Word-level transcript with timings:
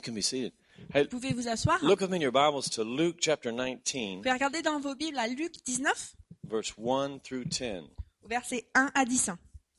You 0.00 0.02
can 0.02 0.14
be 0.14 0.22
seated. 0.22 0.52
Hey, 0.94 1.04
pouvez 1.04 1.34
vous 1.34 1.46
asseoir? 1.46 1.78
look 1.82 2.00
with 2.00 2.08
me 2.08 2.16
in 2.16 2.22
your 2.22 2.32
Bibles 2.32 2.70
to 2.70 2.82
Luke 2.82 3.18
chapter 3.20 3.52
19, 3.52 4.16
Vous 4.16 4.22
pouvez 4.22 4.32
regarder 4.32 4.62
dans 4.62 4.80
vos 4.80 4.94
Bibles 4.94 5.18
à 5.18 5.26
Luc 5.28 5.52
19, 5.66 6.14
verse 6.48 6.72
1 6.78 7.18
through 7.18 7.44
10. 7.44 7.82
versets 8.26 8.64
1 8.74 8.90
à 8.94 9.04
10. 9.04 9.32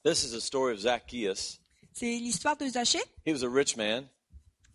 This 0.03 0.23
is 0.23 0.31
the 0.31 0.39
story 0.39 0.73
of 0.75 0.79
Zacchaeus. 0.81 1.57
C'est 1.93 2.05
l'histoire 2.05 2.55
de 2.55 2.67
Zachée. 2.67 3.01
He 3.25 3.31
was 3.33 3.41
a 3.43 3.49
rich 3.49 3.75
man, 3.75 4.07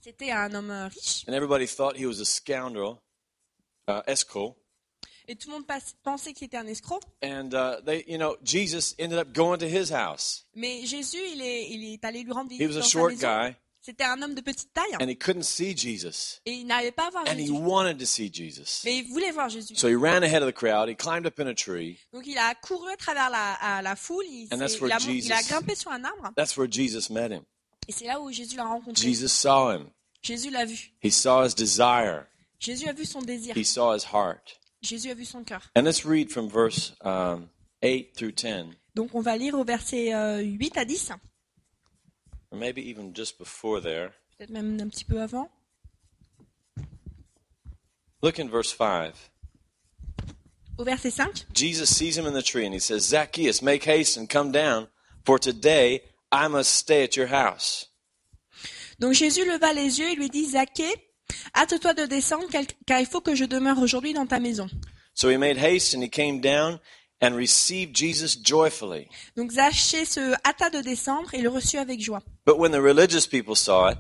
C'était 0.01 0.33
un 0.33 0.53
homme 0.53 0.73
euh, 0.73 0.89
riche. 0.89 1.25
and 1.29 1.33
everybody 1.33 1.69
thought 1.69 1.97
he 1.97 2.07
was 2.07 2.21
a 2.21 2.25
scoundrel, 2.25 2.97
uh. 3.87 4.03
Et 5.29 5.37
tout 5.37 5.49
le 5.51 5.55
monde 5.59 5.67
pensait 6.03 6.33
qu'il 6.33 6.47
était 6.49 6.57
un 6.57 6.67
escroc. 6.67 6.99
And 7.23 7.51
uh, 7.55 7.81
they, 7.85 8.05
you 8.09 8.19
know, 8.19 8.37
Jesus 8.43 8.97
ended 8.99 9.19
up 9.21 9.33
going 9.33 9.59
to 9.59 9.67
his 9.69 9.93
house. 9.93 10.45
Mais 10.57 10.85
Jésus, 10.87 11.19
il 11.35 11.41
est, 11.41 11.71
il 11.71 11.93
est 11.95 12.05
allé 12.05 12.25
lui 12.25 12.33
rendre 12.33 12.51
He 12.51 12.59
visite 12.59 12.69
was 12.69 12.77
a 12.77 12.81
dans 12.81 12.85
sa 12.85 12.91
short 12.91 13.11
maison. 13.13 13.29
guy, 13.29 13.57
C'était 13.87 14.03
un 14.03 14.21
homme 14.21 14.35
de 14.35 14.41
petite 14.41 14.73
taille. 14.73 14.97
and 15.01 15.09
he 15.09 15.17
couldn't 15.17 15.45
see 15.45 15.77
Jesus, 15.77 16.41
Et 16.45 16.55
il 16.55 16.67
n'arrivait 16.67 16.91
pas 16.91 17.07
à 17.07 17.11
voir 17.11 17.23
and 17.29 17.35
he 17.39 17.47
Jésus. 17.47 17.53
wanted 17.53 17.99
to 17.99 18.05
see 18.05 18.29
Jesus. 18.33 18.83
Mais 18.85 18.99
il 18.99 19.05
voulait 19.09 19.31
voir 19.31 19.49
Jésus. 19.49 19.77
So 19.77 19.87
he 19.89 19.95
ran 19.95 20.25
ahead 20.25 20.43
of 20.43 20.49
the 20.49 20.55
crowd. 20.57 20.89
He 20.89 20.97
climbed 20.97 21.25
up 21.25 21.39
in 21.39 21.47
a 21.47 21.55
tree. 21.55 21.97
Donc 22.13 22.27
il 22.27 22.37
a 22.37 22.53
couru 22.57 22.91
à 22.91 22.97
travers 22.97 23.31
la, 23.31 23.53
à 23.55 23.83
la 23.83 23.95
foule. 23.95 24.25
Il, 24.29 24.49
And 24.53 24.59
that's 24.59 24.81
where 24.81 24.89
il 24.89 24.93
a, 24.93 24.99
mon- 24.99 25.13
il 25.13 25.33
a 25.33 25.37
Jesus- 25.39 25.49
grimpé 25.51 25.75
sur 25.77 25.93
un 25.93 26.03
arbre. 26.03 26.33
That's 26.35 26.57
where 26.57 26.67
Jesus 26.69 27.11
met 27.13 27.29
him. 27.31 27.45
Et 27.87 27.93
c'est 27.93 28.07
là 28.07 28.21
où 28.21 28.29
Jésus 28.33 28.57
l'a 28.57 28.65
rencontré. 28.67 29.01
Jesus 29.01 29.29
saw 29.29 29.71
him. 29.73 29.89
Jésus 30.21 30.51
l'a 30.51 30.65
vu. 30.65 30.91
He 31.05 31.13
saw 31.13 31.45
his 31.47 31.55
desire. 31.55 32.27
Jésus 32.59 32.89
a 32.89 32.93
vu 32.93 33.05
son 33.05 33.21
désir. 33.23 33.57
He 33.57 33.65
saw 33.65 33.95
his 33.95 34.07
heart. 34.13 34.59
Jésus 34.83 35.11
a 35.11 35.15
vu 35.15 35.25
son 35.25 35.45
cœur. 35.45 35.63
And 35.77 35.83
let's 35.85 36.05
read 36.05 36.33
from 36.33 36.49
verse 36.49 36.93
um, 37.05 37.49
8 37.85 38.15
through 38.17 38.33
10, 38.35 38.71
Donc 38.97 39.15
on 39.15 39.21
va 39.21 39.37
lire 39.37 39.55
au 39.55 39.63
verset 39.65 40.13
euh, 40.13 40.41
8 40.41 40.77
à 40.77 40.85
10. 40.85 41.13
or 41.13 41.17
maybe 41.19 41.21
even 41.21 41.21
just 41.21 42.46
before 42.46 42.46
there. 42.46 42.46
Peut-être 44.39 44.51
même 44.51 44.79
un 44.81 44.89
petit 44.89 45.05
peu 45.05 45.21
avant. 45.21 45.49
Look 48.23 48.39
in 48.39 48.49
verse 48.49 48.73
5. 48.75 49.15
Au 50.79 50.85
verset 50.85 51.11
5. 51.11 51.47
Jesus 51.55 51.87
sees 51.89 52.17
him 52.19 52.27
in 52.27 52.33
the 52.33 52.43
tree 52.43 52.67
and 52.67 52.73
he 52.75 52.81
says, 52.81 53.01
Zacchaeus, 53.09 53.63
make 53.63 53.85
haste 53.87 54.17
and 54.19 54.27
come 54.29 54.51
down, 54.53 54.89
for 55.25 55.39
today 55.39 56.03
I 56.33 56.49
must 56.49 56.71
stay 56.75 57.03
at 57.05 57.17
your 57.17 57.29
house. 57.29 57.87
Donc 58.99 59.13
Jésus 59.15 59.45
leva 59.45 59.73
les 59.73 59.99
yeux 60.01 60.11
et 60.11 60.15
lui 60.17 60.29
dit, 60.29 60.47
Zaché, 60.51 60.91
hâte-toi 61.55 61.95
de 61.95 62.07
descendre, 62.07 62.49
car- 62.51 62.65
car 62.87 63.01
il 63.01 63.07
faut 63.07 63.21
que 63.21 63.35
je 63.35 63.45
demeure 63.45 63.79
aujourd'hui 63.79 64.13
dans 64.13 64.27
ta 64.27 64.39
maison. 64.41 64.69
So 65.15 65.29
he 65.31 65.37
made 65.39 65.57
haste 65.59 65.95
and 65.95 66.03
he 66.03 66.09
came 66.11 66.41
down 66.41 66.79
and 67.21 67.35
received 67.37 67.95
Jesus 67.95 68.37
joyfully. 68.37 69.09
Donc 69.37 69.53
Zachée 69.53 70.05
se 70.05 70.35
hâta 70.45 70.71
de 70.71 70.81
descendre 70.83 71.33
et 71.35 71.41
le 71.43 71.49
reçut 71.49 71.79
avec 71.79 72.01
joie. 72.01 72.23
But 72.45 72.59
when 72.59 72.73
the 72.73 72.81
religious 72.81 73.27
people 73.27 73.55
saw 73.57 73.91
it, 73.91 73.99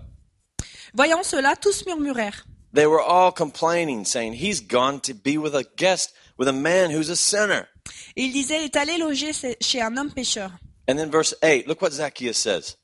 Voyant 0.95 1.23
cela, 1.25 1.56
tous 1.56 1.84
murmurèrent. 1.86 2.45
they 2.73 2.86
were 2.86 3.00
all 3.00 3.33
complaining, 3.33 4.05
saying, 4.05 4.34
He's 4.34 4.61
gone 4.61 5.00
to 5.00 5.14
be 5.14 5.36
with 5.39 5.55
a 5.55 5.64
guest 5.77 6.12
with 6.39 6.48
a 6.48 6.53
man 6.53 6.91
who's 6.91 7.08
a 7.11 7.17
sinner. 7.17 7.69
Et 8.17 8.25
il 8.25 8.33
disait, 8.33 8.58
il 8.61 8.64
est 8.64 8.77
allé 8.77 8.98
loger 8.98 9.33
chez 9.61 9.80
un 9.80 9.97
homme 9.97 10.11
pécheur. 10.12 10.51
And 10.89 10.97
then 10.98 11.11
verse 11.11 11.34
8, 11.42 11.67
look 11.67 11.80
what 11.83 11.92
Zacchaeus 11.92 12.36
says. 12.36 12.77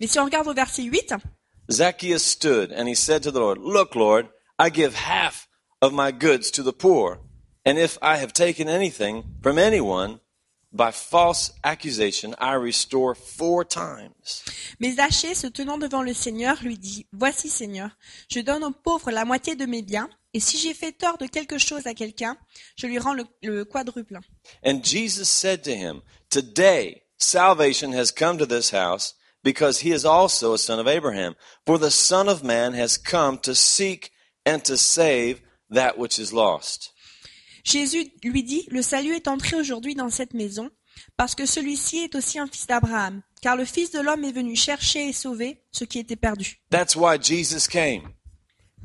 Mais 0.00 0.06
si 0.10 0.18
on 0.18 0.24
regarde 0.24 0.48
au 0.48 0.54
verset 0.54 0.82
8, 0.84 1.14
Zacchaeus 1.70 2.22
stood 2.24 2.72
and 2.72 2.86
he 2.88 2.94
said 2.94 3.22
to 3.22 3.30
the 3.30 3.40
Lord, 3.40 3.58
Look, 3.58 3.94
Lord, 3.94 4.28
I 4.58 4.70
give 4.70 4.94
half 4.94 5.48
of 5.80 5.92
my 5.92 6.10
goods 6.12 6.50
to 6.52 6.62
the 6.62 6.72
poor, 6.72 7.18
and 7.66 7.78
if 7.78 7.98
I 8.00 8.16
have 8.16 8.32
taken 8.32 8.68
anything 8.68 9.24
from 9.42 9.58
anyone 9.58 10.20
by 10.72 10.92
false 10.92 11.52
accusation, 11.64 12.34
I 12.38 12.54
restore 12.54 13.14
four 13.14 13.64
times. 13.64 14.44
mais 14.78 14.96
Zachée, 14.96 15.34
se 15.34 15.48
tenant 15.48 15.78
devant 15.78 16.02
le 16.02 16.14
Seigneur, 16.14 16.56
lui 16.62 16.78
dit, 16.78 17.06
Voici 17.12 17.48
Seigneur, 17.48 17.90
je 18.28 18.40
donne 18.40 18.64
aux 18.64 18.70
pauvres 18.70 19.10
la 19.10 19.24
moitié 19.24 19.56
de 19.56 19.66
mes 19.66 19.82
biens, 19.82 20.08
et 20.32 20.40
si 20.40 20.58
j'ai 20.58 20.74
fait 20.74 20.92
tort 20.92 21.18
de 21.18 21.26
quelque 21.26 21.58
chose 21.58 21.86
à 21.86 21.94
quelqu'un, 21.94 22.36
je 22.76 22.86
lui 22.86 22.98
rends 22.98 23.14
le, 23.14 23.24
le 23.42 23.64
quadruple. 23.64 24.20
And 24.64 24.84
Jesus 24.84 25.28
said 25.28 25.62
to 25.64 25.74
him, 25.74 26.02
Today 26.30 27.02
salvation 27.18 27.92
has 27.92 28.12
come 28.12 28.38
to 28.38 28.46
this 28.46 28.70
house, 28.70 29.14
because 29.42 29.80
he 29.80 29.92
is 29.92 30.04
also 30.04 30.52
a 30.52 30.58
son 30.58 30.78
of 30.78 30.86
Abraham. 30.86 31.34
For 31.64 31.78
the 31.78 31.90
Son 31.90 32.28
of 32.28 32.42
Man 32.42 32.74
has 32.74 32.98
come 32.98 33.38
to 33.38 33.54
seek 33.54 34.10
and 34.44 34.62
to 34.64 34.76
save 34.76 35.40
that 35.70 35.96
which 35.96 36.18
is 36.18 36.32
lost. 36.32 36.92
Jésus 37.66 38.12
lui 38.22 38.44
dit, 38.44 38.64
Le 38.70 38.80
salut 38.80 39.14
est 39.14 39.26
entré 39.26 39.56
aujourd'hui 39.56 39.96
dans 39.96 40.08
cette 40.08 40.34
maison, 40.34 40.70
parce 41.16 41.34
que 41.34 41.46
celui-ci 41.46 41.98
est 41.98 42.14
aussi 42.14 42.38
un 42.38 42.46
fils 42.46 42.68
d'Abraham, 42.68 43.22
car 43.42 43.56
le 43.56 43.64
Fils 43.64 43.90
de 43.90 44.00
l'homme 44.00 44.22
est 44.24 44.30
venu 44.32 44.54
chercher 44.54 45.08
et 45.08 45.12
sauver 45.12 45.60
ce 45.72 45.84
qui 45.84 45.98
était 45.98 46.14
perdu. 46.16 46.60
That's 46.70 46.94
why 46.94 47.18
Jesus 47.20 47.68
came. 47.68 48.02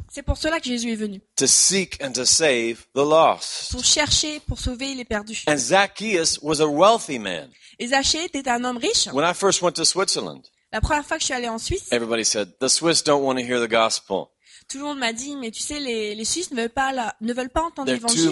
C'est 0.10 0.24
pour 0.24 0.38
cela 0.38 0.60
que 0.60 0.66
Jésus 0.66 0.92
est 0.92 0.96
venu, 0.96 1.22
to 1.38 1.46
seek 1.48 2.04
and 2.04 2.12
to 2.14 2.26
save 2.26 2.86
the 2.96 2.98
lost. 3.06 3.72
pour 3.72 3.86
chercher, 3.86 4.40
pour 4.42 4.60
sauver 4.60 4.96
les 4.96 5.06
perdus. 5.06 5.44
And 5.48 5.58
Zacchaeus 5.58 6.40
was 6.42 6.60
a 6.60 6.68
wealthy 6.68 7.20
man. 7.20 7.50
Et 7.80 7.88
Zachée 7.88 8.26
était 8.26 8.50
un 8.50 8.64
homme 8.64 8.78
riche. 8.78 9.08
When 9.14 9.24
I 9.24 9.34
first 9.36 9.62
went 9.62 9.74
to 9.74 9.86
Switzerland, 9.86 10.42
La 10.74 10.82
première 10.82 11.06
fois 11.06 11.18
que 11.18 11.22
je 11.22 11.26
suis 11.26 11.34
allée 11.34 11.50
en 11.50 11.60
Suisse, 11.60 11.92
everybody 11.92 12.26
said, 12.26 12.50
the 12.60 12.68
Swiss 12.68 13.04
don't 13.04 13.24
want 13.24 13.36
to 13.36 13.42
hear 13.44 13.60
the 13.60 13.70
gospel. 13.72 14.32
Tout 14.72 14.78
le 14.78 14.84
monde 14.86 15.00
m'a 15.00 15.14
dit, 15.14 15.36
mais 15.36 15.52
tu 15.52 15.62
sais, 15.62 15.80
les, 15.80 16.16
les 16.16 16.26
Suisses 16.26 16.52
ne 16.52 16.56
veulent 16.62 16.70
pas, 16.70 16.92
la- 16.94 17.16
ne 17.22 17.34
veulent 17.34 17.50
pas 17.50 17.62
entendre 17.64 17.92
l'évangile. 17.92 18.32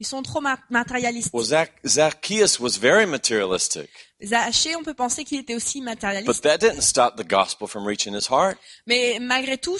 Ils 0.00 0.06
sont 0.06 0.22
trop 0.22 0.40
ma- 0.40 0.58
matérialistes. 0.70 1.30
Well, 1.32 1.44
Zac- 1.44 1.72
Zacchaeus 1.84 2.60
was 2.60 2.78
very 2.80 3.04
materialistic, 3.06 3.90
Zachée, 4.22 4.76
on 4.76 4.82
peut 4.84 4.94
penser 4.94 5.24
qu'il 5.24 5.40
était 5.40 5.54
aussi 5.56 5.80
but 5.80 5.86
matérialiste. 5.86 6.42
that 6.42 6.58
didn't 6.58 6.82
stop 6.82 7.16
the 7.16 7.26
gospel 7.28 7.66
from 7.68 7.84
reaching 7.86 8.14
his 8.14 8.28
heart 8.30 8.56
Mais 8.86 9.18
malgré 9.20 9.58
tout, 9.58 9.76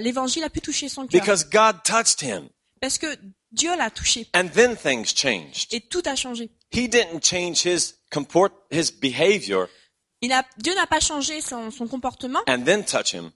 l'évangile 0.00 0.44
a 0.44 0.50
pu 0.50 0.60
toucher 0.60 0.88
son 0.88 1.06
cœur. 1.06 1.20
because 1.20 1.44
God 1.50 1.82
touched 1.84 2.22
him. 2.22 2.48
Parce 2.80 2.96
que 2.96 3.06
Dieu 3.52 3.70
l'a 3.76 3.90
touché. 3.90 4.26
And 4.34 4.48
then 4.54 4.76
things 4.76 5.12
changed. 5.14 5.66
Et 5.72 5.80
tout 5.80 6.02
a 6.06 6.14
changé. 6.16 6.50
He 6.72 6.88
didn't 6.88 7.20
change 7.22 7.66
his 7.66 7.94
comport, 8.10 8.50
his 8.70 8.90
behavior 8.92 9.68
Il 10.22 10.32
a, 10.32 10.44
Dieu 10.58 10.74
n'a 10.74 10.86
pas 10.86 11.00
changé 11.00 11.40
son, 11.42 11.70
son 11.70 11.86
comportement. 11.86 12.40
and 12.46 12.64
then 12.64 12.84
touch 12.84 13.12
him. 13.14 13.30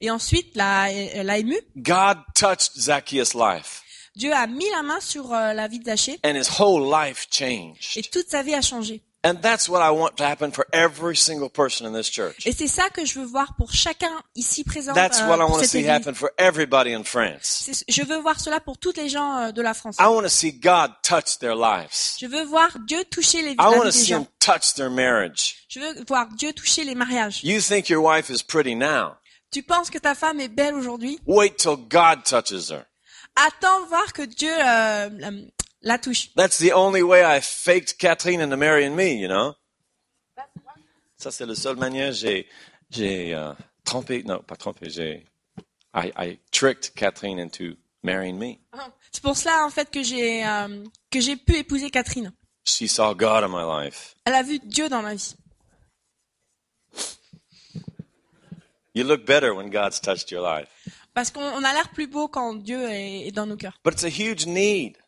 Et 0.00 0.10
ensuite, 0.10 0.56
l'a, 0.56 0.88
l'a 1.22 1.38
ému. 1.38 1.58
God 1.76 2.18
touched 2.34 2.72
Zacchaeus' 2.78 3.34
life 3.34 3.82
Dieu 4.16 4.32
a 4.34 4.46
mis 4.46 4.68
la 4.70 4.82
main 4.82 5.00
sur 5.00 5.32
euh, 5.32 5.52
la 5.52 5.68
vie 5.68 5.78
de 5.78 5.84
Zachée. 5.84 6.18
and 6.24 6.34
his 6.34 6.48
whole 6.58 6.82
life 6.90 7.28
Et 7.40 8.02
toute 8.10 8.28
sa 8.28 8.42
vie 8.42 8.54
a 8.54 8.60
changé. 8.60 9.02
And 9.22 9.34
that's 9.42 9.68
what 9.68 9.82
I 9.82 9.90
want 9.90 10.16
to 10.16 10.24
happen 10.24 10.50
for 10.50 10.66
every 10.72 11.14
single 11.14 11.50
person 11.50 11.86
in 11.86 11.92
this 11.92 12.10
church. 12.10 12.46
Et 12.46 12.52
c'est 12.52 12.66
ça 12.66 12.88
que 12.88 13.04
je 13.04 13.18
veux 13.20 13.26
voir 13.26 13.54
pour 13.58 13.70
chacun 13.72 14.10
ici 14.34 14.64
présent 14.64 14.94
That's 14.94 15.20
euh, 15.20 15.26
what 15.28 15.36
I 15.36 15.42
want 15.44 15.58
to 15.58 15.60
cette 15.60 15.70
see 15.70 15.78
église. 15.80 15.90
happen 15.90 16.14
for 16.14 16.30
everybody 16.38 16.92
in 16.94 17.04
France. 17.04 17.82
Je 17.86 18.02
veux 18.02 18.18
voir 18.18 18.40
cela 18.40 18.60
pour 18.60 18.78
toutes 18.78 18.96
les 18.96 19.10
gens 19.10 19.36
euh, 19.36 19.52
de 19.52 19.60
la 19.60 19.74
France. 19.74 19.96
I 20.00 20.06
want 20.06 20.22
to 20.22 20.30
see 20.30 20.52
God 20.52 20.92
touch 21.02 21.38
their 21.38 21.54
lives. 21.54 22.16
Je 22.18 22.26
veux 22.26 22.44
voir 22.44 22.70
Dieu 22.86 23.04
toucher 23.04 23.42
les 23.42 23.52
I 23.52 23.56
la 23.58 23.64
want 23.70 23.74
vie 23.74 23.78
to 23.80 23.84
des 23.86 23.92
see 23.92 24.06
gens. 24.06 24.20
Him 24.22 24.26
touch 24.38 24.74
their 24.74 24.90
marriage. 24.90 25.56
Je 25.68 25.80
veux 25.80 26.02
voir 26.08 26.26
Dieu 26.36 26.54
toucher 26.54 26.84
les 26.84 26.94
mariages. 26.94 27.44
You 27.44 27.60
think 27.60 27.90
your 27.90 28.00
wife 28.02 28.30
is 28.30 28.42
pretty 28.42 28.74
now. 28.74 29.16
Tu 29.50 29.62
penses 29.62 29.90
que 29.90 29.98
ta 29.98 30.14
femme 30.14 30.40
est 30.40 30.48
belle 30.48 30.74
aujourd'hui? 30.74 31.18
Wait 31.26 31.56
till 31.56 31.76
God 31.76 32.24
touches 32.24 32.70
her. 32.70 32.84
Attends 33.36 33.86
voir 33.86 34.12
que 34.12 34.22
Dieu 34.22 34.52
euh, 34.52 35.08
la, 35.10 35.30
la 35.82 35.98
touche. 35.98 36.30
That's 36.36 36.58
the 36.58 36.72
only 36.72 37.02
way 37.02 37.22
I 37.24 37.40
faked 37.40 37.98
Catherine 37.98 38.40
into 38.40 38.56
marrying 38.56 38.94
me, 38.94 39.14
you 39.14 39.28
know? 39.28 39.54
Ça, 41.16 41.30
c'est 41.30 41.46
la 41.46 41.54
seule 41.54 41.76
manière 41.76 42.12
j'ai, 42.12 42.48
j'ai 42.90 43.34
euh, 43.34 43.52
trompé, 43.84 44.22
non, 44.22 44.40
pas 44.42 44.56
trompé, 44.56 44.88
j'ai, 44.88 45.26
I, 45.94 46.12
I 46.16 46.38
tricked 46.50 46.94
Catherine 46.94 47.38
into 47.38 47.76
marrying 48.02 48.38
me. 48.38 48.56
C'est 49.12 49.22
pour 49.22 49.36
cela 49.36 49.66
en 49.66 49.70
fait 49.70 49.90
que 49.90 50.02
j'ai 50.02 50.46
euh, 50.46 50.84
que 51.10 51.20
j'ai 51.20 51.36
pu 51.36 51.56
épouser 51.56 51.90
Catherine. 51.90 52.32
She 52.64 52.88
saw 52.88 53.14
God 53.14 53.44
in 53.44 53.48
my 53.48 53.64
life. 53.64 54.16
Elle 54.24 54.34
a 54.34 54.42
vu 54.42 54.60
Dieu 54.60 54.88
dans 54.88 55.02
ma 55.02 55.14
vie. 55.14 55.34
You 59.00 59.06
look 59.06 59.24
better 59.24 59.54
when 59.54 59.70
God's 59.70 59.98
touched 59.98 60.30
your 60.30 60.42
life. 60.42 60.68
Parce 61.14 61.30
qu'on 61.30 61.40
on 61.40 61.64
a 61.64 61.72
l'air 61.72 61.88
plus 61.88 62.06
beau 62.06 62.28
quand 62.28 62.62
Dieu 62.62 62.86
est, 62.86 63.28
est 63.28 63.32
dans 63.32 63.46
nos 63.46 63.56
cœurs. 63.56 63.72
But 63.82 63.94
it's 63.94 64.04
a 64.04 64.10
huge 64.10 64.44
need 64.46 64.98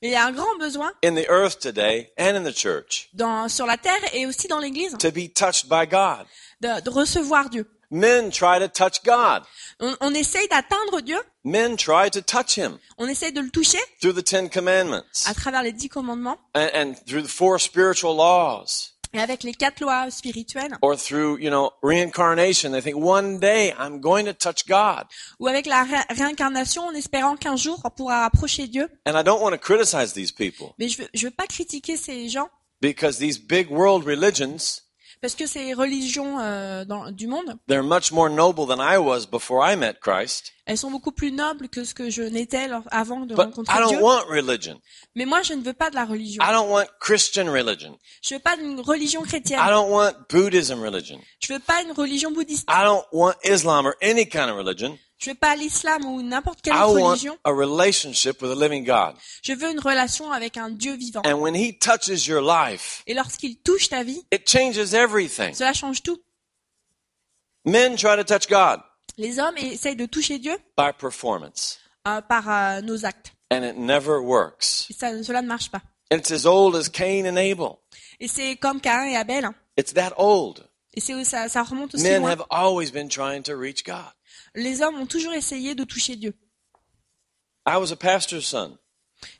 Mais 0.00 0.08
il 0.08 0.12
y 0.12 0.16
a 0.16 0.24
un 0.24 0.32
grand 0.32 0.56
besoin 0.58 0.90
in 1.04 1.14
the 1.14 1.28
earth 1.28 1.58
today 1.58 2.10
and 2.18 2.34
in 2.34 2.44
the 2.44 2.56
church 2.56 3.10
dans, 3.12 3.48
sur 3.50 3.66
la 3.66 3.76
terre 3.76 4.00
et 4.14 4.24
aussi 4.24 4.48
dans 4.48 4.58
l'église 4.58 4.96
to 4.98 5.10
be 5.10 5.28
touched 5.30 5.68
by 5.68 5.86
God. 5.86 6.24
de, 6.62 6.80
de 6.80 6.88
recevoir 6.88 7.50
Dieu. 7.50 7.66
Men 7.90 8.30
try 8.30 8.58
to 8.58 8.68
touch 8.68 9.02
God. 9.04 9.42
On, 9.80 9.94
on 10.00 10.14
essaye 10.14 10.48
d'atteindre 10.48 11.02
Dieu, 11.02 11.20
Men 11.44 11.76
try 11.76 12.08
to 12.10 12.22
touch 12.22 12.56
him 12.56 12.78
on 12.96 13.06
essaye 13.06 13.32
de 13.32 13.40
le 13.42 13.50
toucher 13.50 13.80
through 14.00 14.14
the 14.14 14.24
Ten 14.24 14.48
Commandments 14.48 15.26
à 15.26 15.34
travers 15.34 15.62
les 15.62 15.72
dix 15.72 15.90
commandements 15.90 16.38
and, 16.54 16.70
and 16.72 16.94
through 17.06 17.22
the 17.22 17.28
four 17.28 17.58
spiritual 17.60 18.16
laws 18.16 18.91
et 19.14 19.20
avec 19.20 19.42
les 19.42 19.52
quatre 19.54 19.80
lois 19.80 20.10
spirituelles 20.10 20.76
or 20.82 20.96
through, 20.96 21.38
you 21.40 21.50
know, 21.50 21.70
reincarnation. 21.82 22.70
They 22.72 22.80
think 22.82 22.96
one 22.96 23.38
day 23.38 23.74
I'm 23.78 24.00
going 24.00 24.24
to 24.24 24.32
touch 24.32 24.66
God. 24.66 25.04
ou 25.38 25.46
avec 25.48 25.66
la 25.66 25.84
ré- 25.84 26.04
réincarnation 26.16 26.82
en 26.82 26.92
espérant 26.94 27.36
qu'un 27.36 27.56
jour 27.56 27.80
on 27.84 27.90
pourra 27.90 28.24
approcher 28.24 28.66
Dieu. 28.66 28.88
And 29.06 29.18
I 29.18 29.22
don't 29.22 29.40
want 29.42 29.52
to 29.52 29.58
criticize 29.58 30.12
these 30.14 30.32
people 30.32 30.74
Mais 30.78 30.88
je 30.88 31.02
veux, 31.02 31.08
je 31.14 31.26
veux 31.26 31.32
pas 31.32 31.46
critiquer 31.46 31.96
ces 31.96 32.28
gens 32.28 32.48
because 32.80 33.18
these 33.18 33.38
big 33.38 33.70
world 33.70 34.04
religions 34.04 34.82
Parce 35.22 35.36
que 35.36 35.46
ces 35.46 35.72
religions 35.72 36.40
euh, 36.40 36.84
dans, 36.84 37.12
du 37.12 37.28
monde, 37.28 37.56
They're 37.68 37.84
much 37.84 38.10
more 38.10 38.28
noble 38.28 38.66
than 38.66 38.80
I 38.82 38.98
was 38.98 39.24
before 39.24 39.62
I 39.64 39.76
met 39.76 39.94
Christ. 40.00 40.52
elles 40.66 40.76
sont 40.76 40.90
beaucoup 40.90 41.12
plus 41.12 41.30
nobles 41.30 41.68
que 41.68 41.84
ce 41.84 41.94
que 41.94 42.10
je 42.10 42.22
n'étais 42.22 42.68
avant 42.90 43.20
de 43.20 43.34
But 43.36 43.44
rencontrer 43.44 43.72
I 43.72 43.80
don't 43.82 43.88
Dieu. 43.90 44.00
want 44.02 44.24
religion. 44.28 44.80
Mais 45.14 45.24
moi, 45.24 45.42
je 45.42 45.54
ne 45.54 45.62
veux 45.62 45.74
pas 45.74 45.90
de 45.90 45.94
la 45.94 46.04
religion. 46.04 46.42
I 46.42 46.50
don't 46.52 46.68
want 46.68 46.86
Christian 46.98 47.46
religion. 47.52 47.96
Je 48.20 48.34
veux 48.34 48.40
pas 48.40 48.56
d'une 48.56 48.80
religion 48.80 49.22
I 49.24 49.28
chrétienne. 49.28 49.60
don't 49.68 49.90
want 49.92 50.12
Buddhism 50.28 50.82
religion. 50.82 51.20
Je 51.40 51.52
veux 51.52 51.60
pas 51.60 51.82
une 51.82 51.92
religion 51.92 52.32
bouddhiste. 52.32 52.68
I 52.68 52.82
don't 52.84 53.04
want 53.12 53.34
Islam 53.44 53.86
or 53.86 53.94
any 54.02 54.26
kind 54.26 54.50
of 54.50 54.56
religion. 54.56 54.98
Je 55.22 55.30
veux 55.30 55.36
pas 55.36 55.54
l'islam 55.54 56.04
ou 56.04 56.20
n'importe 56.20 56.62
quelle 56.62 56.74
I 56.74 56.80
autre 56.80 56.98
want 57.00 57.08
religion. 57.10 57.38
a 57.44 57.52
relationship 57.52 58.42
with 58.42 58.50
a 58.50 58.56
living 58.56 58.84
God. 58.84 59.14
Je 59.42 59.52
veux 59.52 59.70
une 59.70 59.78
relation 59.78 60.32
avec 60.32 60.56
un 60.56 60.68
Dieu 60.70 60.94
vivant. 60.96 61.22
And 61.24 61.34
when 61.40 61.54
He 61.54 61.78
touches 61.78 62.26
your 62.26 62.40
life, 62.42 63.02
Et 63.06 63.14
lorsqu'il 63.14 63.56
touche 63.58 63.88
ta 63.88 64.02
vie, 64.02 64.24
it 64.32 64.48
changes 64.50 64.94
everything. 64.94 65.54
cela 65.54 65.72
change 65.72 66.02
tout. 66.02 66.18
Men 67.64 67.96
try 67.96 68.16
to 68.16 68.24
touch 68.24 68.48
God 68.48 68.80
Les 69.18 69.38
hommes 69.38 69.56
essayent 69.58 69.94
de 69.96 70.06
toucher 70.06 70.38
Dieu 70.38 70.56
by 70.76 70.90
performance, 70.98 71.78
euh, 72.08 72.20
par 72.22 72.48
euh, 72.50 72.80
nos 72.80 73.04
actes. 73.04 73.32
and 73.52 73.62
it 73.62 73.76
never 73.76 74.18
works. 74.18 74.86
Et 74.90 74.94
ça, 74.94 75.22
cela 75.22 75.42
ne 75.42 75.46
marche 75.46 75.70
pas. 75.70 75.82
It's 76.10 76.30
as 76.32 76.46
old 76.46 76.74
as 76.74 76.88
Cain 76.88 77.26
and 77.26 77.36
Abel. 77.36 77.76
Et 78.18 78.26
c'est 78.28 78.56
comme 78.56 78.80
Cain 78.80 79.04
et 79.04 79.16
Abel. 79.16 79.44
hein. 79.44 79.54
It's 79.78 79.92
that 79.94 80.14
old. 80.16 80.66
Et 80.94 81.00
c'est 81.00 81.22
ça, 81.24 81.48
ça 81.48 81.62
remonte 81.62 81.94
aussi 81.94 82.04
Men 82.04 82.22
loin. 82.22 82.30
have 82.30 82.44
always 82.50 82.90
been 82.90 83.08
trying 83.08 83.42
to 83.42 83.54
reach 83.56 83.84
God. 83.84 84.12
Les 84.54 84.82
hommes 84.82 85.00
ont 85.00 85.06
toujours 85.06 85.32
essayé 85.32 85.74
de 85.74 85.84
toucher 85.84 86.16
Dieu. 86.16 86.34
I 87.66 87.76
was 87.76 87.92
a 87.92 87.96
pastor's 87.96 88.46
son 88.46 88.76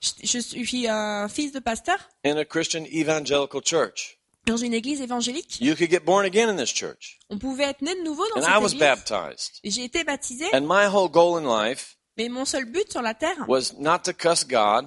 Je, 0.01 0.11
je 0.25 0.39
suis 0.39 0.87
un 0.89 1.29
fils 1.29 1.53
de 1.53 1.59
pasteur 1.59 1.99
in 2.25 2.37
a 2.37 2.45
Christian 2.45 2.85
evangelical 2.85 3.61
church. 3.65 4.19
dans 4.47 4.57
une 4.57 4.75
église 4.75 5.01
évangélique. 5.01 5.61
You 5.61 5.75
could 5.77 5.91
get 5.91 6.01
born 6.05 6.25
again 6.25 6.49
in 6.49 6.57
this 6.57 6.73
church. 6.73 7.19
On 7.31 7.39
pouvait 7.39 7.65
être 7.65 7.83
né 7.83 7.95
de 7.97 8.03
nouveau 8.03 8.25
dans 8.35 8.43
And 8.43 8.47
I 8.49 8.59
was 8.63 8.71
cette 8.71 8.81
église. 8.81 8.81
baptized. 8.81 9.61
J'ai 9.65 9.85
été 9.85 10.05
baptisé, 10.05 10.47
And 10.55 10.63
my 10.63 10.87
whole 10.87 11.09
goal 11.11 11.37
in 11.39 11.45
life 11.47 11.97
mais 12.19 12.29
mon 12.29 12.45
seul 12.45 12.67
but 12.67 12.91
sur 12.93 13.01
la 13.03 13.15
terre, 13.15 13.45
was 13.49 13.73
not 13.79 14.01
to 14.05 14.13
cuss 14.13 14.45
God. 14.47 14.87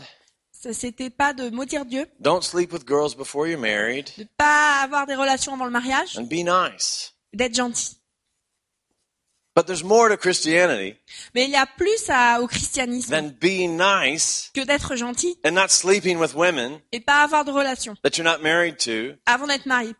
ça, 0.51 0.73
c'était 0.73 1.09
pas 1.09 1.33
de 1.33 1.49
maudire 1.49 1.83
Dieu, 1.85 2.05
Don't 2.19 2.43
sleep 2.43 2.71
with 2.71 2.87
girls 2.87 3.15
before 3.17 3.47
you're 3.47 3.59
married. 3.59 4.09
de 4.17 4.25
pas 4.37 4.81
avoir 4.83 5.05
des 5.07 5.15
relations 5.15 5.53
avant 5.53 5.65
le 5.65 5.71
mariage, 5.71 6.17
And 6.17 6.23
be 6.27 6.43
nice. 6.45 7.13
d'être 7.33 7.55
gentil. 7.55 7.97
But 9.55 9.67
there's 9.67 9.83
more 9.85 10.09
to 10.09 10.17
Christianity 10.17 10.97
Mais 11.33 11.45
il 11.45 11.51
y 11.51 11.55
a 11.55 11.65
plus 11.65 12.09
à- 12.09 12.41
au 12.41 12.47
christianisme 12.47 13.09
than 13.11 13.29
being 13.39 13.77
nice 13.77 14.51
que 14.53 14.61
d'être 14.65 14.95
gentil 14.97 15.37
and 15.45 15.51
not 15.51 15.69
sleeping 15.69 16.17
with 16.17 16.33
women 16.35 16.79
et 16.91 16.99
pas 16.99 17.23
avoir 17.23 17.45
de 17.45 17.51
relations 17.51 17.95
that 18.03 18.17
you're 18.17 18.29
not 18.29 18.41
married 18.43 18.77
to 18.77 19.15
avant 19.25 19.47
d'être 19.47 19.65
marié 19.65 19.95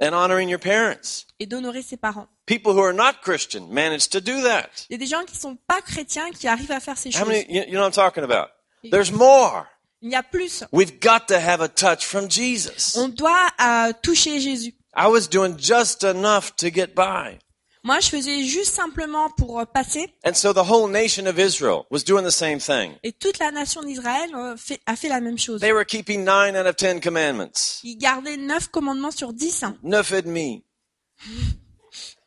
and 0.00 0.12
honoring 0.12 0.48
your 0.48 0.58
parents. 0.58 1.26
et 1.38 1.46
d'honorer 1.46 1.82
ses 1.82 1.96
parents. 1.98 2.26
People 2.46 2.72
who 2.72 2.82
are 2.82 2.92
not 2.92 3.20
Christian 3.22 3.68
manage 3.70 4.08
to 4.08 4.20
do 4.20 4.42
that. 4.42 4.86
Il 4.88 4.94
y 4.94 4.96
a 4.96 4.98
des 4.98 5.06
gens 5.06 5.24
qui 5.24 5.36
sont 5.36 5.56
pas 5.68 5.80
chrétiens 5.82 6.30
qui 6.32 6.48
arrivent 6.48 6.72
à 6.72 6.80
faire 6.80 6.98
ces 6.98 7.10
How 7.10 7.20
choses. 7.20 7.28
many, 7.28 7.44
you 7.48 7.62
you 7.66 7.72
know 7.74 7.80
what 7.82 7.86
I'm 7.86 7.92
talking 7.92 8.24
about? 8.24 8.48
There's 8.82 9.12
more. 9.12 9.66
Il 10.02 10.10
y 10.10 10.16
a 10.16 10.22
plus. 10.24 10.64
We've 10.72 10.98
got 10.98 11.28
to 11.28 11.38
have 11.38 11.60
a 11.60 11.68
touch 11.68 12.04
from 12.06 12.28
Jesus. 12.28 12.96
On 12.96 13.08
doit 13.08 13.50
euh, 13.60 13.92
toucher 14.02 14.40
Jésus. 14.40 14.74
I 14.96 15.06
was 15.06 15.28
doing 15.28 15.56
just 15.58 16.02
enough 16.02 16.56
to 16.56 16.70
get 16.70 16.94
by. 16.96 17.38
Moi, 17.82 17.98
je 18.00 18.08
faisais 18.08 18.42
juste 18.44 18.74
simplement 18.74 19.30
pour 19.38 19.58
euh, 19.58 19.64
passer, 19.64 20.12
And 20.26 20.34
so 20.34 20.52
the 20.52 20.58
whole 20.58 20.90
nation 20.90 21.26
of 21.26 21.38
Israel 21.38 21.84
was 21.90 22.00
doing 22.04 22.22
the 22.24 22.30
same 22.30 22.58
thing. 22.60 22.92
et 23.02 23.12
toute 23.12 23.38
la 23.38 23.50
nation 23.50 23.82
d'Israël 23.82 24.30
euh, 24.34 24.54
a 24.86 24.96
fait 24.96 25.08
la 25.08 25.20
même 25.20 25.38
chose. 25.38 25.60
They 25.60 25.72
were 25.72 25.86
keeping 25.86 26.20
nine 26.24 26.56
out 26.56 26.66
of 26.66 26.76
ten 26.76 27.00
commandments. 27.00 27.80
Ils 27.82 27.96
gardaient 27.96 28.36
neuf 28.36 28.68
commandements 28.68 29.10
sur 29.10 29.32
dix. 29.32 29.62
hein. 29.62 29.76
Neuf 29.82 30.12
et 30.12 30.20
demi. 30.22 30.62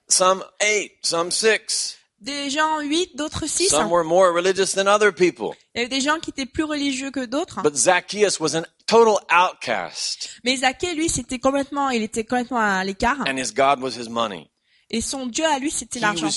Some 0.09 0.43
eight, 0.59 0.91
some 1.03 1.31
six. 1.31 1.97
Des 2.19 2.49
gens 2.49 2.79
huit, 2.81 3.15
d'autres 3.15 3.47
six. 3.47 3.69
Some 3.69 3.83
hein. 3.83 3.89
were 3.89 4.03
more 4.03 4.31
religious 4.31 4.73
than 4.73 4.87
other 4.87 5.11
people. 5.13 5.51
Il 5.75 5.81
y 5.81 5.85
avait 5.85 5.89
des 5.89 6.01
gens 6.01 6.19
qui 6.19 6.29
étaient 6.29 6.45
plus 6.45 6.63
religieux 6.63 7.11
que 7.11 7.25
d'autres. 7.25 7.59
hein. 7.59 7.63
But 7.63 7.75
Zacchaeus 7.75 8.39
was 8.39 8.55
a 8.55 8.63
total 8.87 9.17
outcast, 9.29 10.29
Mais 10.43 10.57
Zaché, 10.57 10.93
lui, 10.95 11.09
c'était 11.09 11.39
complètement, 11.39 11.89
il 11.89 12.01
était 12.03 12.23
complètement 12.23 12.59
à 12.59 12.83
l'écart. 12.83 13.19
and 13.27 13.37
his 13.37 13.51
God 13.53 13.81
was 13.81 13.97
his 13.97 14.09
money. 14.09 14.49
Et 14.93 15.01
son 15.01 15.25
Dieu 15.25 15.43
à 15.43 15.59
lui, 15.59 15.71
c'était 15.71 15.99
He 15.99 16.01
l'argent. 16.01 16.29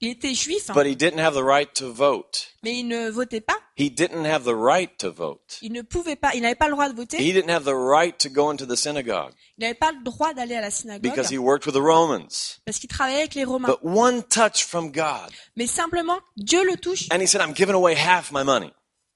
Il 0.00 0.10
était 0.10 0.32
juif, 0.34 0.70
hein, 0.70 0.74
but 0.74 0.86
he 0.86 0.94
didn't 0.94 1.18
have 1.18 1.34
the 1.34 1.42
right 1.42 1.72
to 1.74 1.92
vote. 1.92 2.54
mais 2.62 2.78
il 2.78 2.86
ne 2.86 3.10
votait 3.10 3.40
pas. 3.40 3.56
He 3.76 3.90
didn't 3.90 4.26
have 4.26 4.44
the 4.44 4.54
right 4.54 4.96
to 4.98 5.12
vote. 5.12 5.58
Il 5.60 5.72
ne 5.72 5.82
pouvait 5.82 6.14
pas, 6.14 6.34
il 6.34 6.42
n'avait 6.42 6.54
pas 6.54 6.66
le 6.68 6.74
droit 6.74 6.88
de 6.88 6.94
voter. 6.94 7.16
He 7.16 7.32
didn't 7.32 7.50
have 7.50 7.64
the 7.64 7.74
right 7.74 8.16
to 8.18 8.28
go 8.28 8.48
into 8.48 8.64
the 8.64 8.76
synagogue 8.76 9.32
Il 9.56 9.62
n'avait 9.62 9.74
pas 9.74 9.90
le 9.90 10.04
droit 10.04 10.34
d'aller 10.34 10.54
à 10.54 10.60
la 10.60 10.70
synagogue 10.70 11.02
because 11.02 11.32
he 11.32 11.38
worked 11.38 11.66
with 11.66 11.74
the 11.74 11.84
Romans. 11.84 12.60
parce 12.64 12.78
qu'il 12.78 12.88
travaillait 12.88 13.22
avec 13.22 13.34
les 13.34 13.44
Romains. 13.44 13.68
But 13.68 13.80
one 13.82 14.22
touch 14.22 14.64
from 14.64 14.92
God, 14.92 15.32
Mais 15.56 15.66
simplement, 15.66 16.18
Dieu 16.36 16.62
le 16.64 16.76
touche 16.76 17.08
and 17.12 17.20
he 17.20 17.26
said, 17.26 17.40
I'm 17.40 17.54
giving 17.54 17.74
away 17.74 17.96
half 17.96 18.30
my 18.30 18.44
money, 18.44 18.70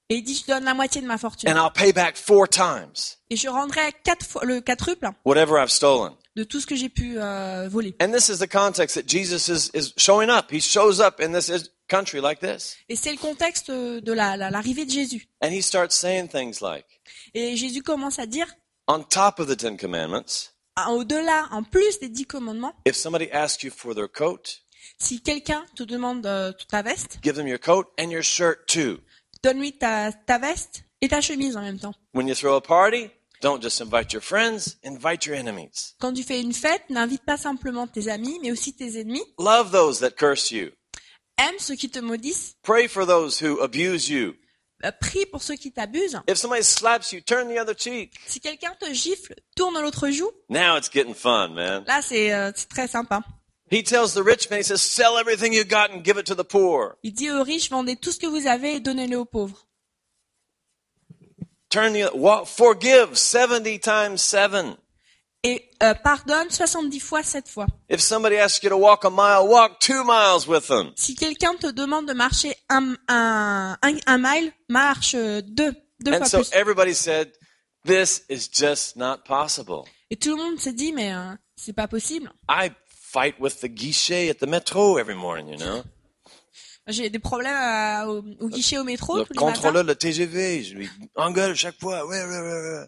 et 0.09 0.15
il 0.15 0.23
dit 0.23 0.35
je 0.35 0.51
donne 0.51 0.65
la 0.65 0.73
moitié 0.73 1.01
de 1.01 1.07
ma 1.07 1.17
fortune 1.17 1.49
and 1.49 1.55
I'll 1.55 1.71
pay 1.71 1.93
back 1.93 2.17
four 2.17 2.49
times 2.49 3.17
et 3.29 3.37
je 3.37 3.47
rendrai 3.47 3.93
quatre 4.03 4.25
fois 4.25 4.43
le 4.43 4.59
quadruple 4.59 5.09
whatever 5.23 5.57
I've 5.61 5.71
stolen. 5.71 6.13
De 6.35 6.43
tout 6.43 6.59
ce 6.59 6.65
que 6.65 6.75
j'ai 6.75 6.89
pu 6.89 7.15
euh, 7.19 7.67
voler. 7.69 7.95
And 8.01 8.11
this 8.11 8.29
is 8.29 8.39
the 8.39 8.49
context 8.51 8.95
that 8.95 9.07
Jesus 9.07 9.47
is, 9.49 9.69
is 9.73 9.93
showing 9.97 10.29
up. 10.29 10.51
He 10.51 10.59
shows 10.61 10.99
up 10.99 11.19
in 11.21 11.31
this 11.33 11.49
is- 11.49 11.69
country 11.89 12.19
like 12.21 12.39
this. 12.39 12.75
Et 12.89 12.95
c'est 12.95 13.11
le 13.11 13.17
contexte 13.19 13.69
de 13.69 14.13
la- 14.13 14.35
la- 14.37 14.49
l'arrivée 14.49 14.85
de 14.85 14.91
Jésus. 14.91 15.27
And 15.43 15.49
he 15.51 15.61
starts 15.61 15.91
saying 15.95 16.27
things 16.29 16.59
like, 16.61 16.85
Et 17.35 17.55
Jésus 17.55 17.83
commence 17.83 18.17
à 18.19 18.25
dire, 18.25 18.47
on 18.87 19.03
top 19.03 19.39
of 19.39 19.47
the 19.47 19.55
Ten 19.57 19.77
Commandments, 19.77 20.49
au-delà, 20.89 21.47
en 21.51 21.61
plus 21.63 21.99
des 21.99 22.09
dix 22.09 22.25
commandements, 22.25 22.73
if 22.85 22.95
somebody 22.95 23.29
asks 23.31 23.61
you 23.63 23.69
for 23.69 23.93
their 23.93 24.07
coat, 24.11 24.61
si 24.97 25.21
quelqu'un 25.21 25.63
te 25.75 25.83
demande 25.83 26.25
euh, 26.25 26.51
ta 26.69 26.81
veste, 26.81 27.19
give 27.23 27.35
them 27.35 27.47
your 27.47 27.59
coat 27.59 27.85
and 27.99 28.09
your 28.09 28.23
shirt 28.23 28.65
too. 28.67 28.97
donne-lui 29.43 29.73
ta, 29.77 30.11
ta 30.11 30.37
veste 30.39 30.85
et 31.01 31.09
ta 31.09 31.21
chemise 31.21 31.55
en 31.57 31.61
même 31.61 31.79
temps. 31.79 31.93
When 32.13 32.27
you 32.27 32.33
throw 32.33 32.55
a 32.55 32.61
party, 32.61 33.09
don't 33.43 33.61
just 33.61 33.81
invite 33.81 34.13
your 34.13 34.21
friends, 34.21 34.77
invite 34.83 35.25
your 35.25 35.35
enemies. 35.35 35.95
Quand 35.99 36.13
tu 36.13 36.23
fais 36.23 36.41
une 36.41 36.53
fête, 36.53 36.89
n'invite 36.89 37.23
pas 37.25 37.37
simplement 37.37 37.85
tes 37.85 38.07
amis, 38.07 38.39
mais 38.41 38.51
aussi 38.51 38.73
tes 38.73 38.99
ennemis. 38.99 39.23
Love 39.37 39.71
those 39.71 39.99
that 39.99 40.11
curse 40.11 40.49
you. 40.49 40.71
Aime 41.37 41.59
ceux 41.59 41.75
qui 41.75 41.89
te 41.89 41.99
maudissent. 41.99 42.55
Pray 42.63 42.87
for 42.87 43.05
those 43.05 43.41
who 43.41 43.61
abuse 43.61 44.07
you. 44.09 44.33
Euh, 44.85 44.91
Prie 44.99 45.25
pour 45.25 45.43
ceux 45.43 45.55
qui 45.55 45.71
t'abusent. 45.71 46.19
If 46.27 46.37
somebody 46.37 46.63
slaps 46.63 47.11
you, 47.11 47.21
turn 47.21 47.53
the 47.53 47.59
other 47.59 47.75
cheek. 47.77 48.13
Si 48.27 48.39
quelqu'un 48.39 48.75
te 48.79 48.93
gifle, 48.93 49.35
tourne 49.55 49.79
l'autre 49.81 50.09
joue. 50.09 50.31
Now 50.49 50.77
it's 50.77 50.89
getting 50.89 51.13
fun, 51.13 51.49
man. 51.49 51.83
Là, 51.85 52.01
c'est 52.01 52.33
euh, 52.33 52.51
très 52.69 52.87
sympa. 52.87 53.21
He 53.71 53.83
tells 53.83 54.13
the 54.13 54.23
rich 54.23 54.49
man, 54.49 54.59
he 54.59 54.63
says, 54.63 54.81
sell 54.81 55.17
everything 55.17 55.53
you 55.53 55.63
got 55.63 55.91
and 55.91 56.03
give 56.03 56.17
it 56.17 56.25
to 56.27 56.35
the 56.35 56.43
poor. 56.43 56.95
Il 57.03 57.13
dit 57.13 57.31
aux 57.31 57.43
riches, 57.43 57.69
vendez 57.69 57.95
tout 57.95 58.11
ce 58.11 58.19
que 58.19 58.27
vous 58.27 58.45
avez 58.47 58.75
et 58.75 58.79
donnez-le 58.79 59.17
aux 59.17 59.25
pauvres. 59.25 59.65
Turn 61.73 61.93
the 61.93 62.11
forgive 62.45 63.17
70 63.17 63.79
times 63.79 64.21
7. 64.21 64.77
Et 65.43 65.71
euh, 65.81 65.95
pardonne 65.95 66.51
70 66.51 66.99
fois 66.99 67.23
7 67.23 67.49
fois. 67.49 67.65
If 67.89 67.99
somebody 67.99 68.37
asks 68.37 68.63
you 68.63 68.69
to 68.69 68.77
walk 68.77 69.03
a 69.05 69.09
mile, 69.09 69.47
walk 69.47 69.79
two 69.79 70.03
miles 70.03 70.47
with 70.47 70.67
them. 70.67 70.91
Si 70.95 71.15
quelqu'un 71.15 71.55
te 71.55 71.71
demande 71.71 72.07
de 72.07 72.13
marcher 72.13 72.55
un, 72.69 72.95
un, 73.07 73.75
un, 73.81 73.97
un 74.05 74.17
mile, 74.19 74.51
marche 74.69 75.15
euh, 75.15 75.41
deux, 75.41 75.73
deux 75.99 76.13
And 76.13 76.17
fois 76.19 76.27
so 76.27 76.37
plus. 76.37 76.51
everybody 76.53 76.93
said, 76.93 77.31
this 77.83 78.23
is 78.29 78.47
just 78.47 78.95
not 78.95 79.25
possible. 79.25 79.83
Et 80.11 80.15
tout 80.15 80.37
le 80.37 80.43
monde 80.43 80.59
s'est 80.59 80.73
dit, 80.73 80.93
mais 80.93 81.11
euh, 81.11 81.33
c'est 81.55 81.73
pas 81.73 81.87
possible. 81.87 82.31
I 82.47 82.69
fight 82.87 83.39
with 83.39 83.61
the 83.61 83.67
guichet 83.67 84.29
at 84.29 84.35
the 84.35 84.47
metro 84.47 84.97
every 84.97 85.15
morning, 85.15 85.47
you 85.49 85.57
know. 85.57 85.83
J'ai 86.87 87.09
des 87.09 87.19
problèmes 87.19 87.55
à- 87.55 88.07
au, 88.07 88.23
au 88.41 88.49
guichet 88.49 88.77
au 88.77 88.83
métro 88.83 89.17
Le 89.17 89.23
tous 89.25 89.33
les 89.33 89.39
matins. 89.39 89.53
contrôleur 89.53 89.83
de 89.85 89.93
TGV, 89.93 90.63
je 90.63 90.75
lui 90.75 90.89
engueule 91.15 91.55
chaque 91.55 91.79
fois. 91.79 92.05
Ouais, 92.05 92.23
ouais, 92.23 92.39
ouais, 92.39 92.87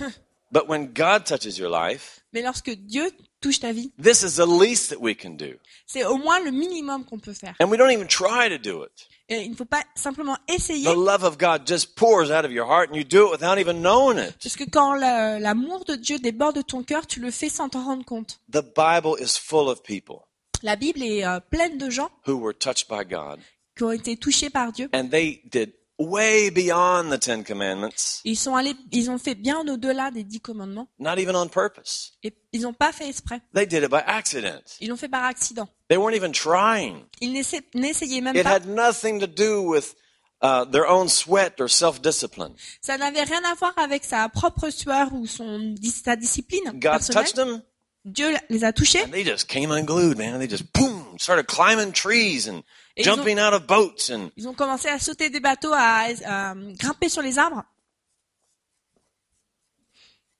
ouais. 0.00 0.08
But 0.52 0.68
when 0.68 0.92
God 0.92 1.24
touches 1.24 1.58
your 1.58 1.70
life, 1.70 2.20
Mais 2.32 2.42
lorsque 2.42 2.70
Dieu 2.70 3.10
touche 3.40 3.58
ta 3.60 3.72
vie, 3.72 3.90
this 4.00 4.22
is 4.22 4.36
the 4.36 4.46
least 4.46 4.90
that 4.90 5.00
we 5.00 5.16
can 5.16 5.30
do. 5.30 5.54
c'est 5.86 6.04
au 6.04 6.16
moins 6.16 6.38
le 6.44 6.50
minimum 6.52 7.04
qu'on 7.04 7.18
peut 7.18 7.32
faire. 7.32 7.54
And 7.60 7.66
we 7.70 7.76
don't 7.78 7.90
even 7.90 8.06
try 8.06 8.48
to 8.48 8.58
do 8.58 8.84
it. 8.84 9.08
Et 9.28 9.40
il 9.42 9.50
ne 9.52 9.56
faut 9.56 9.64
pas 9.64 9.82
simplement 9.96 10.36
essayer, 10.48 10.84
The 10.84 10.94
love 10.94 11.24
of 11.24 11.38
God 11.38 11.66
just 11.66 11.94
pours 11.96 12.30
out 12.30 12.44
of 12.44 12.52
your 12.52 12.66
heart 12.70 12.90
and 12.90 12.94
you 12.96 13.04
do 13.04 13.26
it 13.26 13.32
without 13.40 13.58
even 13.58 13.80
knowing 13.80 14.18
it. 14.18 14.34
parce 14.40 14.54
que 14.56 14.64
quand 14.70 14.94
la- 14.94 15.40
l'amour 15.40 15.84
de 15.86 15.94
Dieu 15.96 16.18
déborde 16.18 16.56
de 16.56 16.62
ton 16.62 16.82
cœur, 16.84 17.06
tu 17.06 17.18
le 17.20 17.30
fais 17.32 17.48
sans 17.48 17.68
t'en 17.70 17.82
rendre 17.84 18.04
compte. 18.04 18.38
The 18.52 18.62
Bible 18.62 19.16
is 19.20 19.38
full 19.40 19.68
of 19.68 19.82
people 19.82 20.18
La 20.64 20.74
Bible 20.76 21.02
est 21.02 21.24
euh, 21.24 21.38
pleine 21.38 21.78
de 21.78 21.90
gens 21.90 22.10
who 22.26 22.34
were 22.40 22.52
touched 22.58 22.88
by 22.88 23.04
God 23.04 23.38
qui 23.76 23.84
ont 23.84 23.92
été 23.92 24.16
touchés 24.16 24.50
par 24.50 24.72
Dieu. 24.72 24.88
and 24.92 25.08
they 25.10 25.40
did 25.52 25.72
way 25.98 26.50
beyond 26.50 27.10
the 27.10 27.20
Ten 27.20 27.44
Commandments, 27.44 28.20
Ils 28.24 28.36
sont 28.36 28.56
allés, 28.56 28.74
ils 28.90 29.10
ont 29.10 29.18
fait 29.18 29.36
bien 29.36 29.60
au-delà 29.68 30.10
des 30.10 30.24
dix 30.24 30.40
commandements 30.40 30.88
not 30.98 31.18
even 31.18 31.36
on 31.36 31.46
purpose. 31.48 32.14
et 32.24 32.34
ils 32.52 32.62
n'ont 32.62 32.72
pas 32.72 32.92
fait 32.92 33.08
exprès. 33.08 33.40
They 33.54 33.66
did 33.66 33.84
it 33.84 33.90
by 33.90 34.00
accident. 34.06 34.62
Ils 34.80 34.88
l'ont 34.88 34.96
fait 34.96 35.08
par 35.08 35.24
accident. 35.24 35.68
They 35.88 35.98
weren't 35.98 36.16
even 36.16 36.32
trying. 36.32 37.04
Ils 37.20 37.32
n'essa- 37.32 37.60
n'essayaient 37.74 38.20
même 38.22 38.34
It 38.34 38.42
pas. 38.42 38.50
had 38.56 38.66
nothing 38.66 39.20
to 39.20 39.26
do 39.28 39.60
with 39.70 39.94
uh, 40.42 40.64
their 40.70 40.86
own 40.88 41.08
sweat 41.08 41.60
or 41.60 41.68
self-discipline. 41.70 42.54
Ça 42.80 42.96
n'avait 42.98 43.22
rien 43.22 43.42
à 43.44 43.54
voir 43.54 43.72
avec 43.76 44.02
sa 44.04 44.28
propre 44.28 44.70
sueur 44.70 45.12
ou 45.12 45.26
son, 45.26 45.74
sa 46.04 46.16
discipline 46.16 46.64
God 46.74 46.80
personnelle. 46.82 47.24
touched 47.24 47.36
them, 47.36 47.62
Dieu 48.04 48.34
les 48.50 48.64
a 48.64 48.72
touchés 48.72 49.02
and 49.02 49.10
they 49.12 49.24
just 49.24 49.48
came 49.48 49.70
unglued, 49.70 50.18
man. 50.18 50.38
They 50.38 50.48
just 50.48 50.64
boom 50.74 51.18
started 51.18 51.46
climbing 51.46 51.92
trees 51.92 52.48
and 52.48 52.62
ils 52.96 53.08
ont- 53.08 53.16
jumping 53.16 53.38
out 53.38 53.54
of 53.54 53.66
boats 53.66 54.10
and 54.10 54.30
Ils 54.36 54.46
ont 54.46 54.54
commencé 54.54 54.88
à 54.88 54.98
sauter 54.98 55.30
des 55.30 55.40
bateaux, 55.40 55.72
à, 55.72 56.08
à 56.26 56.54
grimper 56.54 57.08
sur 57.08 57.22
les 57.22 57.38
arbres. 57.38 57.64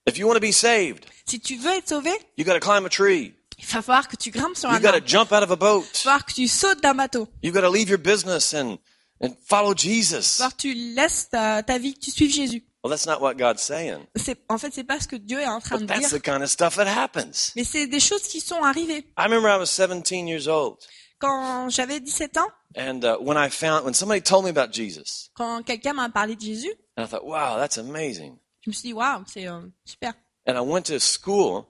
if 0.07 0.19
you 0.19 0.27
want 0.27 0.35
to 0.35 0.41
be 0.41 0.53
saved, 0.53 1.07
Si 1.27 1.41
tu 1.41 1.57
veux 1.57 1.71
être 1.73 1.89
sauvé, 1.89 2.11
you 2.37 2.45
got 2.45 2.53
to 2.55 2.61
climb 2.61 2.85
a 2.85 2.91
tree. 2.91 3.33
il 3.59 3.65
va 3.65 3.81
falloir 3.81 4.09
que 4.09 4.17
tu 4.17 4.31
grimpes 4.31 4.57
sur 4.59 4.69
You 4.69 4.77
un 4.77 4.81
got 4.81 4.91
to 4.91 4.97
arbre. 4.97 5.07
jump 5.09 5.33
out 5.33 5.43
of 5.43 5.51
a 5.51 5.55
Il 5.55 5.57
va 5.57 5.57
boat. 5.57 5.85
falloir 5.95 6.25
que 6.27 6.33
tu 6.35 6.47
sautes 6.49 6.83
d'un 6.83 6.95
bateau. 6.95 7.29
You 7.43 7.51
got 7.53 7.63
to 7.63 7.71
leave 7.71 7.89
your 7.89 7.99
business 7.99 8.53
and 8.53 8.79
and 9.23 9.31
follow 9.47 9.73
Il 9.73 9.77
va 9.77 9.81
Jesus. 9.95 10.37
falloir 10.37 10.53
que 10.57 10.61
tu 10.61 10.75
laisses 10.75 11.29
ta, 11.31 11.63
ta 11.63 11.79
vie, 11.79 11.95
que 11.95 12.01
tu 12.01 12.11
suives 12.11 12.35
Jésus. 12.35 12.63
Well, 12.85 12.91
that's 12.91 13.07
not 13.07 13.23
what 13.23 13.39
God's 13.39 13.63
saying. 13.63 14.07
C'est, 14.15 14.37
en 14.51 14.59
fait, 14.59 14.71
c'est 14.75 14.85
pas 14.85 15.01
ce 15.01 15.09
que 15.09 15.17
Dieu 15.17 15.41
est 15.41 15.47
en 15.49 15.59
train 15.59 15.79
But 15.79 15.85
de 15.85 15.87
that's 15.89 16.11
dire. 16.11 16.19
the 16.19 16.23
kind 16.23 16.43
of 16.43 16.51
stuff 16.51 16.77
that 16.77 16.87
happens. 16.87 17.53
Mais 17.57 17.65
c'est 17.65 17.87
des 17.87 17.99
choses 17.99 18.25
qui 18.29 18.41
sont 18.43 18.63
arrivées. 18.63 19.07
I 19.17 19.25
remember 19.25 19.49
I 19.49 19.57
was 19.57 19.71
17 19.71 20.29
years 20.29 20.47
old, 20.49 20.77
Quand 21.19 21.71
j'avais 21.71 21.99
17 22.01 22.37
ans, 22.37 22.49
and 22.77 23.03
uh, 23.05 23.17
when 23.19 23.39
I 23.39 23.49
found 23.49 23.85
when 23.87 23.95
somebody 23.95 24.21
told 24.21 24.45
me 24.45 24.51
about 24.51 24.71
Jesus, 24.73 25.31
quand 25.35 25.63
quelqu'un 25.65 25.95
m'a 25.95 26.11
parlé 26.11 26.37
de 26.37 26.43
Jésus, 26.43 26.75
and 26.99 27.05
I 27.05 27.09
thought, 27.09 27.25
wow, 27.25 27.57
that's 27.59 27.79
amazing. 27.79 28.37
je 28.61 28.69
me 28.71 28.75
suis 28.75 28.89
dit, 28.89 28.93
waouh, 28.93 29.25
c'est 29.27 29.47
euh, 29.49 29.63
super. 29.87 30.13
And 30.47 30.55
I 30.59 30.61
went 30.61 30.83
to 30.89 30.99
school, 31.01 31.65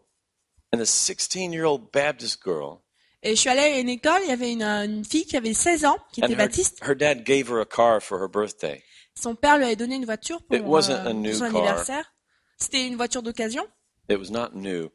and 0.72 0.80
a 0.80 0.84
16-year-old 0.84 1.92
Baptist 1.92 2.40
girl, 2.42 2.80
Et 3.22 3.36
je 3.36 3.40
suis 3.40 3.48
allée 3.50 3.60
à 3.62 3.78
une 3.78 3.88
école, 3.88 4.20
il 4.24 4.30
y 4.30 4.32
avait 4.32 4.50
une, 4.52 4.62
euh, 4.64 4.84
une 4.84 5.04
fille 5.04 5.26
qui 5.26 5.36
avait 5.36 5.54
16 5.54 5.84
ans, 5.84 5.96
qui 6.12 6.22
and 6.22 6.26
était 6.26 6.34
her, 6.34 6.38
baptiste. 6.38 6.80
her 6.82 6.96
dad 6.96 7.24
gave 7.24 7.48
her 7.48 7.60
a 7.60 7.64
car 7.64 8.00
for 8.02 8.18
her 8.20 8.28
birthday. 8.28 8.82
Son 9.20 9.34
père 9.34 9.56
lui 9.58 9.64
avait 9.64 9.76
donné 9.76 9.94
une 9.96 10.04
voiture 10.04 10.42
pour, 10.42 10.56
It 10.56 10.62
wasn't 10.64 10.90
euh, 11.06 11.10
a 11.10 11.12
new 11.12 11.30
pour 11.30 11.38
son 11.46 11.52
car. 11.52 11.62
anniversaire. 11.62 12.12
C'était 12.58 12.86
une 12.86 12.96
voiture 12.96 13.22
d'occasion. 13.22 13.66
It 14.08 14.18
was 14.18 14.30
not 14.30 14.50
new, 14.54 14.90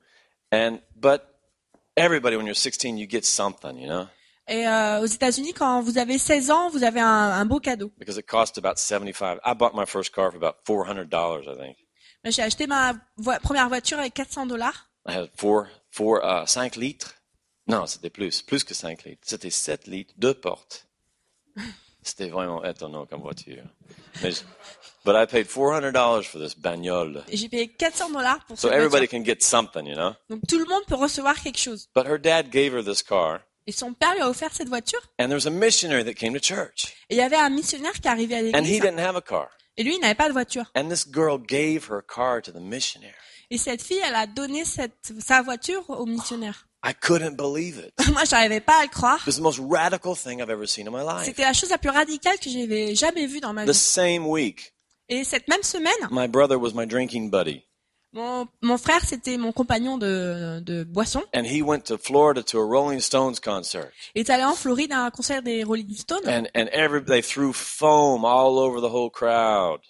and 0.53 0.79
but 0.95 1.21
everybody, 1.95 2.35
when 2.35 2.45
you're 2.45 2.55
16, 2.55 2.97
you 2.99 3.07
get 3.09 3.23
something, 3.25 3.77
you 3.79 3.87
know, 3.87 4.05
Et 4.47 4.67
euh, 4.67 5.01
aux 5.01 5.05
États-Unis, 5.05 5.53
quand 5.53 5.81
vous 5.81 5.97
avez 5.97 6.17
16 6.17 6.49
ans, 6.51 6.69
vous 6.69 6.83
avez 6.83 6.99
un, 6.99 7.07
un 7.07 7.45
beau 7.45 7.59
cadeau. 7.59 7.91
because 7.97 8.17
it 8.17 8.25
cost 8.27 8.57
about 8.57 8.77
75. 8.77 9.39
I 9.45 9.53
bought 9.53 9.73
my 9.75 9.85
first 9.85 10.11
car 10.13 10.31
for 10.31 10.37
about 10.37 10.55
400 10.65 11.05
dollars, 11.09 11.43
I 11.47 11.55
think. 11.57 11.77
Moi, 12.23 12.31
J'ai 12.31 12.41
acheté 12.41 12.65
ma 12.67 12.93
vo- 13.17 13.31
première 13.43 13.67
voiture 13.69 13.99
avec 13.99 14.13
400 14.13 14.45
dollars. 14.47 14.89
I 15.07 15.13
had 15.13 15.29
four, 15.37 15.67
four, 15.91 16.19
uh, 16.23 16.45
5 16.47 16.75
litres. 16.75 17.15
Non, 17.67 17.85
c'était 17.85 18.09
plus, 18.09 18.41
plus 18.41 18.63
que 18.63 18.73
5 18.73 19.03
litres. 19.05 19.21
C'était 19.25 19.49
7 19.51 19.87
litres, 19.87 20.13
deux 20.17 20.33
portes. 20.33 20.87
C'était 22.01 22.29
vraiment 22.29 22.63
étonnant 22.63 23.05
comme 23.05 23.21
voiture. 23.21 23.63
Mais 24.23 24.31
but 25.05 25.15
I 25.15 25.25
paid 25.25 25.47
$400 25.47 26.23
for 26.23 26.39
this 26.41 26.55
bagnole. 26.57 27.23
J'ai 27.31 27.49
payé 27.49 27.67
400 27.67 28.09
dollars 28.11 28.39
pour 28.47 28.57
So 28.57 28.67
cette 28.69 28.77
everybody 28.77 29.05
voiture. 29.07 29.19
can 29.19 29.25
get 29.25 29.41
something, 29.43 29.85
you 29.85 29.95
know? 29.95 30.13
Donc 30.29 30.41
tout 30.47 30.57
le 30.59 30.65
monde 30.65 30.83
peut 30.87 30.95
recevoir 30.95 31.35
quelque 31.41 31.59
chose. 31.59 31.89
But 31.93 32.05
her 32.07 32.17
dad 32.17 32.49
gave 32.51 32.73
her 32.73 32.83
this 32.83 33.03
car, 33.03 33.41
Et 33.67 33.71
son 33.73 33.93
père 33.93 34.13
lui 34.15 34.21
a 34.21 34.29
offert 34.29 34.53
cette 34.53 34.69
voiture. 34.69 34.99
and 35.19 35.27
there 35.27 35.35
was 35.35 35.45
a 35.45 35.51
missionary 35.51 36.03
that 36.05 36.13
came 36.13 36.33
to 36.33 36.39
church, 36.39 36.93
Et 37.09 37.15
il 37.15 37.17
y 37.17 37.21
avait 37.21 37.35
un 37.37 37.49
missionnaire 37.49 37.93
qui 37.93 38.07
arrivait 38.07 38.35
à 38.35 38.57
and 38.57 38.63
he 38.63 38.79
l'église. 38.79 38.81
didn't 38.81 38.99
have 38.99 39.15
a 39.17 39.21
car. 39.21 39.49
Et 39.77 39.83
lui, 39.83 39.95
il 39.95 39.99
n'avait 40.01 40.15
pas 40.15 40.27
de 40.27 40.33
voiture. 40.33 40.65
And 40.75 40.89
this 40.89 41.05
girl 41.09 41.37
gave 41.37 41.87
her 41.89 42.01
car 42.01 42.41
to 42.41 42.51
the 42.51 42.59
missionary. 42.59 43.13
Et 43.51 43.57
cette 43.57 43.81
fille, 43.81 43.99
elle 44.05 44.15
a 44.15 44.27
donné 44.27 44.63
cette, 44.65 45.11
sa 45.25 45.41
voiture 45.41 45.83
au 45.89 46.05
missionnaire. 46.05 46.67
I 46.85 46.93
couldn't 46.93 47.35
believe 47.35 47.77
it. 47.79 47.93
Moi, 48.13 48.23
j'arrivais 48.25 48.61
pas 48.61 48.79
à 48.79 48.83
le 48.83 48.89
croire. 48.89 49.17
It 49.21 49.27
was 49.27 49.35
the 49.37 49.41
most 49.41 49.59
radical 49.59 50.15
thing 50.15 50.39
I've 50.41 50.49
ever 50.51 50.65
seen 50.67 50.87
in 50.87 50.91
my 50.91 51.03
life. 51.03 51.25
C'était 51.25 51.41
la 51.41 51.53
chose 51.53 51.69
la 51.71 51.77
plus 51.77 51.89
radicale 51.89 52.37
que 52.39 52.49
j'avais 52.49 52.95
jamais 52.95 53.25
vue 53.25 53.39
dans 53.41 53.51
ma 53.53 53.65
The 53.65 53.69
vie. 53.69 53.73
same 53.73 54.25
week, 54.27 54.73
Et 55.09 55.23
cette 55.23 55.47
même 55.47 55.63
semaine, 55.63 56.07
my 56.11 56.27
brother 56.27 56.57
was 56.59 56.73
my 56.73 56.85
drinking 56.85 57.29
buddy. 57.31 57.63
mon, 58.13 58.47
mon 58.61 58.77
frère, 58.77 59.03
c'était 59.03 59.37
mon 59.37 59.51
compagnon 59.51 59.97
de, 59.97 60.61
de 60.61 60.83
boisson. 60.85 61.21
and 61.33 61.43
he 61.45 61.61
went 61.61 61.81
to 61.81 61.97
Florida 61.97 62.41
to 62.43 62.59
a 62.59 62.63
Rolling 62.65 63.01
Stones 63.01 63.39
concert. 63.43 63.89
Il 64.15 64.21
est 64.21 64.29
allé 64.29 64.43
en 64.45 64.53
Floride 64.55 64.93
à 64.93 64.99
un 65.05 65.09
concert 65.11 65.41
des 65.41 65.63
Rolling 65.65 65.93
Stones. 65.95 66.27
And 66.27 66.45
and 66.55 66.67
every 66.71 67.03
they 67.03 67.21
threw 67.21 67.51
foam 67.51 68.23
all 68.23 68.57
over 68.57 68.79
the 68.79 68.89
whole 68.93 69.09
crowd. 69.11 69.81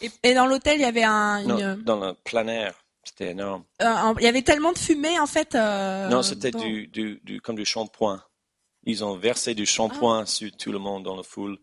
Et, 0.00 0.10
et 0.24 0.34
dans 0.34 0.46
l'hôtel, 0.46 0.78
il 0.78 0.82
y 0.82 0.84
avait 0.86 1.04
un, 1.04 1.42
Non, 1.44 1.58
une, 1.58 1.82
dans 1.84 2.00
le 2.00 2.14
plein 2.24 2.48
air. 2.48 2.74
C'était 3.04 3.30
énorme. 3.32 3.64
euh, 3.82 4.14
il 4.18 4.24
y 4.24 4.28
avait 4.28 4.42
tellement 4.42 4.72
de 4.72 4.78
fumée 4.78 5.18
en 5.18 5.26
fait. 5.26 5.54
euh, 5.54 6.08
non, 6.08 6.22
c'était 6.22 6.50
dans- 6.52 6.60
du, 6.60 6.86
du, 6.86 7.20
du, 7.24 7.40
comme 7.40 7.56
du 7.56 7.64
shampoing. 7.64 8.22
Ils 8.84 9.04
ont 9.04 9.16
versé 9.16 9.54
du 9.54 9.66
shampoing 9.66 10.26
sur 10.26 10.50
tout 10.56 10.72
le 10.72 10.78
monde 10.78 11.04
dans 11.04 11.16
la 11.16 11.22
foule. 11.22 11.58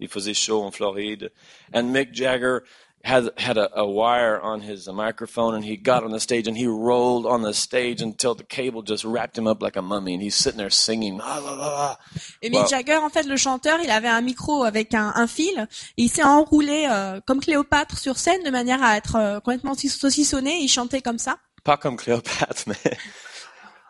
Il 0.00 0.08
faisait 0.08 0.34
chaud 0.34 0.62
en 0.62 0.70
Floride. 0.70 1.30
And 1.74 1.84
Mick 1.84 2.14
Jagger 2.14 2.58
had, 3.04 3.30
had 3.36 3.58
a, 3.58 3.68
a 3.80 3.84
wire 3.86 4.40
on 4.40 4.60
his 4.60 4.86
microphone 4.88 5.54
and 5.56 5.64
he 5.64 5.76
got 5.76 6.04
on 6.04 6.12
the 6.12 6.20
stage 6.20 6.46
and 6.46 6.56
he 6.56 6.66
rolled 6.66 7.26
on 7.26 7.42
the 7.42 7.52
stage 7.52 8.00
until 8.00 8.34
the 8.34 8.44
cable 8.44 8.82
just 8.82 9.04
wrapped 9.04 9.36
him 9.36 9.46
up 9.48 9.60
like 9.60 9.76
a 9.76 9.82
mummy 9.82 10.14
and 10.14 10.22
he's 10.22 10.36
sitting 10.36 10.58
there 10.58 10.70
singing. 10.70 11.18
"Ah, 11.22 11.40
la, 11.44 11.50
la, 11.54 11.66
la." 11.68 11.96
Et 12.42 12.48
Mick 12.50 12.60
Wow. 12.62 12.68
Jagger, 12.68 12.96
en 12.98 13.10
fait, 13.10 13.24
le 13.26 13.36
chanteur, 13.36 13.78
il 13.82 13.90
avait 13.90 14.08
un 14.08 14.20
micro 14.20 14.62
avec 14.64 14.94
un, 14.94 15.12
un 15.16 15.26
fil. 15.26 15.66
Et 15.96 16.04
il 16.04 16.08
s'est 16.10 16.22
enroulé 16.22 16.86
euh, 16.90 17.20
comme 17.26 17.40
Cléopâtre 17.40 17.98
sur 17.98 18.16
scène 18.18 18.42
de 18.44 18.50
manière 18.50 18.82
à 18.82 18.96
être 18.96 19.16
euh, 19.16 19.40
complètement 19.40 19.74
sauc- 19.74 19.88
saucissonné. 19.98 20.60
Et 20.60 20.62
il 20.64 20.68
chantait 20.68 21.02
comme 21.02 21.18
ça. 21.18 21.38
Pas 21.64 21.76
comme 21.76 21.96
Cleopatra, 21.96 22.46
mais 22.66 22.76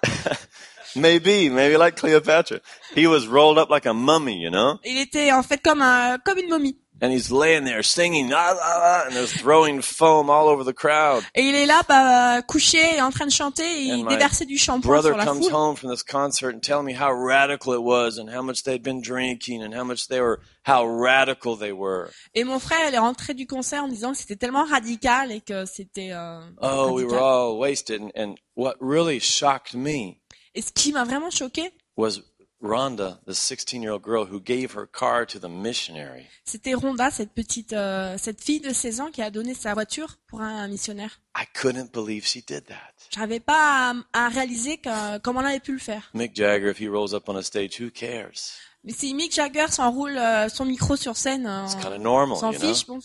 maybe, 0.97 1.51
maybe 1.51 1.77
like 1.79 1.97
Cleopatra. 1.97 2.61
He 2.95 3.07
was 3.07 3.27
rolled 3.27 3.59
up 3.59 3.71
like 3.71 3.87
a 3.87 3.95
mummy, 3.95 4.37
you 4.43 4.51
know, 4.51 4.79
Il 4.85 4.99
était 4.99 5.33
en 5.33 5.43
fait 5.43 5.59
comme 5.63 5.81
un, 5.83 6.19
comme 6.19 6.39
une 6.39 6.49
momie. 6.51 6.79
And 7.03 7.13
he's 7.13 7.31
laying 7.31 7.65
there 7.65 7.83
singing, 7.83 8.33
"Ah, 8.33 8.55
la, 8.55 8.79
la," 8.79 9.03
and 9.07 9.13
there's 9.15 9.33
throwing 9.35 9.83
foam 9.83 10.31
all 10.31 10.49
over 10.49 10.65
the 10.65 10.73
crowd. 10.75 11.23
Et 11.35 11.43
il 11.43 11.55
est 11.55 11.67
là, 11.67 11.83
bah, 11.87 12.41
couché, 12.43 13.03
en 13.03 13.11
train 13.11 13.27
de 13.27 13.31
chanter. 13.33 13.65
Et 13.65 13.93
And 13.93 13.97
il 13.99 14.07
déversait 14.07 14.47
du 14.47 14.57
shampoing 14.57 14.89
Brother 14.89 15.11
sur 15.11 15.17
la 15.19 15.25
comes 15.27 15.43
foule. 15.43 15.53
home 15.53 15.77
from 15.77 15.91
this 15.91 16.03
concert 16.03 16.55
and 16.55 16.61
telling 16.61 16.87
me 16.87 16.95
how 16.95 17.13
radical 17.13 17.75
it 17.75 17.83
was, 17.83 18.19
and 18.19 18.31
how 18.35 18.41
much 18.43 18.63
they'd 18.63 18.83
been 18.83 19.03
drinking, 19.03 19.63
and 19.63 19.75
how 19.75 19.85
much 19.85 20.09
they 20.09 20.21
were, 20.21 20.41
how 20.65 20.87
radical 20.87 21.57
they 21.57 21.73
were. 21.73 22.09
Et 22.35 22.45
mon 22.45 22.59
frère, 22.59 22.95
est 22.95 22.99
rentré 22.99 23.35
du 23.35 23.47
concert 23.47 23.83
en 23.85 23.89
disant 23.89 24.13
que 24.13 24.19
c'était 24.19 24.37
tellement 24.37 24.65
radical 24.65 25.31
et 25.33 25.41
que 25.43 25.67
c'était 25.67 26.13
euh, 26.13 26.41
Oh, 26.63 26.93
we 26.95 27.03
radical. 27.05 27.11
were 27.11 27.19
all 27.21 27.59
wasted, 27.59 28.01
and, 28.01 28.11
and 28.15 28.35
what 28.57 28.77
really 28.81 29.19
shocked 29.21 29.75
me 29.75 30.19
Et 30.55 30.63
ce 30.63 30.71
qui 30.73 30.93
m'a 30.93 31.05
vraiment 31.05 31.31
choqué, 31.31 31.71
was 31.97 32.21
Rhonda, 32.63 33.19
the 33.27 33.33
16-year-old 33.33 34.03
girl 34.03 34.25
who 34.25 34.41
gave 34.41 34.73
her 34.77 34.87
car 34.87 35.27
to 35.27 35.39
the 35.41 35.49
missionary. 35.49 36.27
c'était 36.45 36.75
Rhonda, 36.75 37.11
cette 37.11 37.33
petite, 37.33 37.73
euh, 37.73 38.17
cette 38.19 38.41
fille 38.41 38.61
de 38.61 38.73
16 38.73 39.01
ans 39.01 39.11
qui 39.11 39.21
a 39.21 39.31
donné 39.31 39.53
sa 39.55 39.75
voiture 39.75 40.19
pour 40.29 40.41
un, 40.43 40.69
missionnaire. 40.69 41.21
I 41.37 41.45
couldn't 41.55 41.93
believe 41.93 42.25
she 42.25 42.37
did 42.47 42.67
that. 42.67 42.93
J'arrivais 43.11 43.41
pas 43.41 43.93
à, 44.13 44.27
à 44.27 44.29
réaliser 44.29 44.79
que, 44.79 45.19
comment 45.19 45.41
on 45.41 45.45
avait 45.45 45.61
pu 45.61 45.73
le 45.73 45.79
faire. 45.81 46.11
Mick 46.15 46.37
Jagger, 46.37 46.71
if 46.71 46.79
he 46.81 46.89
rolls 46.89 47.13
up 47.15 47.29
on 47.29 47.37
a 47.37 47.43
stage, 47.43 47.81
who 47.81 47.91
cares? 47.91 48.53
Mais 48.85 48.93
si 48.93 49.13
Mick 49.15 49.33
Jagger 49.35 49.67
s'enroule 49.69 50.17
euh, 50.17 50.49
son 50.49 50.65
micro 50.65 50.97
sur 50.97 51.17
scène, 51.17 51.47
euh, 51.47 51.65
It's 51.65 51.75
kind 51.75 51.93
of 51.93 51.99
on 51.99 52.03
normal, 52.03 52.37
s'en 52.39 52.51
know? 52.53 52.59
fiche, 52.61 52.87
bon. 52.87 53.01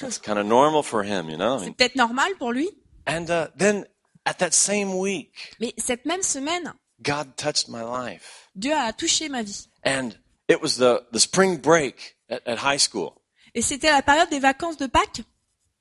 It's 0.00 0.18
kind 0.18 0.38
of 0.38 0.46
normal 0.46 0.82
for 0.82 1.02
him, 1.04 1.28
you 1.28 1.36
know? 1.36 1.58
C'est 1.64 1.72
peut-être 1.76 1.96
normal 1.96 2.32
pour 2.38 2.52
lui. 2.52 2.68
and 3.06 3.26
uh, 3.28 3.48
then 3.58 3.84
at 4.24 4.34
that 4.34 4.52
same 4.52 4.94
week, 4.96 5.32
Mais 5.60 5.74
cette 5.78 6.04
même 6.06 6.22
semaine, 6.22 6.72
God 7.02 7.36
touched 7.36 7.68
my 7.68 7.82
life, 7.82 8.48
Dieu 8.54 8.72
a 8.74 8.92
touché 8.92 9.28
ma 9.28 9.42
vie. 9.42 9.68
and 9.84 10.16
it 10.48 10.60
was 10.62 10.76
the 10.76 11.04
the 11.12 11.20
spring 11.20 11.56
break 11.58 12.16
at, 12.30 12.42
at 12.46 12.58
high 12.58 12.78
school. 12.78 13.14
Et 13.54 13.62
c'était 13.62 13.90
la 13.90 14.02
période 14.02 14.30
des 14.30 14.40
vacances 14.40 14.76
de 14.78 14.86
Pâques 14.86 15.22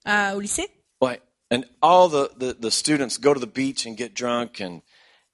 euh, 0.08 0.34
au 0.36 0.40
lycée. 0.40 0.68
Right, 1.02 1.22
and 1.52 1.64
all 1.82 2.10
the, 2.10 2.30
the 2.38 2.54
the 2.60 2.70
students 2.72 3.18
go 3.20 3.34
to 3.34 3.40
the 3.40 3.46
beach 3.52 3.86
and 3.86 3.96
get 3.98 4.14
drunk 4.14 4.60
and 4.62 4.82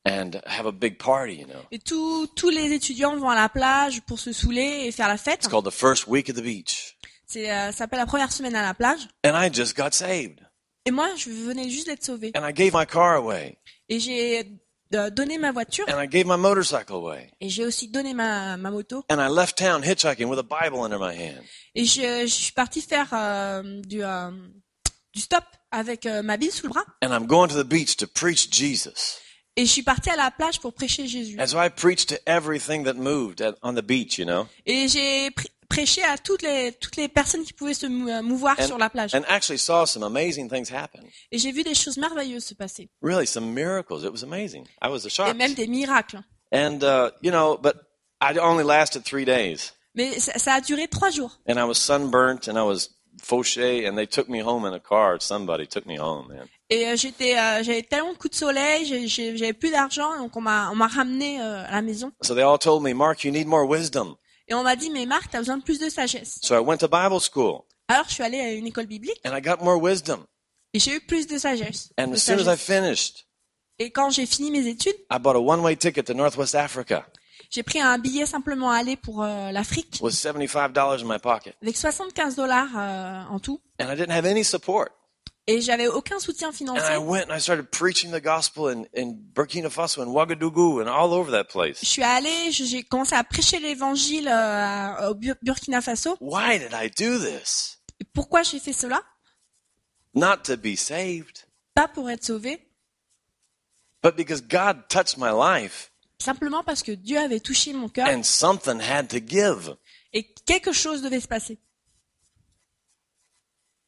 and 0.05 0.41
have 0.45 0.65
a 0.65 0.71
big 0.71 0.97
party, 0.99 1.35
you 1.39 1.45
know. 1.47 1.61
Et 1.71 1.79
tous 1.79 2.27
tous 2.35 2.49
les 2.49 2.71
étudiants 2.73 3.17
vont 3.17 3.29
à 3.29 3.35
la 3.35 3.49
plage 3.49 4.01
pour 4.01 4.19
se 4.19 4.31
saouler 4.31 4.85
et 4.85 4.91
faire 4.91 5.07
la 5.07 5.17
fête. 5.17 5.43
It's 5.43 5.47
called 5.49 5.65
the 5.65 5.71
first 5.73 6.07
week 6.07 6.29
of 6.29 6.35
the 6.35 6.41
beach, 6.43 6.95
C'est 7.25 7.51
euh, 7.51 7.71
ça 7.71 7.79
s'appelle 7.79 7.99
la 7.99 8.05
première 8.05 8.31
semaine 8.31 8.55
à 8.55 8.61
la 8.61 8.73
plage. 8.73 9.07
and 9.25 9.33
I 9.35 9.49
just 9.53 9.75
got 9.75 9.91
saved, 9.91 10.39
Et 10.85 10.91
moi, 10.91 11.09
je 11.17 11.29
venais 11.29 11.69
juste 11.69 11.87
d'être 11.87 12.05
sauvée. 12.05 12.31
and 12.35 12.47
I 12.47 12.53
gave 12.53 12.73
my 12.73 12.85
car 12.85 13.15
away, 13.17 13.57
Et 13.89 13.99
j'ai 13.99 14.45
donné 14.91 15.37
ma 15.37 15.51
voiture 15.51 15.85
and 15.87 16.01
I 16.01 16.07
gave 16.07 16.25
my 16.25 16.37
motorcycle 16.37 16.97
away. 16.97 17.31
et 17.39 17.49
j'ai 17.49 17.65
aussi 17.65 17.87
donné 17.87 18.13
ma, 18.13 18.57
ma 18.57 18.71
moto. 18.71 19.03
And 19.09 19.19
I 19.19 19.29
left 19.29 19.57
town 19.57 19.83
hitchhiking 19.83 20.27
with 20.27 20.39
a 20.39 20.43
Bible 20.43 20.81
under 20.81 20.99
my 20.99 21.13
hand. 21.15 21.43
Et 21.75 21.85
je, 21.85 22.21
je 22.21 22.33
suis 22.33 22.53
partie 22.53 22.81
faire 22.81 23.09
euh, 23.13 23.81
du, 23.81 24.03
euh, 24.03 24.31
du 25.13 25.21
stop 25.21 25.43
avec 25.71 26.05
euh, 26.05 26.21
ma 26.23 26.37
Bible 26.37 26.51
sous 26.53 26.67
le 26.67 26.73
bras. 26.73 26.85
And 27.03 27.09
I'm 27.13 27.27
going 27.27 27.49
to 27.49 27.55
the 27.55 27.67
beach 27.67 27.97
to 27.97 28.07
preach 28.07 28.49
Jesus. 28.51 29.19
Et 29.55 29.65
je 29.65 29.71
suis 29.71 29.81
partie 29.83 30.11
à 30.11 30.15
la 30.15 30.29
plage 30.29 30.59
pour 30.59 30.73
prêcher 30.73 31.07
Jésus. 31.07 31.35
And 31.39 31.47
so 31.47 31.57
I 31.59 31.69
preached 31.69 32.09
to 32.09 32.15
everything 32.27 32.83
that 32.83 32.93
moved 32.93 33.41
at, 33.41 33.55
on 33.63 33.73
the 33.73 33.81
beach, 33.83 34.19
you 34.19 34.25
know? 34.25 34.47
Et 34.67 34.87
j'ai 34.87 35.31
pr- 35.69 35.75
prêché 35.75 36.03
à 36.03 36.17
toutes 36.17 36.41
les, 36.41 36.71
toutes 36.73 36.95
les 36.95 37.07
personnes 37.07 37.43
qui 37.43 37.53
pouvaient 37.53 37.73
se 37.73 37.85
mou- 37.85 38.09
mouvoir 38.23 38.55
And, 38.59 38.65
sur 38.65 38.77
la 38.77 38.89
plage. 38.89 39.13
and 39.15 39.23
actually 39.27 39.57
saw 39.59 39.85
some 39.85 40.03
amazing 40.03 40.49
things 40.49 40.71
happen. 40.71 41.01
Et 41.31 41.37
j'ai 41.37 41.51
vu 41.51 41.63
des 41.63 41.75
choses 41.75 41.97
merveilleuses 41.97 42.45
se 42.45 42.53
passer. 42.53 42.89
Really, 43.01 43.27
some 43.27 43.53
miracles. 43.53 44.03
It 44.03 44.11
was 44.11 44.23
amazing. 44.23 44.65
I 44.81 44.89
was 44.89 45.05
Et 45.05 45.09
shocked. 45.09 45.35
même 45.37 45.53
des 45.53 45.67
miracles. 45.67 46.19
And, 46.51 46.79
uh, 46.83 47.11
you 47.21 47.31
know, 47.31 47.57
but 47.57 47.75
I 48.21 48.37
only 48.39 48.63
lasted 48.63 49.03
three 49.03 49.25
days. 49.25 49.73
Mais 49.95 50.19
ça, 50.19 50.37
ça 50.39 50.53
a 50.55 50.61
duré 50.61 50.87
trois 50.87 51.09
jours. 51.11 51.39
And 51.47 51.55
I 51.57 51.63
was 51.63 51.75
sunburnt 51.75 52.47
and 52.47 52.55
I 52.57 52.63
was 52.63 52.89
fauché 53.21 53.87
and 53.87 53.95
they 53.97 54.05
took 54.07 54.29
me 54.29 54.41
home 54.41 54.65
in 54.65 54.73
a 54.73 54.79
car. 54.79 55.17
Somebody 55.21 55.67
took 55.67 55.85
me 55.85 55.97
home, 55.99 56.27
man. 56.29 56.47
Et 56.69 56.85
euh, 56.87 56.95
j'étais, 56.95 57.37
euh, 57.37 57.63
j'avais 57.63 57.81
tellement 57.81 58.11
de 58.13 58.17
coups 58.17 58.31
de 58.31 58.35
soleil, 58.39 59.07
j'avais 59.07 59.53
plus 59.53 59.71
d'argent, 59.71 60.17
donc 60.17 60.35
on 60.35 60.41
m'a, 60.41 60.69
on 60.69 60.75
m'a 60.75 60.87
ramené 60.87 61.39
euh, 61.41 61.63
à 61.65 61.71
la 61.71 61.81
maison. 61.81 62.11
So 62.21 62.35
they 62.35 62.43
all 62.43 62.59
told 62.59 62.83
me, 62.83 62.93
Mark, 62.93 63.23
you 63.23 63.31
need 63.31 63.47
more 63.47 63.65
wisdom. 63.65 64.17
Et 64.47 64.53
on 64.53 64.63
m'a 64.63 64.75
dit, 64.75 64.89
mais 64.89 65.05
Marc, 65.05 65.29
t'as 65.31 65.39
besoin 65.39 65.57
de 65.57 65.63
plus 65.63 65.79
de 65.79 65.89
sagesse. 65.89 66.39
So 66.41 66.55
I 66.55 66.59
went 66.59 66.77
to 66.77 66.87
Bible 66.87 67.19
school 67.19 67.61
Alors 67.89 68.05
je 68.07 68.13
suis 68.13 68.23
allée 68.23 68.39
à 68.39 68.51
une 68.53 68.67
école 68.67 68.85
biblique 68.87 69.19
and 69.25 69.35
I 69.35 69.41
got 69.41 69.63
more 69.63 69.81
wisdom. 69.81 70.25
et 70.73 70.79
j'ai 70.79 70.95
eu 70.95 71.01
plus 71.01 71.27
de 71.27 71.37
sagesse. 71.37 71.91
And 71.97 72.07
de 72.07 72.13
as 72.15 72.17
soon 72.23 72.35
as 72.35 72.41
I 72.41 72.57
sagesse. 72.57 72.65
finished, 72.65 73.27
Et 73.79 73.91
quand 73.91 74.09
j'ai 74.09 74.25
fini 74.25 74.49
mes 74.51 74.67
études, 74.67 74.95
I 75.11 75.19
bought 75.19 75.35
a 75.35 75.39
one-way 75.39 75.75
ticket 75.77 76.03
to 76.03 76.13
Northwest 76.13 76.55
Africa 76.55 77.05
j'ai 77.49 77.63
pris 77.63 77.79
un 77.79 77.97
billet 77.97 78.25
simplement 78.25 78.71
aller 78.71 78.97
pour 78.97 79.23
euh, 79.23 79.51
l'Afrique 79.51 79.99
with 80.01 80.13
$75 80.13 81.01
in 81.01 81.05
my 81.07 81.19
pocket. 81.19 81.55
avec 81.61 81.77
75 81.77 82.35
dollars 82.35 82.67
euh, 82.75 83.23
en 83.29 83.39
tout. 83.39 83.61
And 83.79 83.91
I 83.91 83.95
didn't 83.95 84.11
have 84.11 84.25
any 84.25 84.43
support. 84.43 84.89
Et 85.49 85.61
j'avais 85.61 85.87
aucun 85.87 86.19
soutien 86.19 86.51
financier. 86.51 86.97
went 86.97 87.29
and 87.29 87.33
I 87.33 87.39
started 87.39 87.71
preaching 87.71 88.11
the 88.11 88.19
gospel 88.21 88.67
in, 88.69 88.85
in 88.93 89.13
Burkina 89.33 89.69
Faso 89.69 90.01
and 90.01 90.07
Ouagadougou 90.11 90.81
and 90.81 90.89
all 90.89 91.13
over 91.13 91.31
that 91.31 91.45
place. 91.45 91.79
Je 91.81 91.85
suis 91.87 92.03
allée, 92.03 92.51
je- 92.51 92.65
j'ai 92.65 92.83
commencé 92.83 93.15
à 93.15 93.23
prêcher 93.23 93.59
l'évangile 93.59 94.27
euh, 94.27 95.09
au 95.09 95.13
Bu- 95.15 95.35
Burkina 95.41 95.79
Faso. 95.81 96.17
Why 96.19 96.59
did 96.59 96.73
I 96.73 96.89
do 96.89 97.17
this? 97.17 97.79
Pourquoi 98.13 98.43
j'ai 98.43 98.59
fait 98.59 98.73
cela? 98.73 99.01
Not 100.13 100.43
to 100.45 100.57
be 100.57 100.75
saved, 100.75 101.45
Pas 101.73 101.87
pour 101.87 102.09
être 102.09 102.25
sauvé, 102.25 102.59
but 104.03 104.15
because 104.17 104.41
God 104.41 104.87
touched 104.89 105.17
my 105.17 105.31
life 105.31 105.91
simplement 106.19 106.63
parce 106.63 106.81
que 106.83 106.91
Dieu 106.91 107.17
avait 107.19 107.39
touché 107.39 107.71
mon 107.71 107.87
cœur 107.87 108.07
and 108.09 108.23
something 108.23 108.81
had 108.81 109.07
to 109.09 109.19
give. 109.25 109.75
et 110.11 110.33
quelque 110.45 110.73
chose 110.73 111.01
devait 111.03 111.19
se 111.21 111.27
passer. 111.27 111.57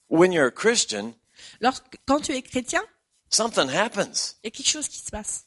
When 0.08 0.32
you're 0.32 0.48
a 0.48 0.52
Christian, 0.52 1.16
Lorsque, 1.62 1.98
quand 2.06 2.20
tu 2.22 2.34
es 2.34 2.42
chrétien, 2.42 2.82
something 3.30 3.70
happens. 3.70 4.36
il 4.44 4.48
y 4.48 4.50
a 4.50 4.52
quelque 4.52 4.68
chose 4.70 4.88
qui 4.88 5.00
se 5.00 5.10
passe. 5.12 5.46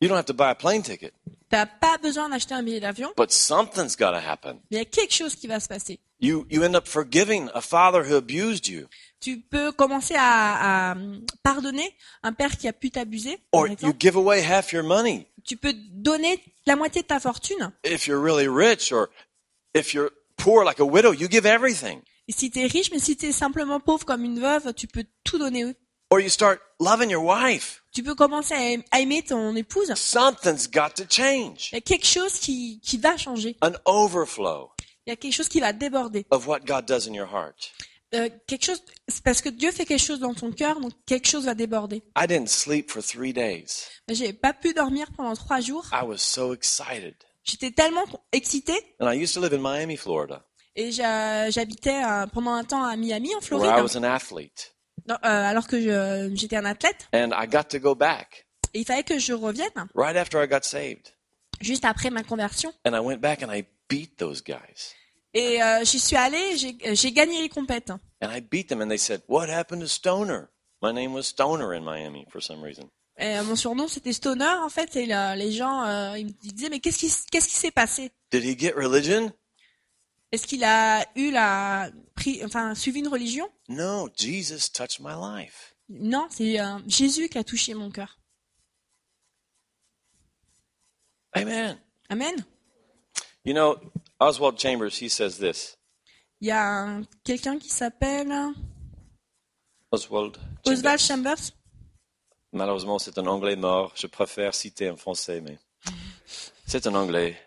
You 0.00 0.08
don't 0.08 0.16
have 0.18 0.26
to 0.26 0.34
buy 0.34 0.50
a 0.50 0.54
plane 0.54 0.82
ticket, 0.82 1.12
T'as 1.48 1.66
pas 1.66 1.98
besoin 1.98 2.28
d'acheter 2.30 2.54
un 2.54 2.62
billet 2.62 2.80
d'avion, 2.80 3.12
but 3.16 3.30
something's 3.30 3.94
got 3.96 4.10
to 4.12 4.16
happen. 4.18 4.54
mais 4.70 4.76
il 4.76 4.78
y 4.78 4.80
a 4.80 4.84
quelque 4.84 5.12
chose 5.14 5.36
qui 5.36 5.46
va 5.46 5.60
se 5.60 5.68
passer. 5.68 6.00
You, 6.18 6.46
you 6.50 6.62
end 6.64 6.74
up 6.74 6.86
forgiving 6.88 7.48
a 7.54 7.60
father 7.60 8.02
who 8.08 8.16
abused 8.16 8.66
you, 8.68 8.86
Tu 9.20 9.38
peux 9.40 9.70
commencer 9.70 10.14
à, 10.16 10.90
à 10.92 10.96
pardonner 11.44 11.94
un 12.24 12.32
père 12.32 12.56
qui 12.56 12.66
a 12.66 12.72
pu 12.72 12.90
t'abuser, 12.90 13.36
par 13.52 13.60
or 13.60 13.66
you 13.68 13.72
exemple. 13.74 13.96
give 14.00 14.16
away 14.16 14.40
half 14.42 14.72
your 14.72 14.82
money. 14.82 15.26
Tu 15.44 15.56
peux 15.56 15.72
donner 15.74 16.42
la 16.66 16.74
moitié 16.74 17.02
de 17.02 17.06
ta 17.06 17.20
fortune. 17.20 17.70
If 17.84 18.06
you're 18.08 18.20
really 18.20 18.48
rich, 18.48 18.90
or 18.92 19.10
if 19.74 19.92
you're 19.94 20.10
poor 20.36 20.64
like 20.64 20.80
a 20.80 20.84
widow, 20.84 21.12
you 21.12 21.28
give 21.28 21.46
everything. 21.46 22.02
Et 22.28 22.32
si 22.32 22.50
t'es 22.50 22.66
riche, 22.66 22.90
mais 22.92 22.98
si 23.00 23.16
t'es 23.16 23.32
simplement 23.32 23.80
pauvre 23.80 24.04
comme 24.06 24.24
une 24.24 24.38
veuve, 24.40 24.72
tu 24.74 24.86
peux 24.86 25.04
tout 25.24 25.38
donner. 25.38 25.74
Or 26.10 26.20
you 26.20 26.28
start 26.28 26.60
loving 26.78 27.10
your 27.10 27.24
wife. 27.24 27.82
Tu 27.92 28.02
peux 28.02 28.14
commencer 28.14 28.54
à 28.54 28.60
aim- 28.72 28.82
à 28.90 29.00
aimer 29.00 29.22
ton 29.22 29.54
épouse. 29.56 29.92
Something's 29.94 30.68
got 30.70 30.90
to 30.96 31.04
change. 31.08 31.70
Il 31.72 31.76
y 31.76 31.78
a 31.78 31.80
quelque 31.80 32.06
chose 32.06 32.34
qui, 32.38 32.80
qui 32.82 32.98
va 32.98 33.16
changer. 33.16 33.56
An 33.62 33.72
overflow 33.86 34.70
Il 35.06 35.10
y 35.10 35.12
a 35.12 35.16
quelque 35.16 35.32
chose 35.34 35.48
qui 35.48 35.60
va 35.60 35.72
déborder. 35.72 36.26
of 36.30 36.46
what 36.46 36.60
God 36.60 36.84
does 36.86 37.08
in 37.08 37.14
your 37.14 37.28
heart. 37.32 37.72
Euh, 38.14 38.28
quelque 38.46 38.66
chose, 38.66 38.82
c'est 39.08 39.24
parce 39.24 39.40
que 39.40 39.48
Dieu 39.48 39.72
fait 39.72 39.86
quelque 39.86 40.04
chose 40.04 40.20
dans 40.20 40.34
ton 40.34 40.52
cœur, 40.52 40.80
donc 40.80 40.92
quelque 41.06 41.26
chose 41.26 41.46
va 41.46 41.54
déborder. 41.54 42.02
I 42.14 42.26
didn't 42.28 42.48
sleep 42.48 42.90
for 42.90 43.02
three 43.02 43.32
days. 43.32 43.86
J'ai 44.08 44.34
pas 44.34 44.52
pu 44.52 44.74
dormir 44.74 45.06
pendant 45.16 45.34
trois 45.34 45.60
jours. 45.62 45.86
I 45.92 46.04
was 46.04 46.18
so 46.18 46.52
excited. 46.52 47.14
J'étais 47.42 47.70
tellement 47.70 48.04
excitée 48.32 48.78
And 49.00 49.10
I 49.10 49.16
used 49.20 49.34
to 49.34 49.40
live 49.40 49.54
in 49.54 49.60
Miami, 49.62 49.96
Florida, 49.96 50.44
et 50.76 50.90
j'habitais 50.92 52.02
euh, 52.04 52.26
pendant 52.26 52.52
un 52.52 52.64
temps 52.64 52.84
à 52.84 52.96
Miami 52.96 53.30
en 53.34 53.38
where 53.38 53.42
Floride, 53.42 53.78
I 53.78 53.82
was 53.82 53.96
an 53.96 54.04
athlete. 54.04 54.74
Non, 55.08 55.14
euh, 55.16 55.18
alors 55.28 55.66
que 55.66 56.30
j'étais 56.34 56.56
un 56.56 56.64
athlète. 56.64 57.08
And 57.14 57.30
I 57.32 57.46
got 57.48 57.64
to 57.70 57.78
go 57.80 57.94
back 57.94 58.46
Et 58.74 58.80
il 58.80 58.84
fallait 58.86 59.02
que 59.02 59.18
je 59.18 59.32
revienne 59.32 59.70
right 59.94 60.16
after 60.16 60.42
I 60.42 60.46
got 60.48 60.62
saved. 60.62 61.08
juste 61.60 61.84
après 61.84 62.10
ma 62.10 62.22
conversion. 62.22 62.72
And 62.86 62.94
I 62.94 63.00
went 63.00 63.18
back 63.18 63.42
and 63.42 63.52
I 63.52 63.64
beat 63.88 64.16
those 64.16 64.42
guys. 64.42 64.94
Et 65.34 65.62
euh, 65.62 65.84
j'y 65.84 65.98
suis 65.98 66.16
allée, 66.16 66.56
j'ai 66.56 67.12
gagné 67.12 67.40
les 67.42 67.48
compètes. 67.48 67.90
And 67.90 68.30
I 68.30 68.40
beat 68.40 68.68
them 68.68 68.80
and 68.82 68.88
they 68.88 68.98
said, 68.98 69.22
What 69.28 69.48
happened 69.48 69.80
to 69.82 69.88
Stoner? 69.88 70.48
My 70.82 70.92
name 70.92 71.12
was 71.14 71.24
Stoner 71.24 71.72
in 71.74 71.82
Miami 71.84 72.26
for 72.30 72.42
some 72.42 72.62
reason. 72.62 72.88
Et, 73.18 73.40
mon 73.42 73.56
surnom 73.56 73.88
c'était 73.88 74.12
Stoner 74.12 74.44
en 74.62 74.68
fait. 74.68 74.94
Et 74.96 75.06
là, 75.06 75.34
les 75.36 75.52
gens 75.52 75.82
euh, 75.84 76.18
ils 76.18 76.26
me 76.26 76.32
disaient 76.52 76.68
mais 76.70 76.80
qu'est-ce 76.80 76.98
qui 76.98 77.06
s- 77.06 77.26
qu'est-ce 77.30 77.48
qui 77.48 77.54
s'est 77.56 77.70
passé? 77.70 78.10
Did 78.30 78.44
he 78.44 78.58
get 78.58 78.72
religion? 78.76 79.32
Est-ce 80.32 80.46
qu'il 80.46 80.64
a 80.64 81.06
eu 81.14 81.30
la 81.30 81.90
pris, 82.14 82.42
enfin 82.44 82.74
suivi 82.74 83.00
une 83.00 83.08
religion? 83.08 83.48
No, 83.68 84.08
Jesus 84.16 84.70
touched 84.72 84.98
my 85.00 85.12
life. 85.14 85.76
Non, 85.88 86.26
c'est 86.30 86.58
euh, 86.58 86.78
Jésus 86.86 87.28
qui 87.28 87.36
a 87.38 87.44
touché 87.44 87.74
mon 87.74 87.90
cœur. 87.90 88.18
Amen. 91.34 91.78
Amen. 92.08 92.44
You 93.44 93.52
know, 93.54 93.76
Oswald 94.20 94.58
Chambers, 94.58 94.96
he 95.00 95.08
says 95.08 95.38
this. 95.38 95.76
Il 96.40 96.48
y 96.48 96.50
a 96.50 96.62
un- 96.66 97.02
quelqu'un 97.24 97.58
qui 97.58 97.68
s'appelle 97.68 98.32
Oswald. 99.90 100.36
Oswald 100.64 100.98
Chambers. 100.98 100.98
Chambers. 101.38 101.50
Malheureusement, 102.52 102.98
c'est 102.98 103.18
un 103.18 103.26
anglais 103.26 103.56
mort. 103.56 103.92
Je 103.96 104.06
préfère 104.06 104.54
citer 104.54 104.88
un 104.88 104.96
français, 104.96 105.40
mais 105.40 105.58
c'est 106.66 106.86
un 106.86 106.94
anglais. 106.94 107.38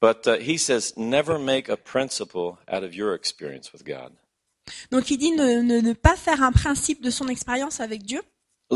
But 0.00 0.26
uh, 0.26 0.36
he 0.38 0.58
says, 0.58 0.92
never 0.96 1.38
make 1.38 1.68
a 1.68 1.76
principle 1.76 2.58
out 2.68 2.84
of 2.84 2.94
your 2.94 3.14
experience 3.14 3.72
with 3.72 3.84
God. 3.84 4.12
Donc 4.90 5.10
il 5.10 5.18
dit 5.18 5.32
ne, 5.32 5.92
pas 5.92 6.16
faire 6.16 6.42
un 6.42 6.52
principe 6.52 7.02
de 7.02 7.10
son 7.10 7.28
expérience 7.28 7.80
avec 7.80 8.02
Dieu 8.02 8.22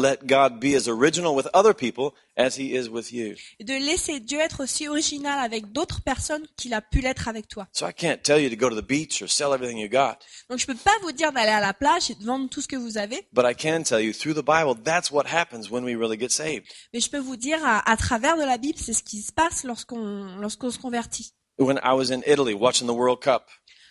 Let 0.01 0.27
God 0.27 0.61
be 0.61 0.77
as 0.77 0.87
original 0.89 1.35
with 1.35 1.49
other 1.55 1.75
people 1.75 2.13
as 2.37 2.57
he 2.57 2.73
is 2.77 2.89
with 2.89 3.13
you. 3.13 3.35
et 3.59 3.65
de 3.65 3.73
laisser 3.75 4.21
Dieu 4.21 4.39
être 4.39 4.63
aussi 4.63 4.87
original 4.87 5.39
avec 5.41 5.73
d'autres 5.73 6.03
personnes 6.03 6.47
qu'il 6.57 6.73
a 6.75 6.81
pu 6.81 7.01
l'être 7.01 7.27
avec 7.27 7.49
toi. 7.49 7.67
So 7.73 7.87
I 7.89 7.93
can't 7.93 8.23
tell 8.23 8.41
you 8.41 8.49
to 8.49 8.57
go 8.57 8.69
to 8.71 8.81
the 8.81 8.87
beach 8.87 9.21
or 9.23 9.29
sell 9.29 9.53
everything 9.53 9.79
you 9.79 9.89
got, 9.89 10.19
Donc 10.49 10.59
je 10.61 10.67
peux 10.67 10.75
pas 10.77 10.93
vous 11.03 11.11
dire 11.13 11.33
d'aller 11.33 11.51
à 11.51 11.61
la 11.61 11.75
plage 11.75 12.11
et 12.11 12.15
de 12.15 12.25
vendre 12.25 12.49
tout 12.49 12.61
ce 12.61 12.69
que 12.69 12.77
vous 12.77 12.97
avez, 12.97 13.27
but 13.33 13.45
I 13.45 13.55
can 13.57 13.83
tell 13.83 14.01
you 14.01 14.13
through 14.13 14.35
the 14.35 14.45
Bible, 14.47 14.75
that's 14.85 15.11
what 15.11 15.25
happens 15.27 15.69
when 15.71 15.83
we 15.85 15.97
really 15.97 16.19
get 16.19 16.29
saved. 16.31 16.65
mais 16.93 17.01
je 17.01 17.11
peux 17.11 17.19
vous 17.19 17.37
dire 17.37 17.59
à, 17.65 17.91
à 17.91 17.97
travers 17.97 18.37
de 18.37 18.45
la 18.45 18.57
Bible, 18.59 18.79
c'est 18.79 18.93
ce 18.93 19.03
qui 19.03 19.21
se 19.23 19.33
passe 19.33 19.65
lorsqu'on 19.65 20.37
lorsqu'on 20.39 20.71
se 20.71 20.79
convertit. 20.79 21.33
When 21.59 21.81
I 21.83 21.93
was 21.95 22.13
in 22.13 22.21
Italy 22.25 22.55
watching 22.55 22.87
the 22.87 22.93
World 22.93 23.21
Cup, 23.21 23.43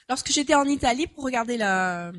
Lorsque 0.09 0.31
j'étais 0.31 0.55
en 0.55 0.63
Italie 0.63 1.05
pour 1.07 1.25
regarder 1.25 1.57
la, 1.57 2.13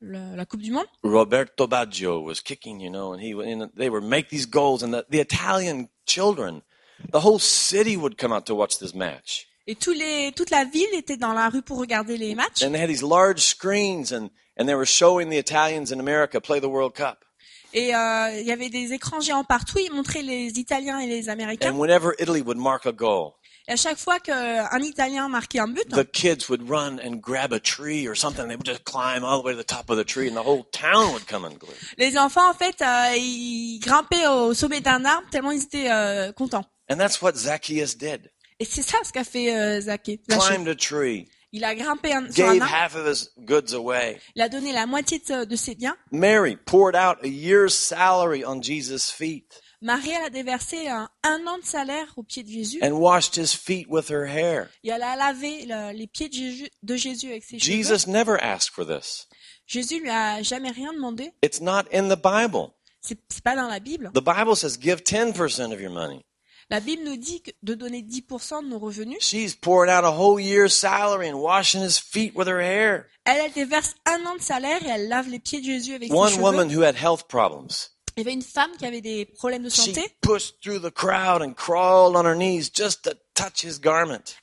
la, 0.00 0.34
la 0.34 0.44
Coupe 0.44 0.62
du 0.62 0.72
Monde, 0.72 0.86
Roberto 1.02 1.66
Baggio 1.66 2.22
was 2.22 2.40
kicking, 2.40 2.80
you 2.80 2.90
know, 2.90 3.12
and 3.12 3.20
he 3.20 3.32
and 3.32 3.70
they 3.76 3.90
were 3.90 4.00
make 4.00 4.28
these 4.28 4.46
goals, 4.46 4.82
and 4.82 4.92
the, 4.92 5.04
the 5.10 5.20
Italian 5.20 5.88
children, 6.06 6.62
the 7.10 7.20
whole 7.20 7.38
city 7.38 7.96
would 7.96 8.16
come 8.16 8.32
out 8.32 8.46
to 8.46 8.54
watch 8.54 8.78
this 8.78 8.94
match, 8.94 9.46
et 9.66 9.78
tous 9.78 9.92
les, 9.92 10.32
toute 10.32 10.50
la 10.50 10.64
ville 10.64 10.94
était 10.94 11.18
dans 11.18 11.34
la 11.34 11.48
rue 11.48 11.62
pour 11.62 11.78
regarder 11.78 12.16
les 12.16 12.34
matchs, 12.34 12.62
and 12.62 12.72
they 12.72 12.80
had 12.80 12.88
these 12.88 13.02
large 13.02 13.40
screens, 13.40 14.12
and 14.12 14.30
and 14.56 14.66
they 14.66 14.74
were 14.74 14.86
showing 14.86 15.30
the 15.30 15.38
Italians 15.38 15.92
in 15.92 16.00
America 16.00 16.40
play 16.40 16.60
the 16.60 16.68
World 16.68 16.94
Cup, 16.94 17.24
et 17.72 17.94
euh, 17.94 18.40
il 18.40 18.46
y 18.46 18.52
avait 18.52 18.70
des 18.70 18.92
écrans 18.92 19.20
géants 19.20 19.44
partout, 19.44 19.78
ils 19.78 19.92
montraient 19.92 20.22
les 20.22 20.58
Italiens 20.58 20.98
et 20.98 21.06
les 21.06 21.28
Américains, 21.28 21.72
and 21.72 21.78
whenever 21.78 22.14
Italy 22.18 22.40
would 22.42 22.58
mark 22.58 22.86
a 22.86 22.92
goal, 22.92 23.34
et 23.70 23.74
à 23.74 23.76
chaque 23.76 23.98
fois 23.98 24.18
qu'un 24.18 24.80
Italien 24.80 25.28
marquait 25.28 25.60
un 25.60 25.68
but, 25.68 25.88
the 25.90 26.04
kids 26.04 26.48
would 26.48 26.68
run 26.68 26.98
and 27.04 27.20
grab 27.20 27.52
a 27.52 27.60
tree 27.60 28.08
or 28.08 28.16
something. 28.16 28.48
They 28.48 28.56
would 28.56 28.66
just 28.66 28.84
climb 28.84 29.22
all 29.24 29.40
the 29.40 29.46
way 29.46 29.52
to 29.52 29.58
the 29.58 29.64
top 29.64 29.90
of 29.90 29.96
the 29.96 30.04
tree, 30.04 30.28
and 30.28 30.34
the 30.34 30.42
whole 30.42 30.64
town 30.72 31.12
would 31.12 31.26
come 31.28 31.44
unglued. 31.44 31.76
les 31.96 32.18
enfants 32.18 32.50
en 32.50 32.54
fait, 32.54 32.82
euh, 32.82 33.16
ils 33.16 33.78
grimpaient 33.78 34.26
au 34.26 34.54
sommet 34.54 34.80
d'un 34.80 35.04
arbre 35.04 35.28
tellement 35.30 35.52
ils 35.52 35.62
étaient 35.62 35.90
euh, 35.90 36.32
contents. 36.32 36.64
And 36.90 36.96
that's 36.96 37.22
what 37.22 37.36
Zacchaeus 37.36 37.94
did. 37.96 38.28
Et 38.58 38.64
c'est 38.64 38.82
ça 38.82 38.98
ce 39.04 39.12
qu'a 39.12 39.22
fait 39.24 39.54
euh. 39.54 39.80
Climbed 40.28 40.68
a 40.68 40.74
tree, 40.74 41.28
Il 41.52 41.64
a 41.64 41.74
grimpé 41.76 42.12
un, 42.12 42.30
sur 42.30 42.48
un 42.48 42.54
gave 42.54 42.62
arbre, 42.62 42.74
half 42.74 42.96
of 42.96 43.06
his 43.06 43.30
goods 43.38 43.72
away. 43.72 44.18
il 44.34 44.42
a 44.42 44.48
donné 44.48 44.72
la 44.72 44.86
moitié 44.86 45.20
de, 45.20 45.44
de 45.44 45.56
ses 45.56 45.76
biens. 45.76 45.96
Mary 46.10 46.56
poured 46.56 46.96
out 46.96 47.18
a 47.22 47.28
year's 47.28 47.74
salary 47.74 48.44
on 48.44 48.60
Jesus' 48.60 49.12
feet 49.12 49.60
Marie, 49.82 50.10
elle 50.10 50.24
a 50.24 50.30
déversé 50.30 50.88
un, 50.88 51.08
un 51.22 51.46
an 51.46 51.58
de 51.58 51.64
salaire 51.64 52.06
aux 52.16 52.22
pieds 52.22 52.42
de 52.42 52.50
Jésus 52.50 52.80
and 52.82 52.92
washed 52.92 53.36
his 53.36 53.54
feet 53.56 53.86
with 53.88 54.10
her 54.10 54.26
hair. 54.26 54.68
et 54.84 54.90
elle 54.90 55.02
a 55.02 55.16
lavé 55.16 55.64
le- 55.66 55.92
les 55.96 56.06
pieds 56.06 56.28
de 56.28 56.34
Jésus, 56.34 56.68
de 56.82 56.96
Jésus 56.96 57.28
avec 57.30 57.44
ses 57.44 57.58
cheveux. 57.58 57.72
Jesus 57.76 58.06
never 58.06 58.36
asked 58.42 58.72
for 58.74 58.84
this. 58.86 59.26
Jésus 59.66 60.00
lui 60.00 60.10
a 60.10 60.42
jamais 60.42 60.70
rien 60.70 60.92
demandé. 60.92 61.32
It's 61.42 61.60
not 61.60 61.84
in 61.94 62.08
the 62.08 62.20
Bible. 62.20 62.72
C'est 63.00 63.16
pas 63.42 63.56
dans 63.56 63.68
la 63.68 63.80
Bible. 63.80 64.10
The 64.12 64.20
Bible 64.22 64.54
says 64.54 64.76
give 64.78 65.02
10% 65.02 65.72
of 65.72 65.80
your 65.80 65.90
money. 65.92 66.26
La 66.68 66.78
Bible 66.80 67.02
nous 67.04 67.16
dit 67.16 67.42
de 67.62 67.74
donner 67.74 68.02
10% 68.02 68.62
de 68.62 68.68
nos 68.68 68.78
revenus. 68.78 69.18
She's 69.22 69.54
pouring 69.56 69.90
out 69.90 70.04
a 70.04 70.10
whole 70.12 70.38
year's 70.38 70.74
salary 70.74 71.28
and 71.28 71.36
washing 71.40 71.82
his 71.82 71.98
feet 71.98 72.32
with 72.36 72.46
her 72.48 72.60
hair. 72.60 73.06
Elle, 73.24 73.40
elle 73.46 73.52
déverse 73.52 73.94
un 74.06 74.24
an 74.26 74.36
de 74.36 74.42
salaire 74.42 74.84
et 74.84 74.88
elle 74.88 75.08
lave 75.08 75.28
les 75.28 75.38
pieds 75.40 75.60
de 75.60 75.64
Jésus 75.66 75.94
avec 75.94 76.12
One 76.12 76.28
ses 76.28 76.34
cheveux. 76.34 76.44
woman 76.44 76.68
who 76.70 76.82
had 76.82 76.94
health 76.96 77.26
problems. 77.28 77.90
Il 78.20 78.24
y 78.26 78.28
avait 78.28 78.34
une 78.34 78.42
femme 78.42 78.70
qui 78.78 78.84
avait 78.84 79.00
des 79.00 79.24
problèmes 79.24 79.62
de 79.62 79.70
santé. 79.70 80.02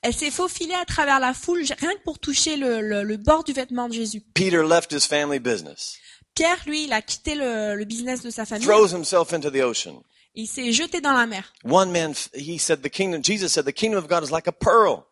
Elle 0.02 0.14
s'est 0.14 0.32
faufilée 0.32 0.74
à 0.74 0.86
travers 0.86 1.20
la 1.20 1.34
foule 1.34 1.64
rien 1.78 1.94
que 1.94 2.04
pour 2.04 2.18
toucher 2.20 2.58
le, 2.58 2.82
le- 2.82 3.04
le 3.04 3.18
bord 3.18 3.44
du 3.44 3.54
vêtement 3.54 3.88
de 3.88 3.94
Jésus. 3.94 4.22
Peter 4.34 4.64
left 4.64 4.92
his 4.92 5.02
family 5.08 5.40
business, 5.40 5.98
Pierre, 6.34 6.58
lui, 6.66 6.86
il 6.86 6.94
a 6.94 7.02
quitté 7.02 7.36
le, 7.36 7.76
le 7.76 7.86
business 7.86 8.22
de 8.24 8.30
sa 8.32 8.46
famille. 8.46 8.66
throws 8.66 8.94
himself 8.94 9.32
into 9.34 9.50
the 9.52 9.62
ocean. 9.62 10.02
Il 10.34 10.48
s'est 10.48 10.72
jeté 10.72 11.02
dans 11.02 11.14
la 11.14 11.26
mer. 11.28 11.54
One 11.64 11.92
man, 11.92 12.14
he 12.36 12.58
said, 12.60 12.82
the 12.82 12.90
kingdom, 12.90 13.24
Jesus 13.24 13.50
said, 13.50 13.66
the 13.66 13.74
kingdom 13.74 13.98
of 14.04 14.08
God 14.08 14.24
is 14.24 14.32
like 14.32 14.48
a 14.48 14.52
pearl 14.52 15.04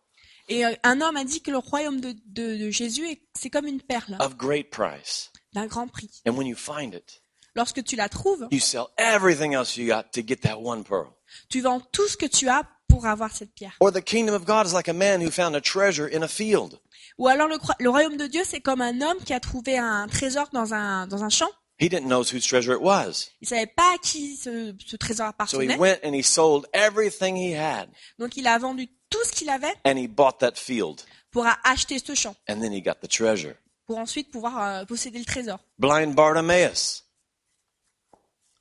Et 0.48 0.64
un 0.84 1.02
homme 1.02 1.18
a 1.18 1.24
dit 1.24 1.42
que 1.42 1.50
le 1.52 1.58
royaume 1.58 2.00
de, 2.00 2.14
de- 2.28 2.58
de 2.58 2.70
Jésus, 2.70 3.08
est- 3.10 3.22
c'est 3.34 3.50
comme 3.50 3.66
une 3.66 3.82
perle 3.82 4.18
of 4.20 4.36
great 4.38 4.70
price. 4.70 5.32
d'un 5.54 5.66
grand 5.68 5.88
prix. 5.88 6.10
And 6.28 6.36
when 6.38 6.46
you 6.48 6.56
find 6.56 6.94
it, 6.94 7.22
Lorsque 7.56 7.84
tu 7.84 7.96
la 7.96 8.10
trouves, 8.10 8.48
you 8.52 8.60
sell 8.60 8.88
everything 8.98 9.54
else 9.54 9.78
you 9.78 9.88
got 9.88 10.12
to 10.14 10.22
get 10.26 10.42
that 10.42 10.58
one 10.62 10.84
pearl. 10.84 11.14
tu 11.50 11.62
vends 11.62 11.82
tout 11.92 12.08
ce 12.08 12.18
que 12.18 12.26
tu 12.26 12.50
as 12.50 12.64
pour 12.88 13.06
avoir 13.08 13.32
cette 13.32 13.54
pierre. 13.56 13.76
Or 13.80 13.92
the 13.92 14.02
kingdom 14.04 14.36
of 14.36 14.46
God 14.46 14.66
is 14.68 14.74
like 14.74 14.88
a 14.90 14.94
man 14.94 15.22
who 15.22 15.30
found 15.32 15.56
a 15.56 15.62
treasure 15.62 16.08
in 16.08 16.22
a 16.24 16.28
field. 16.28 16.80
Ou 17.18 17.28
alors 17.28 17.48
le, 17.48 17.90
royaume 17.90 18.18
de 18.18 18.28
Dieu, 18.28 18.42
c'est 18.46 18.60
comme 18.60 18.82
un 18.82 19.02
homme 19.02 19.18
qui 19.26 19.34
a 19.34 19.40
trouvé 19.40 19.78
un 19.78 20.08
trésor 20.08 20.50
dans 20.52 20.74
un, 20.74 21.08
dans 21.08 21.24
un 21.24 21.30
champ. 21.30 21.50
He 21.80 21.90
didn't 21.90 22.08
know 22.08 22.22
whose 22.24 22.46
treasure 22.46 22.74
it 22.74 22.82
was. 22.82 23.30
Il 23.42 23.48
savait 23.48 23.68
pas 23.68 23.94
à 23.96 23.98
qui 23.98 24.36
ce, 24.38 24.74
ce 24.86 24.96
trésor 24.98 25.28
So 25.48 25.60
he 25.62 25.66
appartenait. 25.70 25.78
went 25.78 26.00
and 26.04 26.14
he 26.14 26.24
sold 26.24 26.68
everything 26.74 27.36
he 27.36 27.54
had 27.54 27.90
Donc 28.20 28.38
il 28.38 28.48
a 28.48 28.58
vendu 28.58 28.88
tout 29.10 29.24
ce 29.26 29.32
qu'il 29.32 29.50
avait 29.50 29.74
and 29.86 29.98
he 29.98 30.08
bought 30.08 30.40
that 30.40 30.56
field. 30.56 31.02
pour 31.32 31.46
acheter 31.64 32.00
ce 32.00 32.16
champ, 32.16 32.36
And 32.50 32.60
then 32.62 32.72
he 32.74 32.82
got 32.82 32.96
the 33.02 33.10
treasure. 33.10 33.56
pour 33.88 33.98
ensuite 33.98 34.32
pouvoir 34.32 34.62
euh, 34.62 34.86
posséder 34.86 35.20
le 35.20 35.26
trésor. 35.26 35.60
Blind 35.78 36.16
Bartimaeus, 36.16 37.04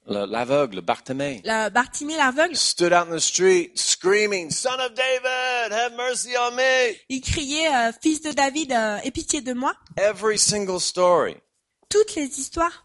l'aveugle, 0.06 0.80
Bartimée, 0.80 1.40
La, 1.44 1.70
Bartimée 1.70 2.16
l'aveugle, 2.16 2.56
stood 2.56 2.92
out 2.92 3.08
in 3.08 3.16
the 3.16 3.20
street 3.20 3.72
screaming, 3.78 4.50
Son 4.50 4.78
of 4.78 4.92
David, 4.94 5.72
have 5.72 5.94
mercy 5.96 6.30
on 6.38 6.54
me. 6.54 6.94
il 7.08 7.20
criait 7.20 7.68
euh, 7.74 7.92
Fils 8.02 8.20
de 8.22 8.32
David, 8.32 8.72
euh, 8.72 8.98
aie 9.02 9.10
pitié 9.10 9.40
de 9.40 9.52
moi. 9.54 9.74
Every 9.96 10.38
single 10.38 10.80
story, 10.80 11.36
Toutes 11.88 12.14
les 12.16 12.38
histoires, 12.38 12.84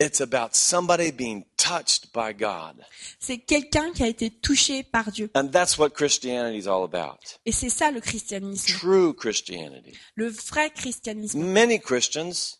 it's 0.00 0.20
about 0.20 0.50
somebody 0.54 1.10
being 1.10 1.44
touched 1.56 2.12
by 2.12 2.32
God. 2.34 2.84
c'est 3.18 3.38
quelqu'un 3.38 3.90
qui 3.92 4.02
a 4.02 4.06
été 4.08 4.30
touché 4.30 4.82
par 4.82 5.10
Dieu. 5.10 5.30
And 5.34 5.48
that's 5.48 5.78
what 5.78 5.90
Christianity 5.90 6.58
is 6.58 6.68
all 6.68 6.84
about. 6.84 7.18
Et 7.46 7.52
c'est 7.52 7.70
ça 7.70 7.90
le 7.90 8.00
christianisme, 8.00 8.78
True 8.78 9.14
Christianity. 9.14 9.96
le 10.16 10.28
vrai 10.28 10.70
christianisme. 10.70 11.40
Many 11.42 11.80
Christians 11.80 12.57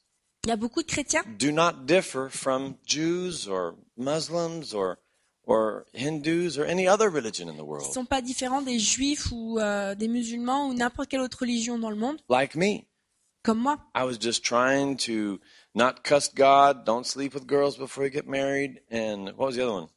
Il 0.48 0.52
y 0.52 0.54
a 0.54 0.56
beaucoup 0.56 0.80
de 0.82 0.86
chrétiens 0.86 1.22
do 1.38 1.52
not 1.52 1.84
differ 1.84 2.30
from 2.30 2.74
Jews 2.86 3.46
or 3.46 3.74
Muslims 3.98 4.72
or 4.72 4.96
or 5.44 5.84
Hindus 5.92 6.56
or 6.58 6.64
any 6.64 6.88
other 6.88 7.10
religion 7.10 7.48
in 7.50 7.52
the 7.52 7.56
qui 7.58 7.64
world. 7.64 7.92
sont 7.92 8.06
pas 8.06 8.22
différents 8.22 8.62
des 8.62 8.78
juifs 8.78 9.30
ou 9.30 9.58
euh, 9.58 9.94
des 9.94 10.08
musulmans 10.08 10.66
ou 10.68 10.72
n'importe 10.72 11.10
quelle 11.10 11.20
autre 11.20 11.40
religion 11.40 11.78
dans 11.78 11.90
le 11.90 11.96
monde, 11.96 12.16
Like 12.30 12.54
me, 12.54 12.86
comme 13.42 13.58
moi. 13.58 13.76
I 13.94 14.04
was 14.04 14.16
just 14.18 14.42
trying 14.42 14.96
to 15.04 15.38
not 15.74 16.02
cuss 16.02 16.30
God, 16.34 16.86
don't 16.86 17.04
sleep 17.04 17.34
with 17.34 17.46
girls 17.46 17.76
before 17.76 18.06
you 18.06 18.10
get 18.10 18.26
married, 18.26 18.80
and 18.90 19.34
what 19.36 19.48
was 19.48 19.56
the 19.56 19.60
other 19.62 19.74
one? 19.74 19.88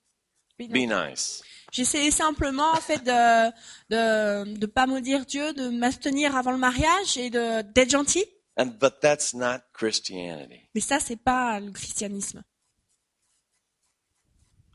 Be 0.59 0.85
nice. 0.85 1.41
J'essayais 1.71 2.11
simplement 2.11 2.71
en 2.73 2.81
fait 2.81 3.01
de 3.05 3.51
de 3.89 4.57
de 4.57 4.65
pas 4.65 4.85
maudire 4.85 5.25
Dieu, 5.25 5.53
de 5.53 5.69
m'abstenir 5.69 6.35
avant 6.35 6.51
le 6.51 6.57
mariage 6.57 7.15
et 7.15 7.29
de 7.29 7.61
d'être 7.61 7.89
gentil. 7.89 8.25
And 8.57 8.77
but 8.79 8.99
that's 9.01 9.33
not 9.33 9.61
Christianity. 9.73 10.69
Mais 10.75 10.81
ça 10.81 10.99
c'est 10.99 11.15
pas 11.15 11.59
le 11.59 11.71
christianisme. 11.71 12.43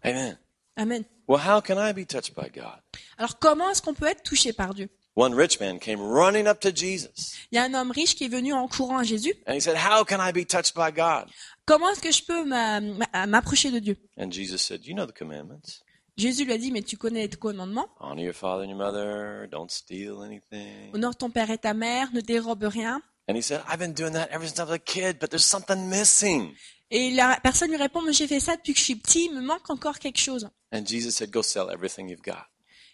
Amen. 0.03 0.39
Amen. 0.77 1.05
Well, 1.29 1.41
how 1.41 1.61
can 1.61 1.79
I 1.79 1.93
be 1.93 2.07
touched 2.07 2.35
by 2.35 2.49
God? 2.51 2.81
Alors 3.19 3.39
comment 3.39 3.71
est-ce 3.71 3.83
qu'on 3.83 3.95
peut 3.95 4.07
être 4.07 4.23
touché 4.23 4.53
par 4.53 4.75
Dieu? 4.75 4.89
One 5.17 5.35
rich 5.35 5.59
man 5.61 5.79
came 5.79 5.99
running 6.01 6.47
up 6.47 6.61
to 6.61 6.69
Jesus 6.75 7.35
Il 7.51 7.57
y 7.57 7.59
a 7.59 7.65
un 7.65 7.73
homme 7.75 7.91
riche 7.91 8.15
qui 8.15 8.25
est 8.25 8.29
venu 8.29 8.53
en 8.53 8.69
courant 8.69 8.99
à 8.99 9.03
Jésus. 9.03 9.35
and 9.47 9.55
he 9.55 9.61
said, 9.61 9.77
How 9.77 10.05
can 10.05 10.19
I 10.21 10.31
be 10.33 10.47
touched 10.47 10.75
by 10.75 10.93
God? 10.93 11.31
Comment 11.65 11.89
est-ce 11.91 12.01
que 12.03 12.13
je 12.13 12.23
peux 12.23 12.45
m'a- 12.45 12.81
m'a- 12.81 13.27
m'approcher 13.27 13.71
de 13.71 13.79
Dieu? 13.79 13.97
And 14.19 14.31
Jesus 14.31 14.59
said, 14.59 14.85
You 14.85 14.95
know 14.95 15.07
the 15.07 15.17
commandments. 15.17 15.83
Jésus 16.19 16.45
lui 16.45 16.53
a 16.53 16.59
dit 16.59 16.71
mais 16.71 16.83
tu 16.83 16.97
connais 16.97 17.27
les 17.27 17.37
commandements. 17.37 17.89
Honor 18.01 18.23
your 18.23 18.35
father 18.35 18.65
and 18.65 18.69
your 18.69 18.79
mother, 18.79 19.49
don't 19.51 19.71
steal 19.71 20.23
anything. 20.23 20.91
Honore 20.95 21.17
ton 21.17 21.31
père 21.31 21.51
et 21.51 21.59
ta 21.59 21.75
mère, 21.75 22.13
ne 22.13 22.21
dérobe 22.21 22.63
rien. 22.65 23.01
And 23.29 23.35
he 23.37 23.43
said, 23.43 23.61
I've 23.69 23.79
been 23.79 23.93
doing 23.93 24.13
that 24.13 24.29
ever 24.31 24.47
since 24.47 24.61
I 24.61 24.65
was 24.65 24.75
a 24.75 24.79
kid, 24.79 25.19
but 25.19 25.31
there's 25.31 25.45
something 25.45 25.89
missing. 25.89 26.55
Et 26.91 27.11
la 27.11 27.41
personne 27.43 27.71
lui 27.71 27.77
répond 27.77 28.01
mais 28.01 28.13
j'ai 28.13 28.29
fait 28.29 28.39
ça 28.39 28.57
depuis 28.57 28.73
que 28.73 28.79
je 28.79 28.85
suis 28.85 28.95
petit, 28.97 29.25
il 29.27 29.35
me 29.35 29.41
manque 29.41 29.69
encore 29.71 29.99
quelque 29.99 30.21
chose. 30.21 30.49
And 30.73 30.87
Jesus 30.87 31.11
said, 31.13 31.31
Go 31.33 31.43
sell 31.43 31.69
everything 31.73 32.09
you've 32.09 32.23
got. 32.23 32.45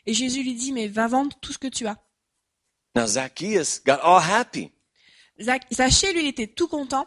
Et 0.07 0.14
Jésus 0.14 0.42
lui 0.42 0.55
dit 0.55 0.73
mais 0.73 0.88
va 0.88 1.07
vendre 1.07 1.37
tout 1.40 1.53
ce 1.53 1.59
que 1.59 1.68
tu 1.68 1.87
as. 1.87 1.97
Now 2.95 3.07
Zacchaeus 3.07 3.81
got 3.85 3.99
all 4.03 4.21
happy. 4.23 4.73
Zac- 5.38 5.66
Zachée 5.71 6.12
lui 6.14 6.23
il 6.23 6.29
était 6.29 6.47
tout 6.47 6.68
content. 6.68 7.07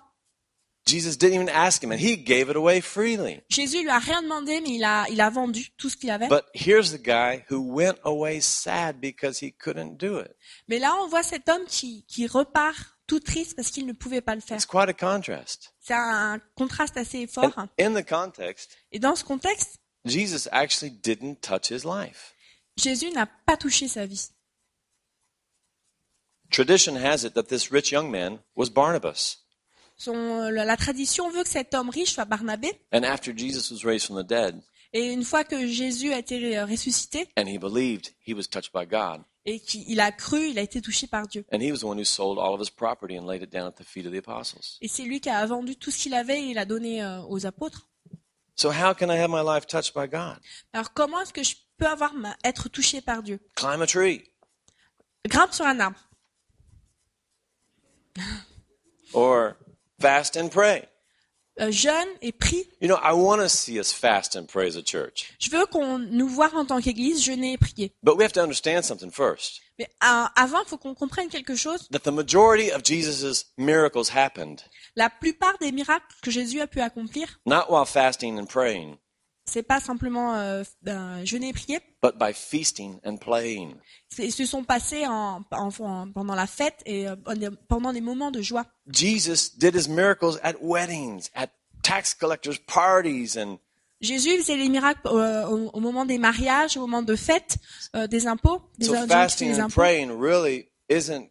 Jesus 0.87 1.17
didn't 1.17 1.33
even 1.33 1.49
ask 1.49 1.83
him, 1.83 1.91
and 1.91 1.97
he 1.97 2.15
gave 2.15 2.47
it 2.51 2.55
away 2.55 2.79
freely. 2.79 3.41
Jésus 3.49 3.81
lui 3.81 3.89
a 3.89 3.97
rien 3.97 4.21
demandé 4.21 4.61
mais 4.61 4.75
il 4.75 4.83
a 4.83 5.05
il 5.09 5.19
a 5.19 5.31
vendu 5.31 5.71
tout 5.77 5.89
ce 5.89 5.97
qu'il 5.97 6.11
avait. 6.11 6.27
But 6.27 6.43
here's 6.53 6.91
the 6.91 7.01
guy 7.01 7.43
who 7.49 7.59
went 7.73 7.95
away 8.03 8.39
sad 8.39 8.99
because 9.01 9.39
he 9.43 9.51
couldn't 9.51 9.97
do 9.97 10.19
it. 10.19 10.29
Mais 10.67 10.77
là 10.77 10.95
on 11.01 11.07
voit 11.07 11.23
cet 11.23 11.49
homme 11.49 11.65
qui 11.65 12.05
qui 12.07 12.27
repart 12.27 12.94
tout 13.07 13.19
triste 13.19 13.55
parce 13.55 13.69
qu'il 13.71 13.85
ne 13.85 13.93
pouvait 13.93 14.21
pas 14.21 14.35
le 14.35 14.41
faire. 14.41 14.59
C'est 14.59 15.93
un 15.93 16.39
contraste 16.55 16.97
assez 16.97 17.23
And 17.37 17.51
fort. 17.51 17.67
in 17.79 17.93
the 17.93 18.05
context, 18.07 18.77
Et 18.91 18.99
dans 18.99 19.15
ce 19.15 19.23
contexte, 19.23 19.79
Jesus 20.05 20.47
actually 20.51 20.91
didn't 20.91 21.41
touch 21.41 21.69
his 21.71 21.83
life. 21.85 22.33
Jésus 22.77 23.11
n'a 23.11 23.25
pas 23.25 23.57
touché 23.57 23.87
sa 23.87 24.05
vie. 24.05 24.29
Tradition 26.51 26.95
has 26.95 27.23
it 27.25 27.33
that 27.33 27.43
this 27.47 27.71
rich 27.71 27.91
young 27.91 28.09
man 28.11 28.39
was 28.55 28.69
Barnabas. 28.69 29.37
Son, 29.97 30.49
la, 30.51 30.77
tradition 30.77 31.29
veut 31.29 31.43
que 31.43 31.49
cet 31.49 31.73
homme 31.73 31.89
riche 31.89 32.13
soit 32.13 32.25
Barnabé. 32.25 32.69
And 32.91 33.03
after 33.03 33.35
Jesus 33.35 33.71
was 33.71 33.85
raised 33.85 34.05
from 34.07 34.21
the 34.21 34.27
dead 34.27 34.61
Et 34.93 35.11
une 35.11 35.23
fois 35.23 35.43
que 35.43 35.67
Jésus 35.67 36.13
a 36.13 36.19
été 36.19 36.57
euh, 36.57 36.65
ressuscité 36.65 37.27
and 37.37 37.47
he 37.47 37.57
believed 37.57 38.13
he 38.25 38.33
was 38.33 38.43
touched 38.49 38.71
by 38.73 38.85
God, 38.85 39.23
et 39.45 39.59
qu'il 39.59 39.99
a 39.99 40.11
cru, 40.11 40.47
il 40.49 40.57
a 40.57 40.61
été 40.61 40.81
touché 40.81 41.07
par 41.07 41.27
Dieu. 41.27 41.45
and 41.51 41.59
he 41.61 41.71
was 41.71 41.79
the 41.79 41.83
one 41.85 41.97
who 41.99 42.03
sold 42.03 42.37
all 42.39 42.53
of 42.53 42.59
his 42.59 42.69
property 42.69 43.15
and 43.17 43.25
laid 43.27 43.41
it 43.43 43.51
down 43.51 43.67
at 43.67 43.73
the 43.77 43.83
feet 43.85 44.05
of 44.05 44.11
the 44.11 44.17
apostles. 44.17 44.77
Et 44.81 44.87
c'est 44.87 45.03
lui 45.03 45.19
qui 45.21 45.29
a 45.29 45.45
vendu 45.45 45.75
tout 45.75 45.91
ce 45.91 45.99
qu'il 46.03 46.13
avait 46.13 46.41
et 46.41 46.45
il 46.51 46.57
a 46.57 46.65
donné 46.65 47.03
euh, 47.03 47.21
aux 47.29 47.45
apôtres. 47.45 47.87
So 48.55 48.69
how 48.71 48.93
can 48.93 49.09
I 49.09 49.17
have 49.19 49.29
my 49.29 49.43
life 49.43 49.67
touched 49.67 49.93
by 49.93 50.07
God? 50.07 50.39
Alors 50.73 50.93
comment 50.93 51.19
est-ce 51.21 51.33
que 51.33 51.43
je 51.43 51.55
peux 51.77 51.85
avoir 51.87 52.13
ma- 52.13 52.35
être 52.43 52.69
touché 52.69 53.01
par 53.01 53.21
Dieu? 53.21 53.39
Climb 53.55 53.81
a 53.81 53.87
tree 53.87 54.23
Grimpe 55.27 55.53
sur 55.53 55.65
un 55.65 55.79
arbre, 55.79 55.97
or 59.13 59.55
fast 59.99 60.37
and 60.37 60.49
pray. 60.49 60.87
Euh, 61.59 61.71
jeûne 61.71 62.07
et 62.21 62.31
prie. 62.31 62.67
You 62.81 62.87
know, 62.87 62.99
I 63.03 63.13
want 63.13 63.39
to 63.39 63.49
see 63.49 63.79
us 63.79 63.91
fast 63.91 64.35
and 64.35 64.45
pray 64.47 64.67
as 64.67 64.75
a 64.75 64.83
church. 64.83 65.33
Je 65.39 65.49
veux 65.49 65.65
qu'on 65.65 65.99
nous 65.99 66.27
voit 66.27 66.53
en 66.55 66.65
tant 66.65 66.81
qu'Église 66.81 67.23
jeûner 67.23 67.53
et 67.53 67.57
prier. 67.57 67.93
But 68.03 68.17
we 68.17 68.23
have 68.23 68.33
to 68.33 68.41
understand 68.41 68.83
something 68.83 69.11
first. 69.11 69.61
Mais 69.77 69.89
euh, 70.03 70.25
avant, 70.35 70.61
il 70.61 70.67
faut 70.67 70.77
qu'on 70.77 70.95
comprenne 70.95 71.29
quelque 71.29 71.55
chose. 71.55 71.87
That 71.91 72.03
the 72.03 72.11
majority 72.11 72.71
of 72.71 72.83
Jesus' 72.83 73.45
miracles 73.57 74.09
happened 74.15 74.61
La 74.95 75.09
plupart 75.09 75.57
des 75.59 75.73
miracles 75.73 76.05
que 76.21 76.31
Jésus 76.31 76.61
a 76.61 76.67
pu 76.67 76.79
accomplir, 76.79 77.27
not 77.45 77.69
while 77.69 77.85
fasting 77.85 78.39
and 78.39 78.45
praying, 78.45 78.97
c'est 79.45 79.63
pas 79.63 79.79
simplement 79.79 80.35
euh, 80.35 80.63
euh, 80.87 81.25
jeûner 81.25 81.49
et 81.49 81.53
prier. 81.53 81.79
but 82.01 82.17
by 82.17 82.33
feasting 82.33 82.99
and 83.05 83.17
playing. 83.17 83.75
Ils 84.17 84.31
se 84.31 84.45
sont 84.45 84.63
passés 84.63 85.05
en, 85.07 85.43
en- 85.51 85.69
en- 85.79 86.11
pendant 86.11 86.35
la 86.35 86.47
fête 86.47 86.81
et 86.85 87.07
euh, 87.07 87.15
pendant 87.67 87.93
des 87.93 88.01
moments 88.01 88.31
de 88.31 88.41
joie. 88.41 88.65
Jesus 88.91 89.51
did 89.57 89.75
his 89.75 89.87
miracles 89.89 90.39
at 90.43 90.53
weddings, 90.61 91.29
at 91.35 91.49
tax 91.83 92.13
collectors' 92.13 92.59
parties, 92.65 93.37
and 93.37 93.59
Jésus 94.01 94.37
faisait 94.37 94.57
les 94.57 94.69
miracles 94.69 95.07
euh, 95.07 95.47
au, 95.47 95.69
au 95.69 95.79
moment 95.79 96.05
des 96.05 96.17
mariages, 96.17 96.75
au 96.77 96.81
moment 96.81 97.01
de 97.01 97.15
fêtes, 97.15 97.57
euh, 97.95 98.07
des 98.07 98.27
impôts, 98.27 98.61
des 98.77 98.85
so 98.87 99.07
fasting 99.07 99.51
and 99.53 99.59
impôts. 99.65 99.75
praying 99.81 100.11
really 100.11 100.67
isn't 100.89 101.29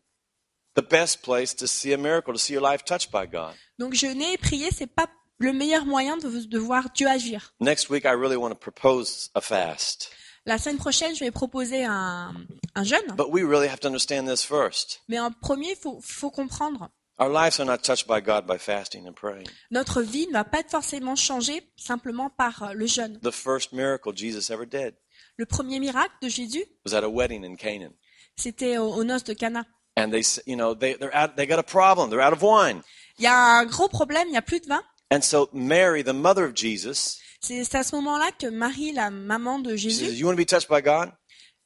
the 0.74 0.82
best 0.82 1.22
place 1.22 1.54
to 1.54 1.66
see 1.66 1.92
a 1.92 1.96
miracle, 1.96 2.32
to 2.32 2.38
see 2.38 2.54
your 2.54 2.62
life 2.62 2.84
touched 2.84 3.10
by 3.12 3.26
God. 3.30 3.54
Donc 3.78 3.94
jeûner 3.94 4.32
et 4.32 4.38
prier, 4.38 4.70
c'est 4.72 4.86
pas 4.88 5.06
le 5.38 5.52
meilleur 5.52 5.84
moyen 5.86 6.16
de, 6.16 6.28
de 6.46 6.58
voir 6.58 6.90
Dieu 6.94 7.08
agir. 7.08 7.52
Next 7.60 7.88
week, 7.90 8.04
I 8.04 8.14
really 8.14 8.36
want 8.36 8.50
to 8.50 8.56
propose 8.56 9.30
a 9.34 9.40
fast. 9.40 10.10
La 10.46 10.58
semaine 10.58 10.76
prochaine, 10.78 11.14
je 11.14 11.20
vais 11.24 11.30
proposer 11.30 11.84
un, 11.84 12.34
un 12.74 12.84
jeûne, 12.84 13.14
But 13.16 13.28
we 13.30 13.42
really 13.42 13.66
have 13.68 13.80
to 13.80 13.88
understand 13.88 14.26
this 14.26 14.42
first. 14.44 15.00
mais 15.08 15.18
en 15.18 15.30
premier, 15.32 15.70
il 15.70 15.76
faut, 15.76 15.98
faut 16.02 16.30
comprendre. 16.30 16.90
Our 17.18 17.30
lives 17.30 17.60
are 17.60 17.64
not 17.66 17.78
touched 17.78 18.08
by 18.08 18.20
God 18.20 18.44
by 18.46 18.58
fasting 18.58 19.06
and 19.08 19.12
praying. 19.14 19.46
Notre 19.70 20.02
vie 20.02 20.26
ne 20.26 20.32
va 20.32 20.44
pas 20.44 20.58
être 20.60 20.70
forcément 20.70 21.14
changée 21.16 21.62
simplement 21.76 22.28
par 22.28 22.62
euh, 22.64 22.72
le 22.74 22.86
jeûne. 22.86 23.18
The 23.20 23.30
first 23.30 23.72
miracle 23.72 24.12
Jesus 24.14 24.52
ever 24.52 24.66
did 24.66 24.94
Le 25.36 25.46
premier 25.46 25.78
miracle 25.80 26.12
de 26.22 26.28
Jésus, 26.28 26.64
was 26.84 26.92
at 26.94 27.02
a 27.04 27.08
wedding 27.08 27.44
in 27.44 27.54
Canaan. 27.56 27.92
c'était 28.36 28.78
aux, 28.78 28.92
aux 28.94 29.04
noces 29.04 29.24
de 29.24 29.32
Cana. 29.32 29.64
And 29.96 30.10
they, 30.10 30.22
you 30.46 30.56
know, 30.56 30.74
they, 30.74 30.94
they're 30.98 31.14
out, 31.14 31.36
they 31.36 31.46
got 31.46 31.58
a 31.58 31.62
problem. 31.62 32.10
They're 32.10 32.20
out 32.20 32.32
of 32.32 32.42
wine. 32.42 32.82
Il 33.18 33.24
y 33.24 33.28
a 33.28 33.58
un 33.60 33.64
gros 33.64 33.88
problème, 33.88 34.26
il 34.26 34.32
n'y 34.32 34.36
a 34.36 34.42
plus 34.42 34.60
de 34.60 34.66
vin. 34.66 34.82
And 35.10 35.20
so 35.22 35.48
Mary, 35.52 36.02
the 36.02 36.12
mother 36.14 36.44
of 36.44 36.54
Jesus, 36.56 37.18
C'est 37.40 37.74
à 37.74 37.82
ce 37.84 37.94
moment-là 37.96 38.30
que 38.38 38.46
Marie, 38.46 38.92
la 38.92 39.10
maman 39.10 39.58
de 39.58 39.76
Jésus, 39.76 40.06
says, 40.06 40.18
you 40.18 40.26
want 40.26 40.32
to 40.34 40.42
be 40.42 40.46
touched 40.46 40.68
by 40.70 40.80
God? 40.80 41.12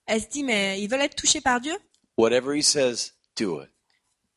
Elle 0.07 0.21
se 0.23 0.27
dit, 0.29 0.43
mais 0.43 0.81
ils 0.83 0.89
veulent 0.89 1.03
être 1.03 1.15
touchés 1.15 1.41
par 1.41 1.61
Dieu? 1.61 1.75
Whatever 2.17 2.53
he 2.57 2.63
says, 2.63 3.13
do 3.37 3.63
it. 3.63 3.69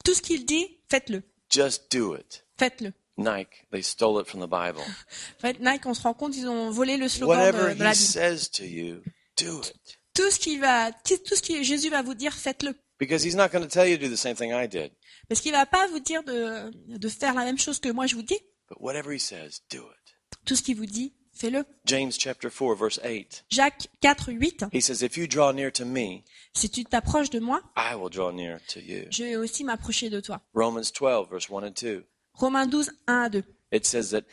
Tout 0.05 0.13
ce 0.13 0.21
qu'il 0.21 0.45
dit, 0.45 0.79
faites-le. 0.89 1.23
Just 1.49 1.91
do 1.91 2.15
it. 2.15 2.45
Faites-le. 2.59 2.93
Nike, 3.17 3.65
they 3.71 3.81
stole 3.81 4.19
it 4.21 4.27
from 4.27 4.39
the 4.39 4.47
Bible. 4.47 4.81
En 5.37 5.41
fait, 5.41 5.59
Nike, 5.59 5.85
on 5.85 5.93
se 5.95 6.01
rend 6.03 6.13
compte, 6.13 6.35
ils 6.35 6.47
ont 6.47 6.69
volé 6.69 6.97
le 6.97 7.07
slogan 7.09 7.37
Whatever 7.39 7.73
de, 7.73 7.79
de 7.79 7.83
la 7.83 7.91
he 7.91 7.93
Bible. 7.93 7.95
says 7.95 8.47
to 8.51 8.63
you, 8.63 9.01
do 9.37 9.61
it. 9.61 9.97
Tout 10.13 10.29
ce 10.29 10.39
qu'il 10.39 10.59
va, 10.59 10.91
tout 10.91 11.15
ce 11.35 11.41
que 11.41 11.63
Jésus 11.63 11.89
va 11.89 12.01
vous 12.03 12.13
dire, 12.13 12.33
faites-le. 12.33 12.75
Because 12.99 13.23
he's 13.25 13.35
not 13.35 13.47
going 13.49 13.61
to 13.63 13.67
tell 13.67 13.87
you 13.87 13.97
to 13.97 14.03
do 14.07 14.13
the 14.13 14.17
same 14.17 14.35
thing 14.35 14.51
I 14.53 14.67
did. 14.67 14.91
Parce 15.27 15.41
qu'il 15.41 15.51
va 15.53 15.65
pas 15.65 15.87
vous 15.87 15.99
dire 15.99 16.23
de, 16.23 16.69
de 16.97 17.09
faire 17.09 17.33
la 17.33 17.45
même 17.45 17.57
chose 17.57 17.79
que 17.79 17.89
moi 17.89 18.05
je 18.05 18.15
vous 18.15 18.21
dis. 18.21 18.37
But 18.71 18.79
whatever 18.79 19.12
he 19.12 19.19
says, 19.19 19.60
do 19.69 19.79
it. 19.79 20.15
Tout 20.45 20.55
ce 20.55 20.62
qu'il 20.63 20.77
vous 20.77 20.86
dit, 20.86 21.12
faites-le. 21.34 21.65
James 21.86 22.12
chapter 22.17 22.49
4 22.49 22.73
verse 22.75 22.99
8. 23.03 23.43
Jacques 23.49 23.88
4, 24.01 24.31
8. 24.31 24.65
He 24.71 24.79
says, 24.81 25.03
if 25.03 25.17
you 25.17 25.27
draw 25.27 25.51
near 25.51 25.69
to 25.73 25.84
me, 25.84 26.23
Si 26.53 26.69
tu 26.69 26.86
t'approches 26.86 27.29
de 27.29 27.39
moi, 27.41 27.62
I 27.75 27.95
will 27.95 28.10
draw 28.10 28.31
near 28.31 28.60
to 28.69 28.79
you. 28.79 29.07
je 29.10 29.23
vais 29.23 29.36
aussi 29.36 29.65
m'approcher 29.65 30.10
de 30.10 30.21
toi. 30.21 30.39
Romans 30.53 30.89
12 30.97 31.27
verse 31.29 31.49
1 31.49 31.63
and 31.65 31.73
2. 31.75 32.05
Romains 32.36 32.65
12, 32.67 32.89
1 33.07 33.23
à 33.23 33.29
2. 33.29 33.43
It 33.73 33.86
says 33.86 34.12
that 34.12 34.23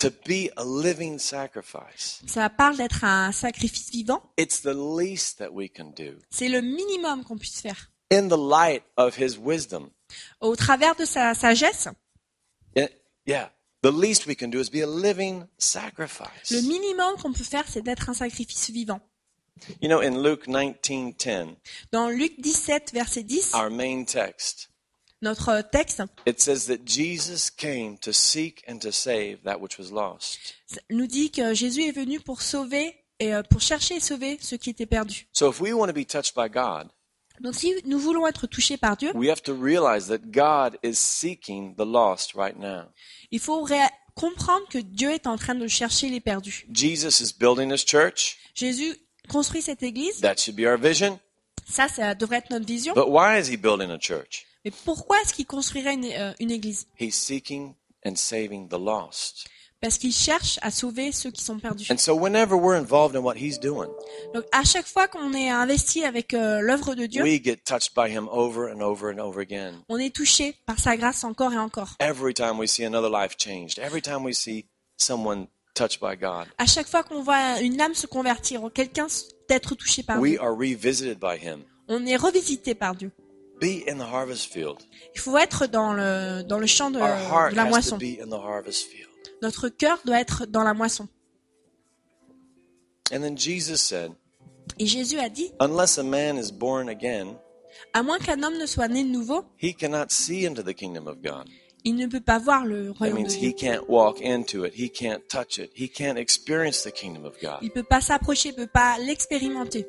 to 0.00 0.10
be 0.26 0.50
a 0.58 0.64
living 0.64 1.18
sacrifice, 1.18 2.20
Ça 2.26 2.50
parle 2.50 2.76
d'être 2.76 3.04
un 3.04 3.32
sacrifice 3.32 3.90
vivant. 3.90 4.22
it's 4.36 4.60
the 4.60 4.74
least 4.74 5.38
that 5.38 5.50
we 5.50 5.70
can 5.74 5.92
do 5.96 6.18
C'est 6.28 6.50
le 6.50 6.60
minimum 6.60 7.24
qu'on 7.24 7.38
puisse 7.38 7.62
faire. 7.62 7.90
in 8.12 8.28
the 8.28 8.36
light 8.36 8.82
of 8.98 9.16
his 9.18 9.38
wisdom. 9.38 9.88
Au 10.40 10.54
travers 10.56 10.94
de 10.96 11.06
sa 11.06 11.32
sagesse, 11.34 11.88
yeah, 13.26 13.48
the 13.82 13.90
least 13.92 14.26
we 14.26 14.34
can 14.34 14.50
do 14.50 14.58
is 14.60 14.70
be 14.70 14.80
a 14.82 14.86
living 14.86 15.46
sacrifice. 15.58 16.50
le 16.50 16.60
minimum 16.62 17.16
qu'on 17.20 17.32
peut 17.32 17.44
faire, 17.44 17.64
c'est 17.68 17.82
d'être 17.82 18.08
un 18.08 18.14
sacrifice 18.14 18.70
vivant. 18.70 19.00
You 19.80 19.88
know, 19.88 20.00
in 20.00 20.22
Luke 20.22 20.46
19:10, 20.46 21.56
Dans 21.90 22.08
Luc 22.10 22.32
17, 22.40 22.92
verset 22.92 23.22
10, 23.22 23.54
our 23.54 23.70
main 23.70 24.04
text, 24.04 24.68
notre 25.22 25.62
texte 25.62 26.02
it 26.26 26.40
says 26.40 26.66
that 26.66 26.84
Jesus 26.84 27.48
came 27.50 27.96
to 27.98 28.12
seek 28.12 28.62
and 28.68 28.78
to 28.80 28.92
save 28.92 29.42
that 29.44 29.60
which 29.60 29.78
was 29.78 29.90
lost. 29.90 30.38
nous 30.90 31.06
dit 31.06 31.30
que 31.30 31.54
Jésus 31.54 31.84
est 31.84 31.92
venu 31.92 32.20
pour 32.20 32.42
sauver 32.42 32.94
et 33.18 33.34
euh, 33.34 33.42
pour 33.42 33.62
chercher 33.62 33.96
et 33.96 34.00
sauver 34.00 34.36
ceux 34.42 34.58
qui 34.58 34.68
étaient 34.68 34.84
perdus. 34.84 35.26
So 35.32 35.50
if 35.50 35.58
we 35.58 35.72
want 35.72 35.86
to 35.86 35.94
be 35.94 36.04
touched 36.06 36.34
by 36.34 36.50
God, 36.50 36.90
Donc 37.40 37.54
si 37.54 37.74
nous 37.84 37.98
voulons 37.98 38.26
être 38.26 38.46
touchés 38.46 38.76
par 38.76 38.96
Dieu, 38.96 39.12
we 39.14 39.28
have 39.30 39.42
to 39.42 39.54
realize 39.54 40.08
that 40.08 40.18
God 40.30 40.78
is 40.82 40.94
seeking 40.94 41.74
the 41.76 41.84
lost 41.84 42.34
right 42.34 42.56
now. 42.56 42.84
il 43.30 43.40
faut 43.40 43.66
comprendre 44.14 44.66
que 44.70 44.78
Dieu 44.78 45.10
est 45.10 45.26
en 45.26 45.36
train 45.36 45.54
de 45.54 45.66
chercher 45.66 46.08
les 46.08 46.20
perdus. 46.20 46.66
Jesus 46.72 47.20
is 47.22 47.32
building 47.38 47.70
his 47.72 47.84
church. 47.84 48.38
Jésus 48.54 48.96
construit 49.28 49.60
cette 49.62 49.82
église, 49.82 50.20
That 50.20 50.36
should 50.38 50.56
be 50.56 50.64
our 50.66 50.78
vision. 50.78 51.18
ça, 51.68 51.88
ça 51.88 52.14
devrait 52.14 52.38
être 52.38 52.50
notre 52.50 52.66
vision. 52.66 52.94
But 52.94 53.08
why 53.08 53.38
is 53.38 53.50
he 53.52 53.56
building 53.56 53.90
a 53.90 53.98
church? 53.98 54.46
Mais 54.64 54.72
pourquoi 54.84 55.20
est-ce 55.20 55.34
qu'il 55.34 55.46
construirait 55.46 55.94
une, 55.94 56.04
euh, 56.06 56.32
une 56.40 56.50
église? 56.50 56.86
He's 56.98 57.14
seeking 57.14 57.74
and 58.04 58.14
saving 58.16 58.68
the 58.68 58.78
lost. 58.78 59.46
Parce 59.82 59.98
qu'il 59.98 60.12
cherche 60.12 60.58
à 60.62 60.70
sauver 60.70 61.12
ceux 61.12 61.30
qui 61.30 61.44
sont 61.44 61.58
perdus. 61.58 61.86
And 61.92 61.98
so 61.98 62.14
whenever 62.16 62.54
we're 62.56 62.76
involved 62.78 63.14
in 63.14 63.20
what 63.20 63.34
he's 63.36 63.60
doing, 63.60 63.88
Donc 64.34 64.44
à 64.50 64.64
chaque 64.64 64.86
fois 64.86 65.06
qu'on 65.06 65.34
est 65.34 65.50
investi 65.50 66.02
avec 66.04 66.32
euh, 66.32 66.60
l'œuvre 66.60 66.94
de 66.94 67.04
Dieu, 67.06 67.22
we 67.22 67.38
get 67.42 67.58
touched 67.64 67.92
by 67.94 68.10
him 68.10 68.26
over 68.32 68.70
and 68.72 68.80
over 68.80 69.10
and 69.12 69.18
over 69.18 69.40
again. 69.40 69.74
on 69.90 69.98
est 69.98 70.14
touché 70.14 70.54
par 70.64 70.78
sa 70.78 70.96
grâce 70.96 71.24
encore 71.24 71.52
et 71.52 71.58
encore. 71.58 71.90
Every 72.00 72.32
time 72.32 72.58
we 72.58 72.68
see 72.70 72.84
another 72.86 73.10
life 73.10 73.36
changed, 73.38 73.78
every 73.78 74.00
time 74.00 74.24
we 74.24 74.34
see 74.34 74.66
someone 74.96 75.46
touched 75.74 76.00
by 76.00 76.16
God, 76.16 76.46
À 76.56 76.64
chaque 76.64 76.88
fois 76.88 77.02
qu'on 77.02 77.22
voit 77.22 77.60
une 77.60 77.78
âme 77.80 77.92
se 77.94 78.06
convertir 78.06 78.64
ou 78.64 78.70
quelqu'un 78.70 79.08
d'être 79.50 79.74
touché 79.74 80.02
par 80.02 80.18
we 80.18 80.32
Dieu, 80.32 80.40
are 80.42 80.54
revisited 80.56 81.18
by 81.20 81.36
him. 81.36 81.64
on 81.88 82.06
est 82.06 82.16
revisité 82.16 82.74
par 82.74 82.94
Dieu. 82.94 83.12
Be 83.60 83.86
in 83.88 83.96
the 83.98 84.02
harvest 84.10 84.50
field. 84.52 84.78
Il 85.14 85.20
faut 85.20 85.36
être 85.36 85.66
dans 85.66 85.92
le 85.92 86.42
dans 86.44 86.58
le 86.58 86.66
champ 86.66 86.90
de, 86.90 86.98
Our 86.98 87.08
heart 87.30 87.50
de 87.52 87.56
la 87.56 87.62
has 87.64 87.66
to 87.66 87.70
moisson. 87.70 87.96
be 87.98 88.18
in 88.22 88.28
the 88.30 88.40
harvest 88.42 88.86
field. 88.90 89.05
Notre 89.42 89.68
cœur 89.68 89.98
doit 90.04 90.20
être 90.20 90.46
dans 90.46 90.62
la 90.62 90.74
moisson. 90.74 91.08
And 93.12 93.20
then 93.20 93.36
Jesus 93.36 93.76
said, 93.76 94.12
Et 94.78 94.86
Jésus 94.86 95.18
a 95.18 95.28
dit, 95.28 95.52
Unless 95.60 95.98
a 95.98 96.02
man 96.02 96.36
is 96.38 96.50
born 96.52 96.88
again, 96.88 97.36
à 97.92 98.02
moins 98.02 98.18
qu'un 98.18 98.42
homme 98.42 98.58
ne 98.58 98.66
soit 98.66 98.88
né 98.88 99.04
de 99.04 99.08
nouveau, 99.08 99.44
he 99.62 99.74
cannot 99.74 100.10
see 100.10 100.44
into 100.46 100.62
the 100.62 100.74
kingdom 100.74 101.06
of 101.06 101.22
God. 101.22 101.48
il 101.84 101.94
ne 101.94 102.06
peut 102.08 102.20
pas 102.20 102.40
voir 102.40 102.64
le 102.66 102.90
royaume 102.90 103.18
de 103.18 103.22
means 103.22 103.28
Dieu. 103.38 103.48
he 103.48 103.54
can't 103.54 103.88
walk 103.88 104.20
into 104.20 104.64
it. 104.64 104.72
He 104.74 104.90
can't 104.90 105.20
touch 105.28 105.58
it. 105.58 105.70
He 105.72 105.88
can't 105.88 106.18
experience 106.18 106.82
the 106.82 106.90
kingdom 106.90 107.24
of 107.24 107.34
God. 107.40 107.58
Il 107.62 107.70
peut 107.70 107.84
pas 107.84 108.00
s'approcher, 108.00 108.48
il 108.48 108.54
peut 108.56 108.66
pas 108.66 108.98
l'expérimenter. 108.98 109.86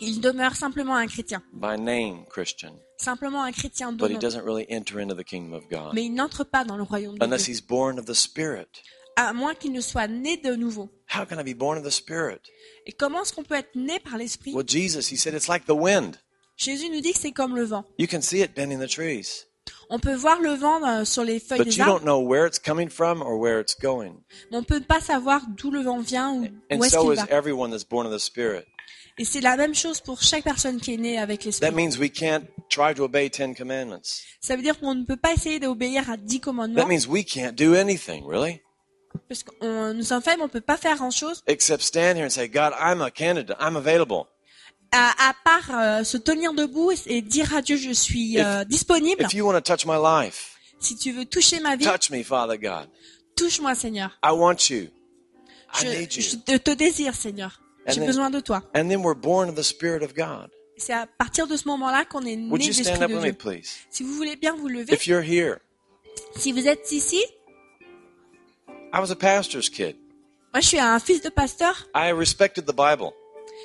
Il 0.00 0.20
demeure 0.20 0.54
simplement 0.56 0.96
un 0.96 1.06
chrétien, 1.06 1.42
by 1.52 1.78
name 1.78 2.24
Christian, 2.30 2.72
simplement 2.96 3.42
un 3.42 3.52
chrétien 3.52 3.92
but 3.92 4.10
he 4.10 4.18
doesn't 4.18 4.42
really 4.44 4.66
enter 4.70 4.98
into 5.00 5.14
the 5.14 5.24
kingdom 5.24 5.52
of 5.52 5.68
God 5.70 5.92
Mais 5.94 6.04
il 6.06 6.14
n'entre 6.14 6.44
pas 6.44 6.64
dans 6.64 6.76
le 6.76 6.82
royaume 6.82 7.18
de 7.18 7.24
unless 7.24 7.44
Dieu, 7.44 7.52
he's 7.54 7.60
born 7.60 7.98
of 7.98 8.06
the 8.06 8.14
Spirit. 8.14 8.82
à 9.16 9.32
moins 9.34 9.54
qu'il 9.54 9.72
ne 9.72 9.80
soit 9.80 10.08
né 10.08 10.36
de 10.38 10.54
nouveau. 10.54 10.88
How 11.14 11.26
can 11.26 11.38
I 11.38 11.42
be 11.44 11.56
born 11.56 11.76
of 11.78 11.84
the 11.84 11.90
Spirit? 11.90 12.40
Et 12.86 12.92
comment 12.92 13.22
est-ce 13.22 13.32
qu'on 13.34 13.42
peut 13.44 13.56
être 13.56 13.74
né 13.74 13.98
par 14.00 14.16
l'esprit? 14.16 14.54
Well, 14.54 14.64
Jesus, 14.66 15.10
he 15.12 15.16
said 15.18 15.34
it's 15.34 15.48
like 15.48 15.66
the 15.66 15.74
wind. 15.76 16.16
Jésus 16.56 16.88
nous 16.90 17.00
dit 17.00 17.12
que 17.12 17.18
c'est 17.18 17.32
comme 17.32 17.54
le 17.56 17.64
vent. 17.64 17.84
You 17.98 18.06
can 18.06 18.22
see 18.22 18.40
it 18.42 18.54
bending 18.54 18.78
the 18.78 18.88
trees, 18.88 19.46
On 19.90 19.98
peut 19.98 20.14
voir 20.14 20.40
le 20.40 20.54
vent 20.54 20.82
euh, 20.86 21.04
sur 21.04 21.24
les 21.24 21.40
feuilles 21.40 21.58
but 21.58 21.68
des 21.68 21.76
you 21.76 21.84
don't 21.84 21.94
arbres, 21.96 22.04
know 22.04 22.20
where 22.20 22.46
it's 22.46 22.58
coming 22.58 22.88
from 22.88 23.20
or 23.22 23.38
where 23.38 23.60
it's 23.60 23.76
going. 23.78 24.14
mais 24.50 24.56
on 24.58 24.62
peut 24.62 24.80
pas 24.80 25.00
savoir 25.00 25.42
d'où 25.56 25.70
le 25.70 25.80
vent 25.82 25.98
vient 26.00 26.32
ou 26.32 26.44
And 26.70 26.78
où 26.78 26.84
est-ce 26.84 26.94
so 26.96 27.02
qu'il 27.02 27.12
is 27.14 27.16
va. 27.16 27.26
Et 29.20 29.24
c'est 29.26 29.42
la 29.42 29.56
même 29.58 29.74
chose 29.74 30.00
pour 30.00 30.22
chaque 30.22 30.44
personne 30.44 30.80
qui 30.80 30.94
est 30.94 30.96
née 30.96 31.18
avec 31.18 31.40
That 31.40 31.46
l'esprit. 31.46 31.70
means 31.72 31.98
we 31.98 32.10
can't 32.10 32.44
try 32.70 32.94
to 32.94 33.04
obey 33.04 33.28
Ten 33.28 33.54
Commandments. 33.54 34.22
Ça 34.40 34.56
veut 34.56 34.62
dire 34.62 34.78
qu'on 34.80 34.94
ne 34.94 35.04
peut 35.04 35.18
pas 35.18 35.34
essayer 35.34 35.60
d'obéir 35.60 36.08
à 36.08 36.16
dix 36.16 36.40
commandements, 36.40 36.80
That 36.80 36.88
means 36.88 37.06
we 37.06 37.22
can't 37.24 37.52
do 37.52 37.74
anything, 37.74 38.24
really, 38.26 38.60
parce 39.28 39.42
que 39.42 39.92
nous 39.92 40.04
sommes 40.04 40.22
faibles, 40.22 40.40
on 40.42 40.48
peut 40.48 40.62
pas 40.62 40.78
faire 40.78 40.96
grand 40.96 41.10
chose, 41.10 41.42
except 41.46 41.82
stand 41.82 42.16
here 42.16 42.24
and 42.24 42.30
say, 42.30 42.48
God, 42.48 42.72
I'm 42.80 43.02
a 43.02 43.10
candidate. 43.10 43.56
I'm 43.60 43.76
available. 43.76 44.24
à, 44.92 45.10
à 45.28 45.34
part 45.44 45.70
euh, 45.78 46.02
se 46.04 46.16
tenir 46.16 46.54
debout 46.54 46.90
et, 46.90 46.96
et 47.18 47.20
dire 47.22 47.54
à 47.54 47.60
Dieu 47.62 47.76
je 47.76 47.92
suis 47.92 48.40
euh, 48.40 48.64
disponible. 48.64 49.22
If 49.22 49.34
you 49.34 49.44
want 49.46 49.52
to 49.54 49.60
touch 49.60 49.84
my 49.86 49.98
life, 50.02 50.56
Si 50.80 50.96
tu 50.96 51.12
veux 51.12 51.26
toucher 51.26 51.60
ma 51.60 51.76
vie, 51.76 51.84
touch 51.84 52.08
me, 52.10 52.22
Father 52.24 52.56
God. 52.58 52.88
touche-moi 53.36 53.74
Seigneur. 53.74 54.18
I 54.24 54.30
want 54.32 54.70
you. 54.70 54.88
I 55.74 55.82
Je, 55.82 55.86
need 55.86 56.10
je 56.10 56.20
you. 56.36 56.38
te, 56.44 56.56
te 56.56 56.70
désire 56.70 57.14
Seigneur. 57.14 57.60
And 57.90 57.94
J'ai 57.94 58.00
then- 58.00 58.06
besoin 58.08 58.30
de 58.30 58.40
toi. 58.40 58.62
And 58.74 58.88
then 58.88 59.02
we're 59.02 59.14
born 59.18 59.48
of 59.48 59.54
the 59.56 59.62
Spirit 59.62 60.02
of 60.02 60.14
God. 60.14 60.50
C'est 60.76 60.92
à 60.94 61.06
partir 61.06 61.46
de 61.46 61.56
ce 61.56 61.68
moment-là 61.68 62.04
qu'on 62.06 62.22
est 62.22 62.36
né 62.36 62.48
de 62.48 62.50
me, 62.50 63.22
Dieu. 63.22 63.32
please? 63.34 63.68
Si 63.90 64.02
vous 64.02 64.14
voulez 64.14 64.36
bien 64.36 64.54
vous 64.56 64.68
lever, 64.68 64.92
If 64.94 65.06
you're 65.06 65.22
here, 65.22 65.58
si 66.36 66.52
vous 66.52 66.66
êtes 66.66 66.90
ici, 66.92 67.22
I 68.92 68.98
was 68.98 69.10
a 69.10 69.16
pastor's 69.16 69.68
kid. 69.68 69.96
moi 70.52 70.60
je 70.60 70.66
suis 70.68 70.78
un 70.78 70.98
fils 70.98 71.20
de 71.22 71.28
pasteur, 71.30 71.86
I 71.94 72.12
respected 72.12 72.64
the 72.64 72.74
Bible. 72.74 73.12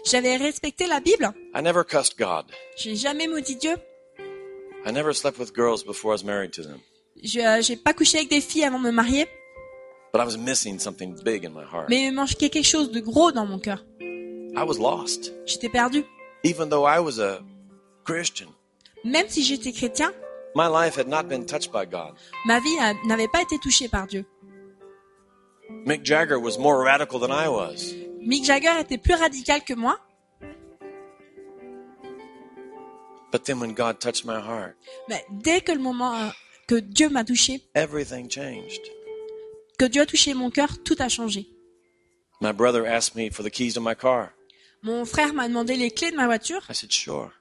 j'avais 0.06 0.36
respecté 0.38 0.88
la 0.88 1.00
Bible, 1.00 1.34
I 1.56 1.62
never 1.62 1.84
cussed 1.86 2.18
God. 2.18 2.46
j'ai 2.78 2.96
jamais 2.96 3.28
maudit 3.28 3.56
Dieu, 3.56 3.76
I 4.86 4.92
never 4.92 5.14
slept 5.14 5.40
with 5.40 5.54
girls 5.56 5.84
before 5.86 6.12
I 6.12 6.18
was 6.22 6.24
married 6.26 6.52
to 6.52 6.64
them. 6.64 6.80
je 7.24 7.40
euh, 7.40 7.76
pas 7.84 7.94
couché 7.94 8.18
avec 8.18 8.30
des 8.30 8.42
filles 8.42 8.66
avant 8.66 8.80
de 8.80 8.84
me 8.86 8.92
marier, 8.92 9.26
But 10.14 10.22
I 10.22 10.26
was 10.26 10.38
missing 10.38 10.80
something 10.80 11.16
big 11.24 11.46
in 11.46 11.52
my 11.52 11.64
heart. 11.64 11.88
mais 11.90 12.04
il 12.04 12.12
me 12.12 12.16
manquait 12.18 12.50
quelque 12.50 12.64
chose 12.68 12.92
de 12.92 13.00
gros 13.00 13.32
dans 13.32 13.46
mon 13.46 13.58
cœur. 13.60 13.84
I 14.56 14.64
was 14.64 14.80
lost. 14.80 15.32
J'étais 15.46 15.70
perdu. 15.70 16.04
Even 16.44 16.70
though 16.70 16.86
I 16.86 17.00
was 17.00 17.20
a 17.20 17.42
Christian, 18.04 18.48
Même 19.04 19.28
si 19.30 19.44
j'étais 19.44 19.72
chrétien, 19.74 20.12
my 20.56 20.68
life 20.68 20.96
had 20.98 21.08
not 21.08 21.28
been 21.28 21.46
touched 21.46 21.72
by 21.72 21.86
God. 21.86 22.16
ma 22.46 22.60
vie 22.60 22.78
euh, 22.82 22.94
n'avait 23.08 23.28
pas 23.28 23.42
été 23.42 23.58
touchée 23.60 23.88
par 23.90 24.08
Dieu. 24.08 24.26
Mick 25.86 26.04
Jagger 26.06 26.38
was 26.40 26.58
more 26.60 26.84
radical 26.84 27.20
than 27.20 27.32
I 27.32 27.48
was. 27.50 27.94
Mick 28.22 28.44
Jagger 28.46 28.80
était 28.80 28.98
plus 29.00 29.16
radical 29.16 29.62
que 29.64 29.74
moi, 29.76 29.98
But 33.32 33.44
then 33.46 33.60
when 33.60 33.74
God 33.74 34.00
touched 34.00 34.24
my 34.26 34.40
heart, 34.40 34.78
mais 35.10 35.26
dès 35.30 35.60
que 35.62 35.74
le 35.74 35.80
moment 35.80 36.14
euh, 36.16 36.30
que 36.68 36.76
Dieu 36.80 37.10
m'a 37.10 37.24
touché, 37.26 37.62
everything 37.76 38.30
changed. 38.30 38.82
que 39.78 39.86
Dieu 39.86 40.04
a 40.04 40.06
touché 40.06 40.34
mon 40.34 40.50
cœur, 40.50 40.70
tout 40.86 40.96
a 41.00 41.10
changé. 41.10 41.48
My 42.40 42.52
brother 42.54 42.86
asked 42.86 43.16
me 43.16 43.30
for 43.30 43.44
the 43.44 43.50
keys 43.50 43.74
to 43.74 43.82
my 43.82 43.94
car. 43.96 44.34
Mon 44.86 45.04
frère 45.04 45.34
m'a 45.34 45.48
demandé 45.48 45.76
les 45.76 45.90
clés 45.90 46.12
de 46.12 46.16
ma 46.16 46.28
voiture. 46.28 46.62
I 46.70 46.76
said, 46.76 46.92
sure. 46.92 47.32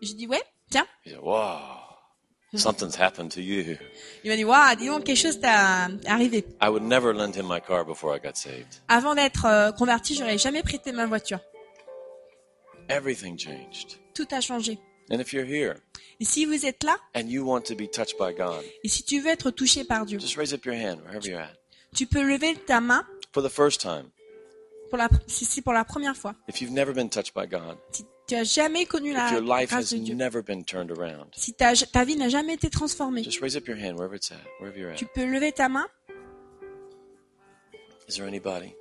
J'ai 0.00 0.14
dit 0.14 0.26
ouais, 0.26 0.42
tiens. 0.70 0.86
He 1.04 1.10
said, 1.10 1.20
wow, 1.20 1.58
something's 2.54 2.96
happened 2.98 3.30
to 3.32 3.42
you. 3.42 3.76
Il 4.24 4.30
m'a 4.30 4.36
dit 4.36 4.44
waouh, 4.44 4.74
dis 4.74 4.86
donc 4.86 5.04
quelque 5.04 5.18
chose 5.18 5.38
t'est 5.38 5.48
arrivé. 6.06 6.46
I 6.62 6.70
would 6.70 6.82
never 6.82 7.12
lend 7.12 7.36
him 7.36 7.46
my 7.46 7.60
car 7.60 7.84
before 7.84 8.16
I 8.16 8.18
got 8.18 8.36
saved. 8.36 8.80
Avant 8.88 9.14
d'être 9.14 9.44
euh, 9.44 9.70
converti, 9.72 10.14
j'aurais 10.14 10.38
jamais 10.38 10.62
prêté 10.62 10.92
ma 10.92 11.04
voiture. 11.04 11.40
Everything 12.88 13.38
changed. 13.38 13.98
Tout 14.14 14.28
a 14.30 14.40
changé. 14.40 14.78
And 15.10 15.20
if 15.20 15.34
you're 15.34 15.44
here 15.46 15.74
Et 16.20 16.24
si 16.24 16.46
vous 16.46 16.64
êtes 16.64 16.84
là, 16.84 16.96
and 17.14 17.28
you 17.28 17.44
want 17.44 17.64
to 17.66 17.74
be 17.74 17.86
touched 17.86 18.16
by 18.18 18.32
God, 18.34 18.64
et 18.82 18.88
si 18.88 19.02
tu 19.04 19.20
veux 19.20 19.28
être 19.28 19.50
touché 19.50 19.84
par 19.84 20.06
Dieu, 20.06 20.18
just 20.18 20.38
raise 20.38 20.54
up 20.54 20.64
your 20.64 20.74
hand 20.74 21.02
wherever 21.04 21.28
you're 21.28 21.38
at. 21.38 21.52
tu 21.94 22.06
peux 22.06 22.22
lever 22.22 22.54
ta 22.66 22.80
main 22.80 23.04
For 23.32 23.42
the 23.42 23.52
first 23.52 23.82
time, 23.82 24.10
pour 24.94 24.98
la, 24.98 25.08
si 25.26 25.44
c'est 25.44 25.60
pour 25.62 25.72
la 25.72 25.84
première 25.84 26.16
fois, 26.16 26.34
if 26.48 26.60
you've 26.60 26.72
never 26.72 26.94
been 26.94 27.08
touched 27.08 27.34
by 27.34 27.46
God, 27.46 27.76
si 27.90 28.04
tu 28.28 28.36
as 28.36 28.44
jamais 28.44 28.86
connu 28.86 29.10
if 29.10 29.16
la 29.16 29.30
your 29.32 29.40
life 29.40 29.70
grâce 29.70 29.90
has 29.90 29.98
de 29.98 30.04
Dieu, 30.04 30.14
never 30.14 30.40
been 30.40 30.64
turned 30.64 30.92
around, 30.92 31.32
si 31.34 31.52
ta, 31.52 31.72
ta 31.74 32.04
vie 32.04 32.16
n'a 32.16 32.28
jamais 32.28 32.54
été 32.54 32.70
transformée, 32.70 33.24
just 33.24 33.40
raise 33.40 33.56
up 33.56 33.66
your 33.66 33.76
hand 33.76 33.96
wherever 33.96 34.14
it's 34.14 34.30
at, 34.30 34.38
wherever 34.60 34.78
you're 34.78 34.92
at. 34.92 34.96
tu 34.96 35.06
peux 35.06 35.24
lever 35.24 35.50
ta 35.52 35.68
main. 35.68 35.86
Is 38.06 38.16
there 38.16 38.26
anybody? 38.28 38.76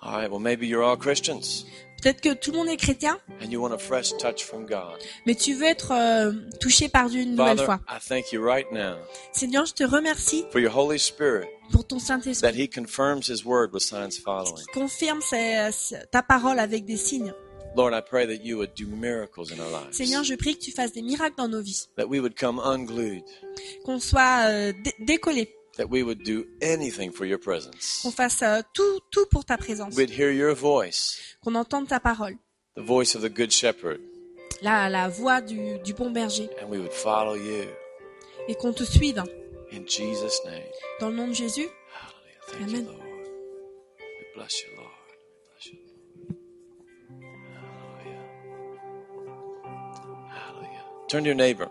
All 0.00 0.16
right, 0.16 0.30
well, 0.30 0.40
maybe 0.40 0.66
you're 0.66 0.82
all 0.82 0.96
Christians 0.96 1.66
Peut-être 2.02 2.20
que 2.20 2.34
tout 2.34 2.50
le 2.50 2.58
monde 2.58 2.68
est 2.68 2.76
chrétien, 2.76 3.16
and 3.40 3.50
you 3.50 3.60
want 3.62 3.72
a 3.72 3.78
fresh 3.78 4.10
touch 4.18 4.42
from 4.44 4.66
God. 4.66 4.98
mais 5.24 5.34
tu 5.36 5.54
veux 5.54 5.66
être 5.66 5.92
euh, 5.92 6.32
touché 6.60 6.88
par 6.88 7.08
Dieu 7.08 7.20
une 7.22 7.36
nouvelle 7.36 7.58
Father, 7.58 7.64
fois. 7.64 7.80
I 7.88 7.98
thank 8.06 8.32
you 8.32 8.42
right 8.44 8.66
now 8.72 8.96
Seigneur, 9.32 9.64
je 9.66 9.72
te 9.72 9.84
remercie 9.84 10.44
for 10.50 10.60
your 10.60 10.76
Holy 10.76 10.98
Spirit 10.98 11.46
pour 11.70 11.86
ton 11.86 11.98
that 11.98 12.04
Saint-Esprit 12.06 12.60
He 12.60 12.68
confirms 12.68 13.28
His 13.28 13.44
word 13.44 13.70
with 13.72 13.82
signs 13.82 14.18
following. 14.22 14.56
qui 14.56 14.66
confirme 14.80 15.20
ses- 15.22 15.94
ta 16.10 16.22
parole 16.22 16.58
avec 16.58 16.84
des 16.84 16.96
signes. 16.96 17.32
Lord, 17.76 17.92
I 17.94 18.02
pray 18.02 18.26
that 18.26 18.44
you 18.44 18.58
would 18.58 18.74
do 18.76 18.86
miracles 18.86 19.50
in 19.50 19.58
our 19.58 19.70
lives, 19.70 19.92
Seigneur, 19.96 20.24
je 20.24 20.34
prie 20.34 20.56
que 20.58 20.60
tu 20.62 20.72
fasses 20.72 20.92
des 20.92 21.00
miracles 21.02 21.36
dans 21.38 21.48
nos 21.48 21.62
vies, 21.62 21.88
that 21.96 22.04
we 22.06 22.20
would 22.20 22.34
come 22.38 22.58
unglued, 22.62 23.22
qu'on 23.84 23.98
soit 23.98 24.48
euh, 24.50 24.72
dé- 24.84 24.92
décollés, 25.06 25.54
that 25.76 25.88
we 25.90 26.02
would 26.02 26.22
do 26.24 26.44
anything 26.60 27.10
for 27.12 27.24
your 27.26 27.38
presence. 27.38 28.00
qu'on 28.02 28.10
fasse 28.10 28.42
euh, 28.42 28.60
tout, 28.74 29.00
tout 29.10 29.26
pour 29.30 29.44
ta 29.44 29.56
présence, 29.56 29.94
We'd 29.96 30.10
hear 30.10 30.30
your 30.30 30.54
voice, 30.54 31.18
qu'on 31.42 31.54
entende 31.54 31.88
ta 31.88 32.00
parole, 32.00 32.36
the 32.76 32.82
voice 32.82 33.14
of 33.14 33.22
the 33.22 33.28
Good 33.30 33.50
Shepherd, 33.52 34.00
la, 34.62 34.88
la 34.88 35.08
voix 35.08 35.40
du, 35.40 35.78
du 35.84 35.94
bon 35.94 36.10
berger, 36.10 36.48
and 36.60 36.68
we 36.68 36.78
would 36.78 36.92
follow 36.92 37.34
you. 37.34 37.66
et 38.48 38.54
qu'on 38.56 38.72
te 38.72 38.84
suive. 38.84 39.22
In 39.72 39.86
Jesus' 39.86 40.40
name. 40.44 40.62
Dans 41.00 41.08
le 41.08 41.16
nom 41.16 41.28
de 41.28 41.32
Jésus, 41.32 41.68
Hallelujah. 41.94 42.40
Thank 42.48 42.62
Amen. 42.68 42.84
you, 42.84 42.92
Lord. 42.92 43.28
We 43.98 44.26
bless 44.34 44.62
you, 44.62 44.68
Lord. 44.76 44.90
We 45.08 45.46
bless 45.54 45.66
you, 45.66 45.78
Lord. 45.86 46.36
Hallelujah. 48.04 48.24
Hallelujah. 50.28 50.84
Turn 51.08 51.22
to 51.22 51.28
your 51.28 51.34
neighbor. 51.36 51.70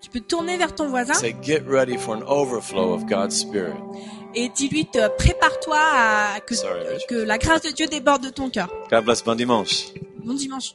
Tu 0.00 0.10
peux 0.10 0.20
te 0.20 0.26
tourner 0.26 0.56
vers 0.56 0.74
ton 0.74 0.88
voisin 0.88 1.14
Say, 1.14 1.34
get 1.42 1.62
ready 1.66 1.96
for 1.98 2.14
an 2.16 2.22
overflow 2.26 2.92
of 2.94 3.04
God's 3.06 3.36
Spirit. 3.38 3.74
et 4.34 4.48
dis-lui, 4.48 4.86
te- 4.86 5.08
prépare-toi 5.16 5.76
à 5.78 6.40
que, 6.40 6.54
Sorry, 6.54 6.80
que 7.08 7.14
la 7.16 7.36
grâce 7.38 7.62
de 7.62 7.70
Dieu 7.70 7.86
déborde 7.86 8.22
de 8.22 8.30
ton 8.30 8.48
cœur. 8.50 8.68
God 8.90 9.04
bless. 9.04 9.22
Bon 9.24 9.34
dimanche. 9.34 9.86
Bon 10.24 10.34
dimanche. 10.34 10.74